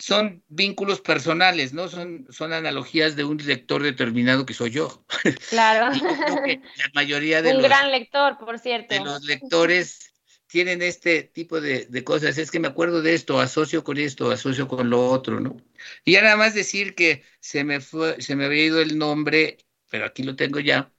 son 0.00 0.42
vínculos 0.48 1.00
personales, 1.00 1.74
¿no? 1.74 1.88
Son, 1.88 2.26
son 2.30 2.52
analogías 2.52 3.16
de 3.16 3.24
un 3.24 3.36
lector 3.36 3.82
determinado 3.82 4.46
que 4.46 4.54
soy 4.54 4.70
yo. 4.70 5.04
Claro. 5.50 5.92
la 5.94 6.90
mayoría 6.94 7.42
de 7.42 7.50
un 7.50 7.58
los, 7.58 7.66
gran 7.66 7.90
lector, 7.90 8.38
por 8.38 8.58
cierto. 8.58 8.94
De 8.94 9.00
los 9.00 9.22
lectores 9.24 10.12
tienen 10.46 10.80
este 10.80 11.22
tipo 11.22 11.60
de, 11.60 11.84
de, 11.84 12.02
cosas. 12.02 12.38
Es 12.38 12.50
que 12.50 12.58
me 12.58 12.68
acuerdo 12.68 13.02
de 13.02 13.14
esto, 13.14 13.40
asocio 13.40 13.84
con 13.84 13.98
esto, 13.98 14.30
asocio 14.30 14.66
con 14.66 14.88
lo 14.88 15.06
otro, 15.06 15.38
¿no? 15.38 15.58
Y 16.04 16.12
ya 16.12 16.22
nada 16.22 16.36
más 16.36 16.54
decir 16.54 16.94
que 16.94 17.22
se 17.40 17.62
me 17.62 17.80
fue, 17.80 18.20
se 18.22 18.36
me 18.36 18.46
había 18.46 18.64
ido 18.64 18.80
el 18.80 18.96
nombre, 18.96 19.58
pero 19.90 20.06
aquí 20.06 20.22
lo 20.22 20.34
tengo 20.34 20.60
ya, 20.60 20.90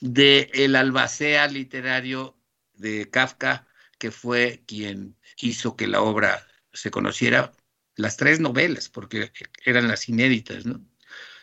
de 0.00 0.50
el 0.54 0.74
albacea 0.74 1.48
literario 1.48 2.38
de 2.72 3.10
Kafka, 3.10 3.68
que 3.98 4.10
fue 4.10 4.62
quien 4.66 5.16
hizo 5.36 5.76
que 5.76 5.86
la 5.86 6.00
obra 6.00 6.46
se 6.72 6.90
conociera 6.90 7.52
las 7.98 8.16
tres 8.16 8.38
novelas, 8.40 8.88
porque 8.88 9.32
eran 9.64 9.88
las 9.88 10.08
inéditas, 10.08 10.64
¿no? 10.64 10.80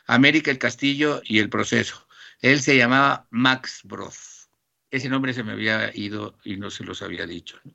América, 0.07 0.51
el 0.51 0.57
Castillo 0.57 1.21
y 1.23 1.39
El 1.39 1.49
Proceso. 1.49 2.07
Él 2.41 2.61
se 2.61 2.77
llamaba 2.77 3.27
Max 3.29 3.81
Broth. 3.83 4.47
Ese 4.89 5.09
nombre 5.09 5.33
se 5.33 5.43
me 5.43 5.51
había 5.51 5.91
ido 5.93 6.37
y 6.43 6.55
no 6.55 6.69
se 6.69 6.85
los 6.85 7.01
había 7.01 7.25
dicho. 7.25 7.59
¿no? 7.63 7.73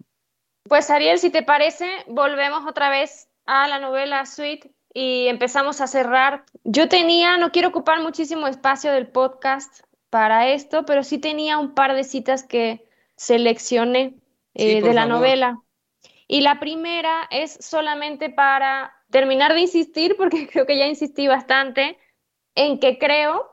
Pues 0.64 0.90
Ariel, 0.90 1.18
si 1.18 1.30
te 1.30 1.42
parece, 1.42 1.88
volvemos 2.06 2.66
otra 2.66 2.88
vez 2.88 3.28
a 3.44 3.68
la 3.68 3.80
novela 3.80 4.24
Sweet 4.24 4.70
y 4.94 5.26
empezamos 5.26 5.80
a 5.80 5.86
cerrar. 5.86 6.44
Yo 6.64 6.88
tenía, 6.88 7.36
no 7.36 7.52
quiero 7.52 7.68
ocupar 7.68 8.00
muchísimo 8.00 8.46
espacio 8.46 8.92
del 8.92 9.08
podcast 9.08 9.80
para 10.08 10.48
esto, 10.48 10.86
pero 10.86 11.02
sí 11.02 11.18
tenía 11.18 11.58
un 11.58 11.74
par 11.74 11.94
de 11.94 12.04
citas 12.04 12.44
que 12.44 12.88
seleccioné 13.16 14.14
eh, 14.54 14.76
sí, 14.76 14.80
de 14.80 14.94
la 14.94 15.02
favor. 15.02 15.18
novela. 15.18 15.60
Y 16.32 16.42
la 16.42 16.60
primera 16.60 17.26
es 17.32 17.58
solamente 17.60 18.30
para 18.30 18.94
terminar 19.10 19.52
de 19.52 19.62
insistir, 19.62 20.16
porque 20.16 20.46
creo 20.52 20.64
que 20.64 20.78
ya 20.78 20.86
insistí 20.86 21.26
bastante, 21.26 21.98
en 22.54 22.78
que 22.78 22.98
creo, 22.98 23.50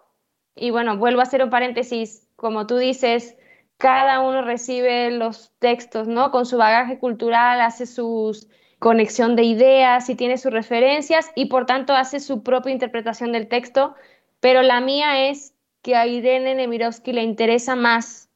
y 0.55 0.69
bueno, 0.69 0.95
vuelvo 0.95 1.21
a 1.21 1.23
hacer 1.23 1.43
un 1.43 1.49
paréntesis, 1.49 2.29
como 2.35 2.67
tú 2.67 2.77
dices, 2.77 3.35
cada 3.77 4.19
uno 4.19 4.43
recibe 4.43 5.09
los 5.09 5.51
textos, 5.57 6.07
¿no? 6.07 6.29
Con 6.29 6.45
su 6.45 6.57
bagaje 6.57 6.99
cultural, 6.99 7.61
hace 7.61 7.87
su 7.87 8.37
conexión 8.77 9.35
de 9.35 9.41
ideas 9.45 10.07
y 10.11 10.15
tiene 10.15 10.37
sus 10.37 10.53
referencias 10.53 11.31
y 11.33 11.45
por 11.45 11.65
tanto 11.65 11.95
hace 11.95 12.19
su 12.19 12.43
propia 12.43 12.73
interpretación 12.73 13.31
del 13.31 13.47
texto, 13.47 13.95
pero 14.39 14.61
la 14.61 14.81
mía 14.81 15.27
es 15.29 15.55
que 15.81 15.95
a 15.95 16.05
Irene 16.05 16.53
Nemirovsky 16.53 17.11
le 17.11 17.23
interesa 17.23 17.75
más 17.75 18.29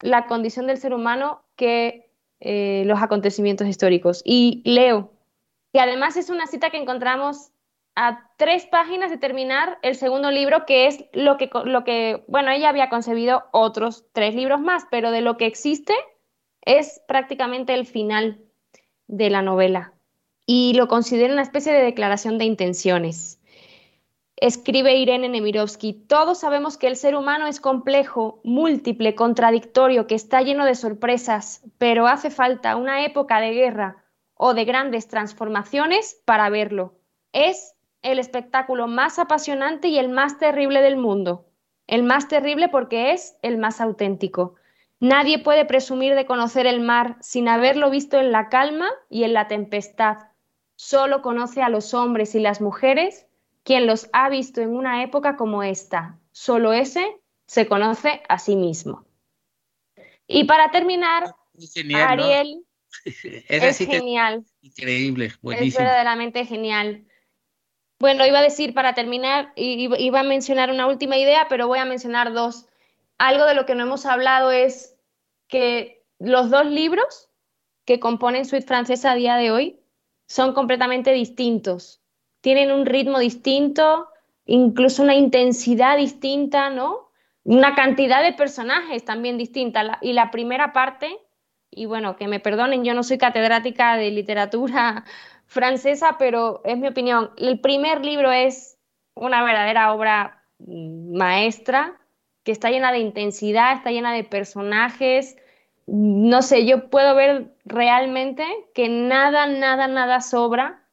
la 0.00 0.24
condición 0.24 0.66
del 0.68 0.78
ser 0.78 0.94
humano 0.94 1.44
que 1.54 2.03
eh, 2.40 2.82
los 2.86 3.02
acontecimientos 3.02 3.66
históricos. 3.66 4.22
Y 4.24 4.62
leo, 4.64 5.12
que 5.72 5.80
además 5.80 6.16
es 6.16 6.30
una 6.30 6.46
cita 6.46 6.70
que 6.70 6.78
encontramos 6.78 7.50
a 7.96 8.30
tres 8.36 8.66
páginas 8.66 9.10
de 9.10 9.18
terminar 9.18 9.78
el 9.82 9.94
segundo 9.94 10.30
libro, 10.30 10.66
que 10.66 10.86
es 10.86 11.04
lo 11.12 11.36
que, 11.36 11.48
lo 11.64 11.84
que, 11.84 12.24
bueno, 12.26 12.50
ella 12.50 12.68
había 12.68 12.88
concebido 12.88 13.44
otros 13.52 14.04
tres 14.12 14.34
libros 14.34 14.60
más, 14.60 14.84
pero 14.90 15.10
de 15.10 15.20
lo 15.20 15.36
que 15.36 15.46
existe 15.46 15.94
es 16.62 17.00
prácticamente 17.06 17.74
el 17.74 17.86
final 17.86 18.40
de 19.06 19.30
la 19.30 19.42
novela. 19.42 19.92
Y 20.46 20.74
lo 20.74 20.88
considero 20.88 21.32
una 21.32 21.42
especie 21.42 21.72
de 21.72 21.82
declaración 21.82 22.38
de 22.38 22.44
intenciones. 22.44 23.40
Escribe 24.46 24.94
Irene 24.94 25.30
Nemirovsky, 25.30 25.94
todos 26.06 26.40
sabemos 26.40 26.76
que 26.76 26.86
el 26.86 26.96
ser 26.96 27.16
humano 27.16 27.46
es 27.46 27.60
complejo, 27.60 28.42
múltiple, 28.44 29.14
contradictorio, 29.14 30.06
que 30.06 30.14
está 30.14 30.42
lleno 30.42 30.66
de 30.66 30.74
sorpresas, 30.74 31.64
pero 31.78 32.06
hace 32.08 32.28
falta 32.28 32.76
una 32.76 33.06
época 33.06 33.40
de 33.40 33.52
guerra 33.54 34.04
o 34.34 34.52
de 34.52 34.66
grandes 34.66 35.08
transformaciones 35.08 36.20
para 36.26 36.50
verlo. 36.50 36.92
Es 37.32 37.74
el 38.02 38.18
espectáculo 38.18 38.86
más 38.86 39.18
apasionante 39.18 39.88
y 39.88 39.96
el 39.96 40.10
más 40.10 40.36
terrible 40.36 40.82
del 40.82 40.98
mundo. 40.98 41.46
El 41.86 42.02
más 42.02 42.28
terrible 42.28 42.68
porque 42.68 43.12
es 43.12 43.38
el 43.40 43.56
más 43.56 43.80
auténtico. 43.80 44.56
Nadie 45.00 45.38
puede 45.38 45.64
presumir 45.64 46.14
de 46.14 46.26
conocer 46.26 46.66
el 46.66 46.80
mar 46.80 47.16
sin 47.20 47.48
haberlo 47.48 47.88
visto 47.88 48.20
en 48.20 48.30
la 48.30 48.50
calma 48.50 48.90
y 49.08 49.24
en 49.24 49.32
la 49.32 49.48
tempestad. 49.48 50.18
Solo 50.76 51.22
conoce 51.22 51.62
a 51.62 51.70
los 51.70 51.94
hombres 51.94 52.34
y 52.34 52.40
las 52.40 52.60
mujeres 52.60 53.26
quien 53.64 53.86
los 53.86 54.08
ha 54.12 54.28
visto 54.28 54.60
en 54.60 54.76
una 54.76 55.02
época 55.02 55.36
como 55.36 55.62
esta. 55.62 56.20
Solo 56.30 56.72
ese 56.72 57.16
se 57.46 57.66
conoce 57.66 58.22
a 58.28 58.38
sí 58.38 58.56
mismo. 58.56 59.06
Y 60.26 60.44
para 60.44 60.70
terminar, 60.70 61.34
es 61.58 61.72
genial, 61.72 62.08
Ariel 62.08 62.62
¿no? 63.04 63.12
es 63.48 63.78
genial. 63.78 64.44
Increíble, 64.62 65.26
Es 65.26 65.40
buenísimo. 65.40 65.84
verdaderamente 65.84 66.44
genial. 66.46 67.06
Bueno, 67.98 68.26
iba 68.26 68.38
a 68.38 68.42
decir 68.42 68.74
para 68.74 68.94
terminar, 68.94 69.52
iba 69.56 69.98
iba 69.98 70.20
a 70.20 70.24
mencionar 70.24 70.70
una 70.70 70.86
última 70.86 71.16
idea, 71.16 71.46
pero 71.48 71.66
voy 71.66 71.78
a 71.78 71.84
mencionar 71.84 72.32
dos. 72.32 72.66
Algo 73.18 73.46
de 73.46 73.54
lo 73.54 73.66
que 73.66 73.74
no 73.74 73.84
hemos 73.84 74.04
hablado 74.06 74.50
es 74.50 74.96
que 75.48 76.04
los 76.18 76.50
dos 76.50 76.66
libros 76.66 77.30
que 77.84 78.00
componen 78.00 78.44
Suite 78.44 78.66
Francesa 78.66 79.12
a 79.12 79.14
día 79.14 79.36
de 79.36 79.50
hoy 79.50 79.80
son 80.26 80.54
completamente 80.54 81.12
distintos 81.12 82.03
tienen 82.44 82.70
un 82.70 82.84
ritmo 82.84 83.20
distinto, 83.20 84.10
incluso 84.44 85.02
una 85.02 85.14
intensidad 85.14 85.96
distinta, 85.96 86.68
¿no? 86.68 87.08
Una 87.42 87.74
cantidad 87.74 88.22
de 88.22 88.34
personajes 88.34 89.02
también 89.02 89.38
distinta. 89.38 89.98
Y 90.02 90.12
la 90.12 90.30
primera 90.30 90.74
parte, 90.74 91.16
y 91.70 91.86
bueno, 91.86 92.16
que 92.16 92.28
me 92.28 92.40
perdonen, 92.40 92.84
yo 92.84 92.92
no 92.92 93.02
soy 93.02 93.16
catedrática 93.16 93.96
de 93.96 94.10
literatura 94.10 95.06
francesa, 95.46 96.16
pero 96.18 96.60
es 96.66 96.76
mi 96.76 96.88
opinión. 96.88 97.30
El 97.38 97.60
primer 97.60 98.04
libro 98.04 98.30
es 98.30 98.76
una 99.14 99.42
verdadera 99.42 99.94
obra 99.94 100.44
maestra, 100.58 101.98
que 102.42 102.52
está 102.52 102.68
llena 102.68 102.92
de 102.92 102.98
intensidad, 102.98 103.72
está 103.72 103.90
llena 103.90 104.12
de 104.12 104.22
personajes. 104.22 105.34
No 105.86 106.42
sé, 106.42 106.66
yo 106.66 106.90
puedo 106.90 107.14
ver 107.14 107.54
realmente 107.64 108.44
que 108.74 108.90
nada, 108.90 109.46
nada, 109.46 109.88
nada 109.88 110.20
sobra 110.20 110.83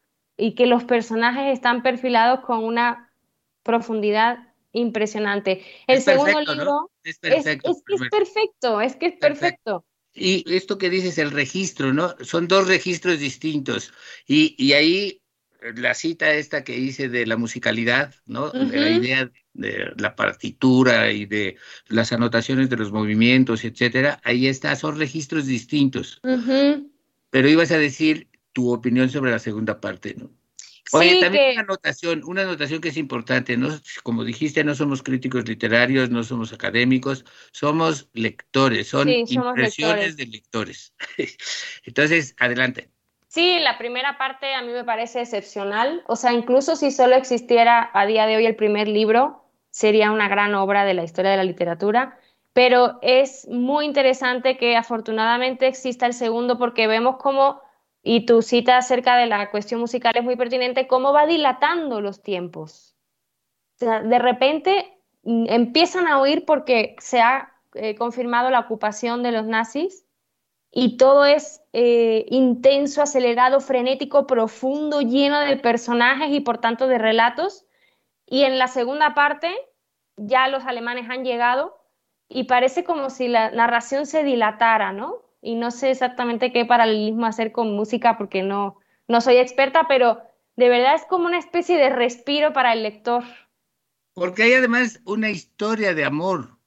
y 0.41 0.55
que 0.55 0.65
los 0.65 0.83
personajes 0.83 1.53
están 1.53 1.83
perfilados 1.83 2.39
con 2.41 2.63
una 2.63 3.13
profundidad 3.61 4.39
impresionante. 4.71 5.63
El 5.85 5.97
Es 5.97 6.03
segundo 6.05 6.39
libro 6.41 6.89
Es 7.03 7.19
es, 7.19 7.19
perfecto. 7.19 7.69
es 7.69 7.83
que 7.85 7.93
es 7.95 8.01
perfecto, 8.09 8.81
es 8.81 8.95
que 8.95 9.05
es 9.07 9.19
perfecto. 9.19 9.85
Y 10.13 10.43
esto 10.53 10.77
que 10.77 10.89
dices, 10.89 11.17
el 11.19 11.31
registro, 11.31 11.93
¿no? 11.93 12.15
Son 12.21 12.47
dos 12.47 12.67
registros 12.67 13.19
distintos. 13.19 13.93
Y, 14.27 14.55
y 14.57 14.73
ahí 14.73 15.21
la 15.75 15.93
cita 15.93 16.33
esta 16.33 16.63
que 16.63 16.75
hice 16.75 17.07
de 17.07 17.25
la 17.27 17.37
musicalidad, 17.37 18.15
¿no? 18.25 18.49
De 18.49 18.79
la 18.79 18.89
idea 18.89 19.31
de 19.53 19.91
la 19.97 20.15
partitura 20.15 21.11
y 21.11 21.25
de 21.27 21.57
las 21.87 22.11
anotaciones 22.13 22.67
de 22.69 22.77
los 22.77 22.91
movimientos, 22.91 23.63
etcétera, 23.63 24.19
ahí 24.23 24.47
está, 24.47 24.75
son 24.75 24.97
registros 24.97 25.45
distintos. 25.45 26.23
Ujú. 26.23 26.89
Pero 27.29 27.49
ibas 27.49 27.71
a 27.71 27.77
decir 27.77 28.27
tu 28.53 28.71
opinión 28.71 29.09
sobre 29.09 29.31
la 29.31 29.39
segunda 29.39 29.79
parte, 29.79 30.15
¿no? 30.15 30.29
Oye, 30.93 31.13
Sí, 31.13 31.19
también 31.21 31.43
que- 31.43 31.51
una 31.53 31.61
anotación, 31.61 32.21
una 32.25 32.41
anotación 32.41 32.81
que 32.81 32.89
es 32.89 32.97
importante, 32.97 33.55
¿no? 33.55 33.69
Como 34.03 34.23
dijiste, 34.25 34.63
no 34.63 34.75
somos 34.75 35.01
críticos 35.03 35.47
literarios, 35.47 36.09
no 36.09 36.23
somos 36.23 36.51
académicos, 36.51 37.23
somos 37.51 38.09
lectores, 38.13 38.89
son 38.89 39.07
Sí, 39.07 39.25
somos 39.27 39.47
impresiones 39.51 40.17
lectores. 40.17 40.17
de 40.17 40.25
lectores. 40.27 40.93
Entonces, 41.85 42.35
adelante. 42.39 42.89
Sí, 43.27 43.59
la 43.59 43.77
primera 43.77 44.17
parte 44.17 44.53
a 44.53 44.61
mí 44.61 44.73
me 44.73 44.83
parece 44.83 45.21
excepcional. 45.21 46.03
O 46.07 46.17
sea, 46.17 46.33
incluso 46.33 46.75
si 46.75 46.91
solo 46.91 47.15
existiera 47.15 47.89
a 47.93 48.05
día 48.05 48.25
de 48.25 48.35
hoy 48.35 48.45
el 48.45 48.57
primer 48.57 48.89
libro, 48.89 49.45
sería 49.69 50.11
una 50.11 50.27
gran 50.27 50.53
obra 50.55 50.83
de 50.83 50.93
la 50.93 51.03
historia 51.05 51.31
de 51.31 51.37
la 51.37 51.45
literatura. 51.45 52.19
Pero 52.51 52.99
es 53.01 53.47
muy 53.47 53.85
interesante 53.85 54.57
que 54.57 54.75
afortunadamente 54.75 55.67
exista 55.67 56.05
el 56.05 56.13
segundo 56.13 56.57
porque 56.57 56.87
vemos 56.87 57.15
cómo, 57.19 57.61
y 58.03 58.25
tu 58.25 58.41
cita 58.41 58.77
acerca 58.77 59.15
de 59.15 59.27
la 59.27 59.51
cuestión 59.51 59.79
musical 59.79 60.13
es 60.15 60.23
muy 60.23 60.35
pertinente, 60.35 60.87
cómo 60.87 61.13
va 61.13 61.25
dilatando 61.25 62.01
los 62.01 62.21
tiempos. 62.21 62.95
De 63.79 64.19
repente 64.19 64.97
mm, 65.23 65.45
empiezan 65.49 66.07
a 66.07 66.19
oír 66.19 66.45
porque 66.45 66.95
se 66.99 67.21
ha 67.21 67.53
eh, 67.73 67.95
confirmado 67.95 68.49
la 68.49 68.59
ocupación 68.59 69.23
de 69.23 69.31
los 69.31 69.45
nazis 69.45 70.05
y 70.71 70.97
todo 70.97 71.25
es 71.25 71.61
eh, 71.73 72.25
intenso, 72.29 73.01
acelerado, 73.01 73.59
frenético, 73.59 74.25
profundo, 74.25 75.01
lleno 75.01 75.39
de 75.39 75.57
personajes 75.57 76.31
y 76.31 76.39
por 76.39 76.59
tanto 76.59 76.87
de 76.87 76.97
relatos. 76.97 77.65
Y 78.25 78.43
en 78.43 78.57
la 78.57 78.67
segunda 78.67 79.13
parte 79.13 79.53
ya 80.15 80.47
los 80.47 80.65
alemanes 80.65 81.09
han 81.09 81.25
llegado 81.25 81.77
y 82.29 82.45
parece 82.45 82.85
como 82.85 83.09
si 83.09 83.27
la 83.27 83.51
narración 83.51 84.05
se 84.05 84.23
dilatara, 84.23 84.93
¿no? 84.93 85.30
Y 85.41 85.55
no 85.55 85.71
sé 85.71 85.91
exactamente 85.91 86.53
qué 86.53 86.65
paralelismo 86.65 87.25
hacer 87.25 87.51
con 87.51 87.75
música 87.75 88.17
porque 88.17 88.43
no, 88.43 88.79
no 89.07 89.21
soy 89.21 89.37
experta, 89.37 89.87
pero 89.87 90.21
de 90.55 90.69
verdad 90.69 90.95
es 90.95 91.03
como 91.05 91.25
una 91.25 91.39
especie 91.39 91.77
de 91.77 91.89
respiro 91.89 92.53
para 92.53 92.73
el 92.73 92.83
lector. 92.83 93.23
Porque 94.13 94.43
hay 94.43 94.53
además 94.53 94.99
una 95.05 95.29
historia 95.29 95.93
de 95.93 96.05
amor. 96.05 96.57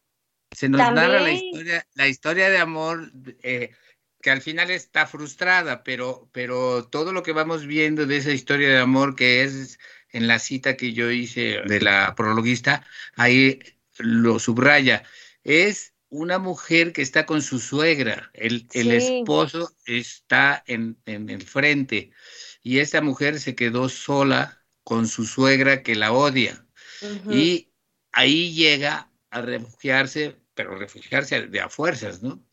Se 0.51 0.69
nos 0.69 0.81
narra 0.81 1.21
la 1.21 1.33
historia, 1.33 1.87
la 1.95 2.09
historia 2.09 2.51
de 2.51 2.59
amor 2.59 3.13
eh, 3.43 3.73
que 4.21 4.31
al 4.31 4.41
final 4.41 4.71
está 4.71 5.07
frustrada, 5.07 5.83
pero, 5.83 6.29
pero 6.33 6.85
todo 6.85 7.13
lo 7.13 7.23
que 7.23 7.33
vamos 7.33 7.67
viendo 7.67 8.07
de 8.07 8.17
esa 8.17 8.31
historia 8.31 8.69
de 8.69 8.79
amor 8.79 9.17
que 9.17 9.43
es 9.43 9.79
en 10.11 10.29
la 10.29 10.39
cita 10.39 10.77
que 10.77 10.93
yo 10.93 11.11
hice 11.11 11.61
de 11.67 11.81
la 11.81 12.15
prologuista, 12.15 12.87
ahí 13.17 13.59
lo 13.99 14.39
subraya, 14.39 15.03
es 15.43 15.94
una 16.15 16.39
mujer 16.39 16.93
que 16.93 17.03
está 17.03 17.27
con 17.27 17.43
su 17.43 17.59
suegra, 17.59 18.31
el, 18.35 18.69
el 18.73 18.93
esposo 18.93 19.75
está 19.85 20.63
en, 20.67 20.97
en 21.07 21.29
el 21.29 21.43
frente 21.43 22.13
y 22.63 22.79
esta 22.79 23.01
mujer 23.03 23.41
se 23.41 23.57
quedó 23.57 23.89
sola 23.89 24.65
con 24.85 25.09
su 25.09 25.25
suegra 25.25 25.83
que 25.83 25.97
la 25.97 26.13
odia. 26.13 26.67
Y 27.29 27.73
ahí 28.13 28.55
llega 28.55 29.11
a 29.31 29.43
refugiarse, 29.43 30.37
pero 30.55 30.79
refugiarse 30.79 31.49
de 31.49 31.61
a 31.61 31.69
fuerzas, 31.69 32.23
¿no? 32.23 32.47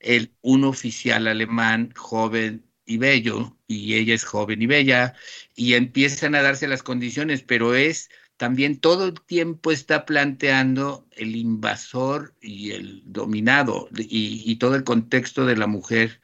El, 0.00 0.34
un 0.42 0.64
oficial 0.64 1.28
alemán 1.28 1.92
joven 1.96 2.68
y 2.84 2.98
bello, 2.98 3.56
y 3.68 3.94
ella 3.94 4.14
es 4.14 4.24
joven 4.24 4.60
y 4.60 4.66
bella, 4.66 5.14
y 5.54 5.74
empiezan 5.74 6.34
a 6.34 6.42
darse 6.42 6.66
las 6.68 6.82
condiciones, 6.82 7.42
pero 7.42 7.74
es 7.76 8.10
también 8.36 8.80
todo 8.80 9.06
el 9.06 9.20
tiempo 9.20 9.70
está 9.70 10.04
planteando 10.04 11.06
el 11.12 11.36
invasor 11.36 12.34
y 12.40 12.72
el 12.72 13.02
dominado, 13.04 13.88
y, 13.96 14.42
y 14.44 14.56
todo 14.56 14.74
el 14.74 14.84
contexto 14.84 15.46
de 15.46 15.56
la 15.56 15.66
mujer, 15.66 16.20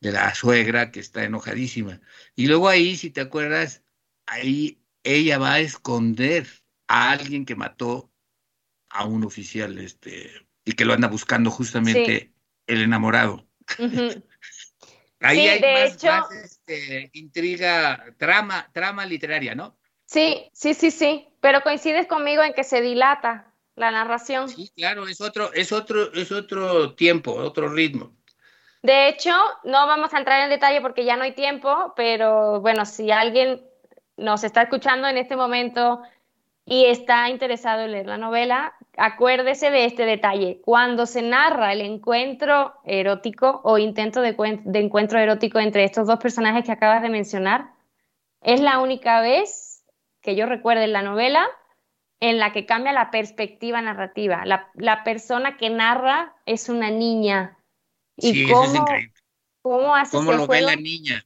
de 0.00 0.12
la 0.12 0.34
suegra 0.34 0.90
que 0.90 1.00
está 1.00 1.24
enojadísima. 1.24 2.00
Y 2.34 2.46
luego 2.46 2.68
ahí, 2.68 2.96
si 2.96 3.10
te 3.10 3.20
acuerdas, 3.20 3.82
ahí 4.26 4.80
ella 5.04 5.38
va 5.38 5.54
a 5.54 5.60
esconder 5.60 6.46
a 6.88 7.10
alguien 7.10 7.44
que 7.44 7.54
mató 7.54 8.12
a 8.88 9.04
un 9.04 9.24
oficial 9.24 9.78
este, 9.78 10.30
y 10.64 10.72
que 10.72 10.84
lo 10.84 10.94
anda 10.94 11.08
buscando 11.08 11.50
justamente 11.50 12.32
el 12.66 12.82
enamorado. 12.82 13.48
Ahí 15.20 15.48
hay 15.48 15.60
más, 15.60 16.30
este, 16.30 17.10
intriga, 17.14 18.04
trama, 18.18 18.70
trama 18.72 19.06
literaria, 19.06 19.54
¿no? 19.54 19.78
Sí, 20.06 20.48
sí, 20.52 20.74
sí, 20.74 20.90
sí, 20.90 21.28
pero 21.40 21.60
coincides 21.60 22.06
conmigo 22.06 22.42
en 22.42 22.54
que 22.54 22.64
se 22.64 22.80
dilata 22.80 23.52
la 23.74 23.90
narración. 23.90 24.48
Sí, 24.48 24.70
claro, 24.74 25.06
es 25.06 25.20
otro, 25.20 25.52
es 25.52 25.72
otro, 25.72 26.12
es 26.14 26.32
otro 26.32 26.94
tiempo, 26.94 27.32
otro 27.32 27.68
ritmo. 27.68 28.12
De 28.82 29.08
hecho, 29.08 29.32
no 29.64 29.86
vamos 29.86 30.14
a 30.14 30.18
entrar 30.18 30.42
en 30.42 30.50
detalle 30.50 30.80
porque 30.80 31.04
ya 31.04 31.16
no 31.16 31.24
hay 31.24 31.32
tiempo, 31.32 31.92
pero 31.96 32.60
bueno, 32.60 32.86
si 32.86 33.10
alguien 33.10 33.60
nos 34.16 34.44
está 34.44 34.62
escuchando 34.62 35.08
en 35.08 35.18
este 35.18 35.36
momento 35.36 36.02
y 36.64 36.86
está 36.86 37.28
interesado 37.28 37.82
en 37.82 37.92
leer 37.92 38.06
la 38.06 38.16
novela, 38.16 38.74
acuérdese 38.96 39.70
de 39.70 39.86
este 39.86 40.04
detalle. 40.04 40.60
Cuando 40.64 41.06
se 41.06 41.22
narra 41.22 41.72
el 41.72 41.80
encuentro 41.80 42.74
erótico 42.84 43.60
o 43.64 43.78
intento 43.78 44.20
de, 44.20 44.36
encuentro 44.74 45.18
erótico 45.18 45.58
entre 45.58 45.84
estos 45.84 46.06
dos 46.06 46.18
personajes 46.18 46.64
que 46.64 46.72
acabas 46.72 47.02
de 47.02 47.08
mencionar, 47.08 47.70
es 48.40 48.60
la 48.60 48.78
única 48.78 49.20
vez 49.20 49.65
que 50.26 50.36
yo 50.36 50.44
recuerdo 50.44 50.82
en 50.82 50.92
la 50.92 51.00
novela 51.00 51.48
en 52.20 52.38
la 52.38 52.52
que 52.52 52.66
cambia 52.66 52.92
la 52.92 53.10
perspectiva 53.10 53.80
narrativa. 53.80 54.44
La, 54.44 55.04
persona 55.04 55.56
que 55.56 55.70
narra 55.70 56.34
es 56.44 56.68
una 56.68 56.90
niña. 56.90 57.56
¿Y 58.18 58.34
sí, 58.34 58.46
cómo, 58.46 58.64
eso 58.64 58.72
es 58.72 58.80
increíble. 58.80 59.14
¿Cómo 59.62 59.96
hace 59.96 60.16
¿Cómo 60.18 60.32
lo 60.32 60.46
ve 60.46 60.60
la 60.60 60.76
niña? 60.76 61.24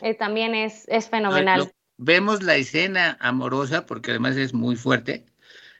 Eh, 0.00 0.14
también 0.14 0.54
es, 0.54 0.86
es 0.88 1.08
fenomenal 1.08 1.72
vemos 1.96 2.42
la 2.42 2.56
escena 2.56 3.16
amorosa, 3.20 3.86
porque 3.86 4.10
además 4.10 4.36
es 4.36 4.54
muy 4.54 4.76
fuerte, 4.76 5.26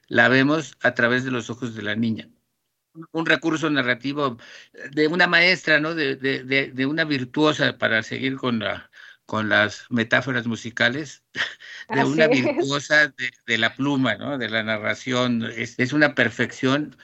la 0.08 0.28
vemos 0.28 0.76
a 0.80 0.94
través 0.94 1.24
de 1.24 1.30
los 1.30 1.50
ojos 1.50 1.74
de 1.74 1.82
la 1.82 1.96
niña. 1.96 2.28
Un 3.12 3.26
recurso 3.26 3.68
narrativo 3.68 4.38
de 4.92 5.06
una 5.08 5.26
maestra, 5.26 5.80
¿no? 5.80 5.94
De, 5.94 6.16
de, 6.16 6.42
de, 6.72 6.86
una 6.86 7.04
virtuosa, 7.04 7.76
para 7.76 8.02
seguir 8.02 8.36
con, 8.36 8.60
la, 8.60 8.90
con 9.26 9.48
las 9.48 9.86
metáforas 9.90 10.46
musicales, 10.46 11.22
de 11.88 12.04
una 12.04 12.28
virtuosa 12.28 13.12
de, 13.46 13.58
la 13.58 13.74
pluma, 13.74 14.16
¿no? 14.16 14.38
De 14.38 14.48
la 14.48 14.62
narración. 14.62 15.44
Es, 15.44 15.78
es 15.78 15.92
una 15.92 16.14
perfección. 16.14 16.96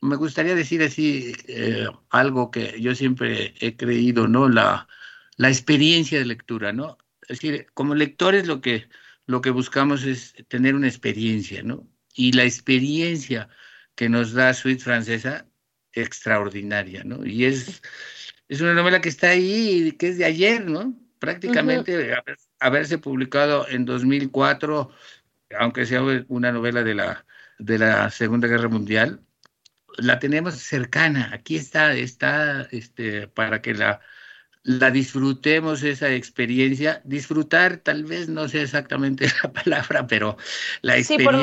Me 0.00 0.16
gustaría 0.16 0.54
decir 0.54 0.82
así 0.82 1.34
eh, 1.48 1.86
algo 2.10 2.50
que 2.50 2.80
yo 2.80 2.94
siempre 2.94 3.54
he 3.60 3.76
creído, 3.76 4.28
¿no? 4.28 4.48
La, 4.48 4.88
la 5.36 5.48
experiencia 5.48 6.18
de 6.18 6.26
lectura, 6.26 6.72
¿no? 6.72 6.98
Es 7.22 7.40
decir, 7.40 7.66
como 7.74 7.94
lectores 7.94 8.46
lo 8.46 8.60
que, 8.60 8.88
lo 9.26 9.40
que 9.40 9.50
buscamos 9.50 10.04
es 10.04 10.34
tener 10.48 10.74
una 10.74 10.88
experiencia, 10.88 11.62
¿no? 11.62 11.88
Y 12.14 12.32
la 12.32 12.44
experiencia 12.44 13.48
que 13.94 14.08
nos 14.08 14.32
da 14.32 14.54
Suite 14.54 14.82
Francesa, 14.82 15.46
extraordinaria, 15.92 17.04
¿no? 17.04 17.24
Y 17.26 17.44
es, 17.44 17.82
es 18.48 18.60
una 18.60 18.74
novela 18.74 19.00
que 19.00 19.08
está 19.08 19.30
ahí, 19.30 19.92
que 19.92 20.08
es 20.08 20.18
de 20.18 20.24
ayer, 20.24 20.66
¿no? 20.66 20.94
Prácticamente 21.20 22.12
haberse 22.58 22.98
publicado 22.98 23.68
en 23.68 23.84
2004, 23.84 24.90
aunque 25.58 25.86
sea 25.86 26.02
una 26.26 26.50
novela 26.50 26.82
de 26.82 26.94
la, 26.94 27.24
de 27.58 27.78
la 27.78 28.10
Segunda 28.10 28.48
Guerra 28.48 28.68
Mundial, 28.68 29.20
la 29.98 30.18
tenemos 30.18 30.54
cercana, 30.54 31.30
aquí 31.32 31.56
está, 31.56 31.92
está 31.92 32.62
este, 32.72 33.28
para 33.28 33.60
que 33.60 33.74
la, 33.74 34.00
la 34.62 34.90
disfrutemos 34.90 35.82
esa 35.82 36.12
experiencia. 36.12 37.00
Disfrutar 37.04 37.78
tal 37.78 38.04
vez 38.04 38.28
no 38.28 38.48
sea 38.48 38.62
exactamente 38.62 39.26
la 39.42 39.52
palabra, 39.52 40.06
pero 40.06 40.36
la 40.82 40.96
experiencia. 40.96 41.40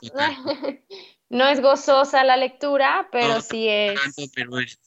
Sí, 0.00 0.10
por 0.10 0.20
momentos 0.20 0.80
no 1.28 1.46
es 1.46 1.60
gozosa 1.60 2.24
la 2.24 2.36
lectura, 2.36 3.08
pero 3.10 3.40
sí 3.40 3.68
es. 3.68 4.00
pero 4.34 4.58
es, 4.58 4.78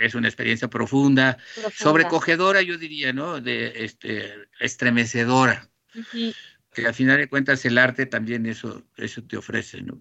es, 0.00 0.14
una 0.14 0.28
experiencia 0.28 0.68
profunda, 0.68 1.38
sobrecogedora, 1.74 2.62
yo 2.62 2.78
diría, 2.78 3.12
¿no? 3.12 3.40
De 3.40 3.84
este, 3.84 4.32
estremecedora. 4.60 5.68
Que 6.72 6.86
al 6.86 6.94
final 6.94 7.18
de 7.18 7.28
cuentas 7.28 7.64
el 7.64 7.78
arte 7.78 8.06
también 8.06 8.46
eso, 8.46 8.82
eso 8.96 9.22
te 9.22 9.36
ofrece, 9.36 9.82
¿no? 9.82 9.98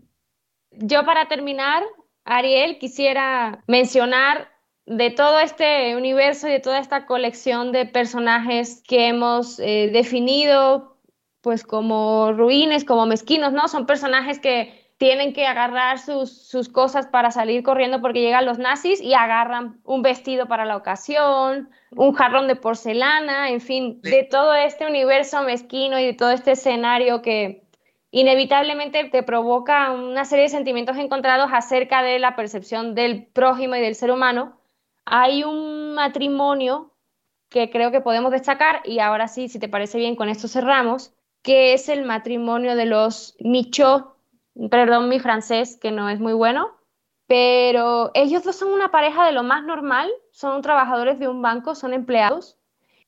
Yo 0.71 1.05
para 1.05 1.27
terminar, 1.27 1.83
Ariel, 2.25 2.77
quisiera 2.79 3.63
mencionar 3.67 4.51
de 4.85 5.09
todo 5.09 5.39
este 5.39 5.95
universo 5.95 6.47
y 6.47 6.51
de 6.51 6.59
toda 6.59 6.79
esta 6.79 7.05
colección 7.05 7.71
de 7.71 7.85
personajes 7.85 8.83
que 8.87 9.07
hemos 9.07 9.59
eh, 9.59 9.89
definido 9.91 10.99
pues 11.41 11.63
como 11.63 12.33
ruines, 12.33 12.85
como 12.85 13.05
mezquinos, 13.05 13.53
¿no? 13.53 13.67
Son 13.67 13.85
personajes 13.85 14.39
que 14.39 14.84
tienen 14.97 15.33
que 15.33 15.45
agarrar 15.45 15.99
sus, 15.99 16.47
sus, 16.47 16.69
cosas 16.69 17.07
para 17.07 17.31
salir 17.31 17.63
corriendo 17.63 18.01
porque 18.01 18.21
llegan 18.21 18.45
los 18.45 18.59
nazis 18.59 19.01
y 19.01 19.13
agarran 19.13 19.81
un 19.83 20.01
vestido 20.01 20.47
para 20.47 20.65
la 20.65 20.77
ocasión, 20.77 21.69
un 21.91 22.13
jarrón 22.13 22.47
de 22.47 22.55
porcelana, 22.55 23.49
en 23.49 23.59
fin, 23.59 23.99
de 24.01 24.23
todo 24.23 24.53
este 24.53 24.85
universo 24.85 25.43
mezquino 25.43 25.99
y 25.99 26.05
de 26.05 26.13
todo 26.13 26.31
este 26.31 26.51
escenario 26.51 27.21
que 27.21 27.65
inevitablemente 28.11 29.03
te 29.05 29.23
provoca 29.23 29.91
una 29.91 30.23
serie 30.23 30.43
de 30.43 30.49
sentimientos 30.49 30.95
encontrados 30.97 31.49
acerca 31.51 32.01
de 32.01 32.17
la 32.17 32.37
percepción 32.37 32.95
del 32.95 33.25
prójimo 33.25 33.75
y 33.75 33.81
del 33.81 33.95
ser 33.95 34.11
humano. 34.11 34.61
Hay 35.03 35.43
un 35.43 35.93
matrimonio 35.93 36.93
que 37.49 37.69
creo 37.69 37.91
que 37.91 37.99
podemos 37.99 38.31
destacar, 38.31 38.81
y 38.85 38.99
ahora 38.99 39.27
sí, 39.27 39.49
si 39.49 39.59
te 39.59 39.67
parece 39.67 39.97
bien, 39.97 40.15
con 40.15 40.29
esto 40.29 40.47
cerramos, 40.47 41.13
que 41.41 41.73
es 41.73 41.89
el 41.89 42.03
matrimonio 42.05 42.77
de 42.77 42.85
los 42.85 43.35
Michaud, 43.39 44.14
perdón 44.69 45.09
mi 45.09 45.19
francés, 45.19 45.77
que 45.81 45.91
no 45.91 46.09
es 46.09 46.19
muy 46.19 46.33
bueno, 46.33 46.71
pero 47.27 48.11
ellos 48.13 48.43
dos 48.43 48.55
son 48.55 48.71
una 48.71 48.91
pareja 48.91 49.25
de 49.25 49.31
lo 49.31 49.43
más 49.43 49.63
normal, 49.63 50.11
son 50.31 50.61
trabajadores 50.61 51.19
de 51.19 51.27
un 51.27 51.41
banco, 51.41 51.75
son 51.75 51.93
empleados. 51.93 52.57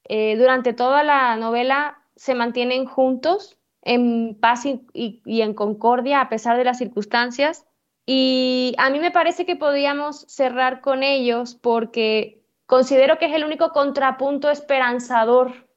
Eh, 0.06 0.38
durante 0.38 0.74
toda 0.74 1.04
la 1.04 1.36
novela 1.36 2.00
se 2.16 2.34
mantienen 2.34 2.86
juntos 2.86 3.58
en 3.82 4.38
paz 4.40 4.64
y 4.66 5.42
en 5.42 5.54
concordia 5.54 6.22
a 6.22 6.30
pesar 6.30 6.58
de 6.58 6.64
las 6.64 6.78
circunstancias. 6.78 7.66
Y 8.06 8.74
a 8.78 8.90
mí 8.90 9.00
me 9.00 9.12
parece 9.12 9.46
que 9.46 9.58
podíamos 9.58 10.22
cerrar 10.28 10.80
con 10.82 11.04
ellos 11.04 11.56
porque 11.56 12.42
considero 12.66 13.18
que 13.20 13.26
es 13.26 13.34
el 13.34 13.44
único 13.44 13.72
contrapunto 13.72 14.50
esperanzador 14.50 15.68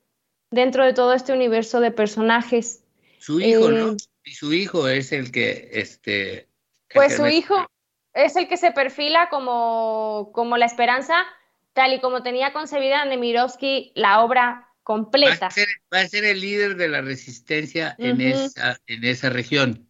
dentro 0.50 0.84
de 0.84 0.92
todo 0.92 1.12
este 1.12 1.32
universo 1.32 1.80
de 1.80 1.90
personajes. 1.90 2.84
Su 3.18 3.40
hijo, 3.40 3.70
¿no? 3.70 3.96
Y 4.24 4.32
su 4.32 4.52
hijo 4.52 4.88
es 4.88 5.12
el 5.12 5.32
que, 5.32 5.70
este... 5.72 6.48
Pues 6.92 7.16
su 7.16 7.26
hijo 7.26 7.66
es 8.14 8.36
el 8.36 8.48
que 8.48 8.56
se 8.56 8.72
perfila 8.72 9.28
como, 9.30 10.30
como 10.32 10.56
la 10.56 10.66
esperanza, 10.66 11.24
tal 11.72 11.94
y 11.94 12.00
como 12.00 12.22
tenía 12.22 12.52
concebida 12.52 13.04
Nemirovsky 13.04 13.92
la 13.94 14.22
obra 14.22 14.68
completa. 14.82 15.48
Va 15.92 16.00
a 16.00 16.08
ser, 16.08 16.24
el 16.24 16.40
líder 16.40 16.76
de 16.76 16.88
la 16.88 17.00
resistencia 17.00 17.94
en, 17.98 18.20
esa, 18.20 18.78
en 18.86 19.04
esa 19.04 19.30
región. 19.30 19.88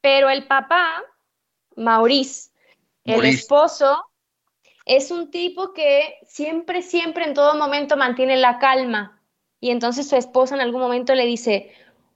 Pero 0.00 0.28
el 0.28 0.46
papá 0.46 1.02
Maurice, 1.76 2.50
el 3.04 3.24
esposo, 3.24 4.04
es 4.84 5.10
un 5.10 5.30
tipo 5.30 5.72
que 5.72 6.18
siempre, 6.26 6.82
siempre, 6.82 7.24
en 7.24 7.34
todo 7.34 7.54
momento 7.56 7.96
mantiene 7.96 8.36
la 8.36 8.58
calma. 8.58 9.22
Y 9.60 9.70
entonces 9.70 10.08
su 10.08 10.16
esposa 10.16 10.56
en 10.56 10.60
algún 10.60 10.80
momento 10.80 11.14
le 11.14 11.24
dice, 11.24 11.72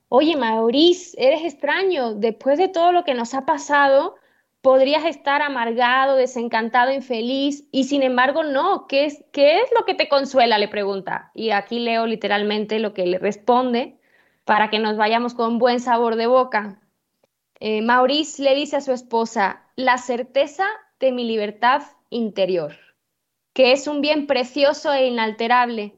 oye, 0.09 0.37
Maurice, 0.37 1.17
eres 1.19 1.45
extraño, 1.45 2.15
después 2.15 2.59
de 2.59 2.69
todo 2.69 2.93
lo 2.93 3.05
que 3.05 3.15
nos 3.15 3.35
ha 3.35 3.47
pasado, 3.47 4.17
podrías 4.61 5.05
estar 5.05 5.43
amargado, 5.43 6.17
desencantado, 6.17 6.93
infeliz, 6.93 7.69
y 7.71 7.85
sin 7.85 8.03
embargo 8.03 8.43
no. 8.43 8.87
¿Qué 8.89 9.05
es, 9.05 9.25
¿Qué 9.33 9.59
es 9.61 9.71
lo 9.79 9.85
que 9.85 9.95
te 9.95 10.09
consuela? 10.09 10.59
Le 10.59 10.69
pregunta. 10.69 11.31
Y 11.35 11.51
aquí 11.51 11.79
leo 11.79 12.07
literalmente 12.07 12.81
lo 12.81 12.93
que 12.93 13.07
le 13.07 13.19
responde 13.19 13.99
para 14.45 14.69
que 14.71 14.79
nos 14.79 14.97
vayamos 14.97 15.35
con 15.35 15.59
buen 15.59 15.81
sabor 15.81 16.17
de 16.17 16.27
boca. 16.27 16.81
Eh, 17.61 17.81
Maurice 17.83 18.43
le 18.43 18.55
dice 18.55 18.77
a 18.77 18.81
su 18.81 18.93
esposa, 18.93 19.63
la 19.77 19.99
certeza 19.99 20.67
de 21.01 21.13
mi 21.13 21.25
libertad 21.25 21.83
interior, 22.11 22.77
que 23.53 23.73
es 23.73 23.87
un 23.87 24.01
bien 24.01 24.27
precioso 24.27 24.93
e 24.93 25.07
inalterable, 25.07 25.97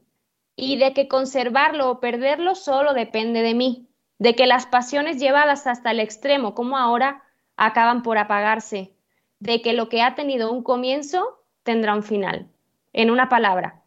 y 0.55 0.77
de 0.77 0.93
que 0.93 1.07
conservarlo 1.07 1.89
o 1.89 1.99
perderlo 1.99 2.55
solo 2.55 2.93
depende 2.93 3.41
de 3.41 3.55
mí, 3.55 3.88
de 4.19 4.35
que 4.35 4.45
las 4.45 4.65
pasiones 4.65 5.17
llevadas 5.17 5.65
hasta 5.65 5.91
el 5.91 5.99
extremo, 5.99 6.53
como 6.53 6.77
ahora, 6.77 7.23
acaban 7.57 8.03
por 8.03 8.17
apagarse, 8.17 8.93
de 9.39 9.61
que 9.61 9.73
lo 9.73 9.89
que 9.89 10.01
ha 10.01 10.15
tenido 10.15 10.51
un 10.51 10.61
comienzo 10.61 11.43
tendrá 11.63 11.95
un 11.95 12.03
final. 12.03 12.47
En 12.93 13.09
una 13.09 13.29
palabra, 13.29 13.81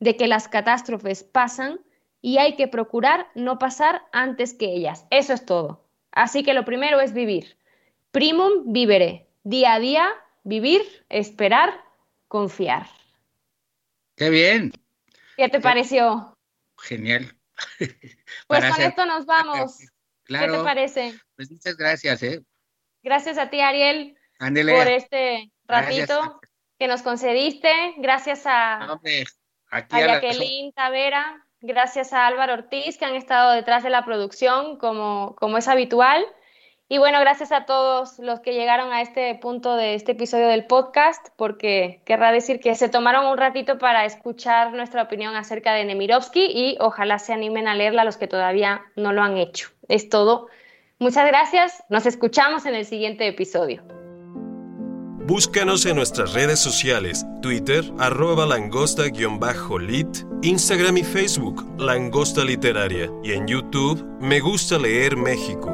de 0.00 0.16
que 0.16 0.26
las 0.26 0.48
catástrofes 0.48 1.22
pasan 1.22 1.80
y 2.20 2.38
hay 2.38 2.56
que 2.56 2.68
procurar 2.68 3.28
no 3.34 3.58
pasar 3.58 4.02
antes 4.12 4.54
que 4.54 4.66
ellas. 4.66 5.06
Eso 5.10 5.34
es 5.34 5.44
todo. 5.44 5.84
Así 6.12 6.42
que 6.42 6.54
lo 6.54 6.64
primero 6.64 7.00
es 7.00 7.12
vivir. 7.12 7.58
Primum 8.10 8.72
vivere. 8.72 9.26
Día 9.42 9.74
a 9.74 9.80
día, 9.80 10.08
vivir, 10.42 10.82
esperar, 11.10 11.74
confiar. 12.28 12.86
Qué 14.16 14.30
bien. 14.30 14.72
¿Qué 15.36 15.48
te 15.48 15.60
pareció? 15.60 16.34
Genial. 16.78 17.36
Pues 18.46 18.64
con 18.70 18.80
esto 18.82 19.06
nos 19.06 19.26
vamos. 19.26 19.78
¿Qué 20.24 20.38
te 20.38 20.58
parece? 20.62 21.14
Pues 21.36 21.50
muchas 21.50 21.76
gracias, 21.76 22.22
¿eh? 22.22 22.42
Gracias 23.02 23.36
a 23.36 23.50
ti, 23.50 23.60
Ariel, 23.60 24.16
por 24.38 24.88
este 24.88 25.52
ratito 25.66 26.40
que 26.78 26.88
nos 26.88 27.02
concediste. 27.02 27.70
Gracias 27.98 28.46
a, 28.46 28.98
a, 29.70 29.88
Jacqueline 29.88 30.72
Tavera, 30.72 31.46
gracias 31.60 32.12
a 32.12 32.26
Álvaro 32.26 32.54
Ortiz, 32.54 32.96
que 32.96 33.04
han 33.04 33.14
estado 33.14 33.52
detrás 33.52 33.82
de 33.82 33.90
la 33.90 34.04
producción, 34.04 34.78
como, 34.78 35.36
como 35.36 35.58
es 35.58 35.68
habitual. 35.68 36.24
Y 36.88 36.98
bueno, 36.98 37.18
gracias 37.20 37.50
a 37.50 37.64
todos 37.64 38.18
los 38.18 38.40
que 38.40 38.52
llegaron 38.52 38.92
a 38.92 39.00
este 39.00 39.34
punto 39.36 39.74
de 39.76 39.94
este 39.94 40.12
episodio 40.12 40.48
del 40.48 40.66
podcast, 40.66 41.28
porque 41.36 42.02
querrá 42.04 42.30
decir 42.30 42.60
que 42.60 42.74
se 42.74 42.88
tomaron 42.88 43.26
un 43.26 43.38
ratito 43.38 43.78
para 43.78 44.04
escuchar 44.04 44.72
nuestra 44.72 45.02
opinión 45.02 45.34
acerca 45.34 45.72
de 45.72 45.84
Nemirovsky 45.84 46.44
y 46.44 46.76
ojalá 46.80 47.18
se 47.18 47.32
animen 47.32 47.68
a 47.68 47.74
leerla 47.74 48.04
los 48.04 48.18
que 48.18 48.28
todavía 48.28 48.82
no 48.96 49.12
lo 49.12 49.22
han 49.22 49.38
hecho. 49.38 49.70
Es 49.88 50.08
todo 50.08 50.48
Muchas 51.00 51.26
gracias, 51.26 51.82
nos 51.90 52.06
escuchamos 52.06 52.66
en 52.66 52.76
el 52.76 52.86
siguiente 52.86 53.26
episodio. 53.26 53.82
Búscanos 55.26 55.84
en 55.86 55.96
nuestras 55.96 56.32
redes 56.34 56.60
sociales, 56.60 57.26
Twitter, 57.42 57.84
arroba 57.98 58.46
langosta-lit, 58.46 60.08
Instagram 60.42 60.98
y 60.98 61.02
Facebook, 61.02 61.66
Langosta 61.78 62.44
Literaria, 62.44 63.10
y 63.24 63.32
en 63.32 63.46
YouTube, 63.46 64.04
Me 64.20 64.38
Gusta 64.38 64.78
Leer 64.78 65.16
México. 65.16 65.73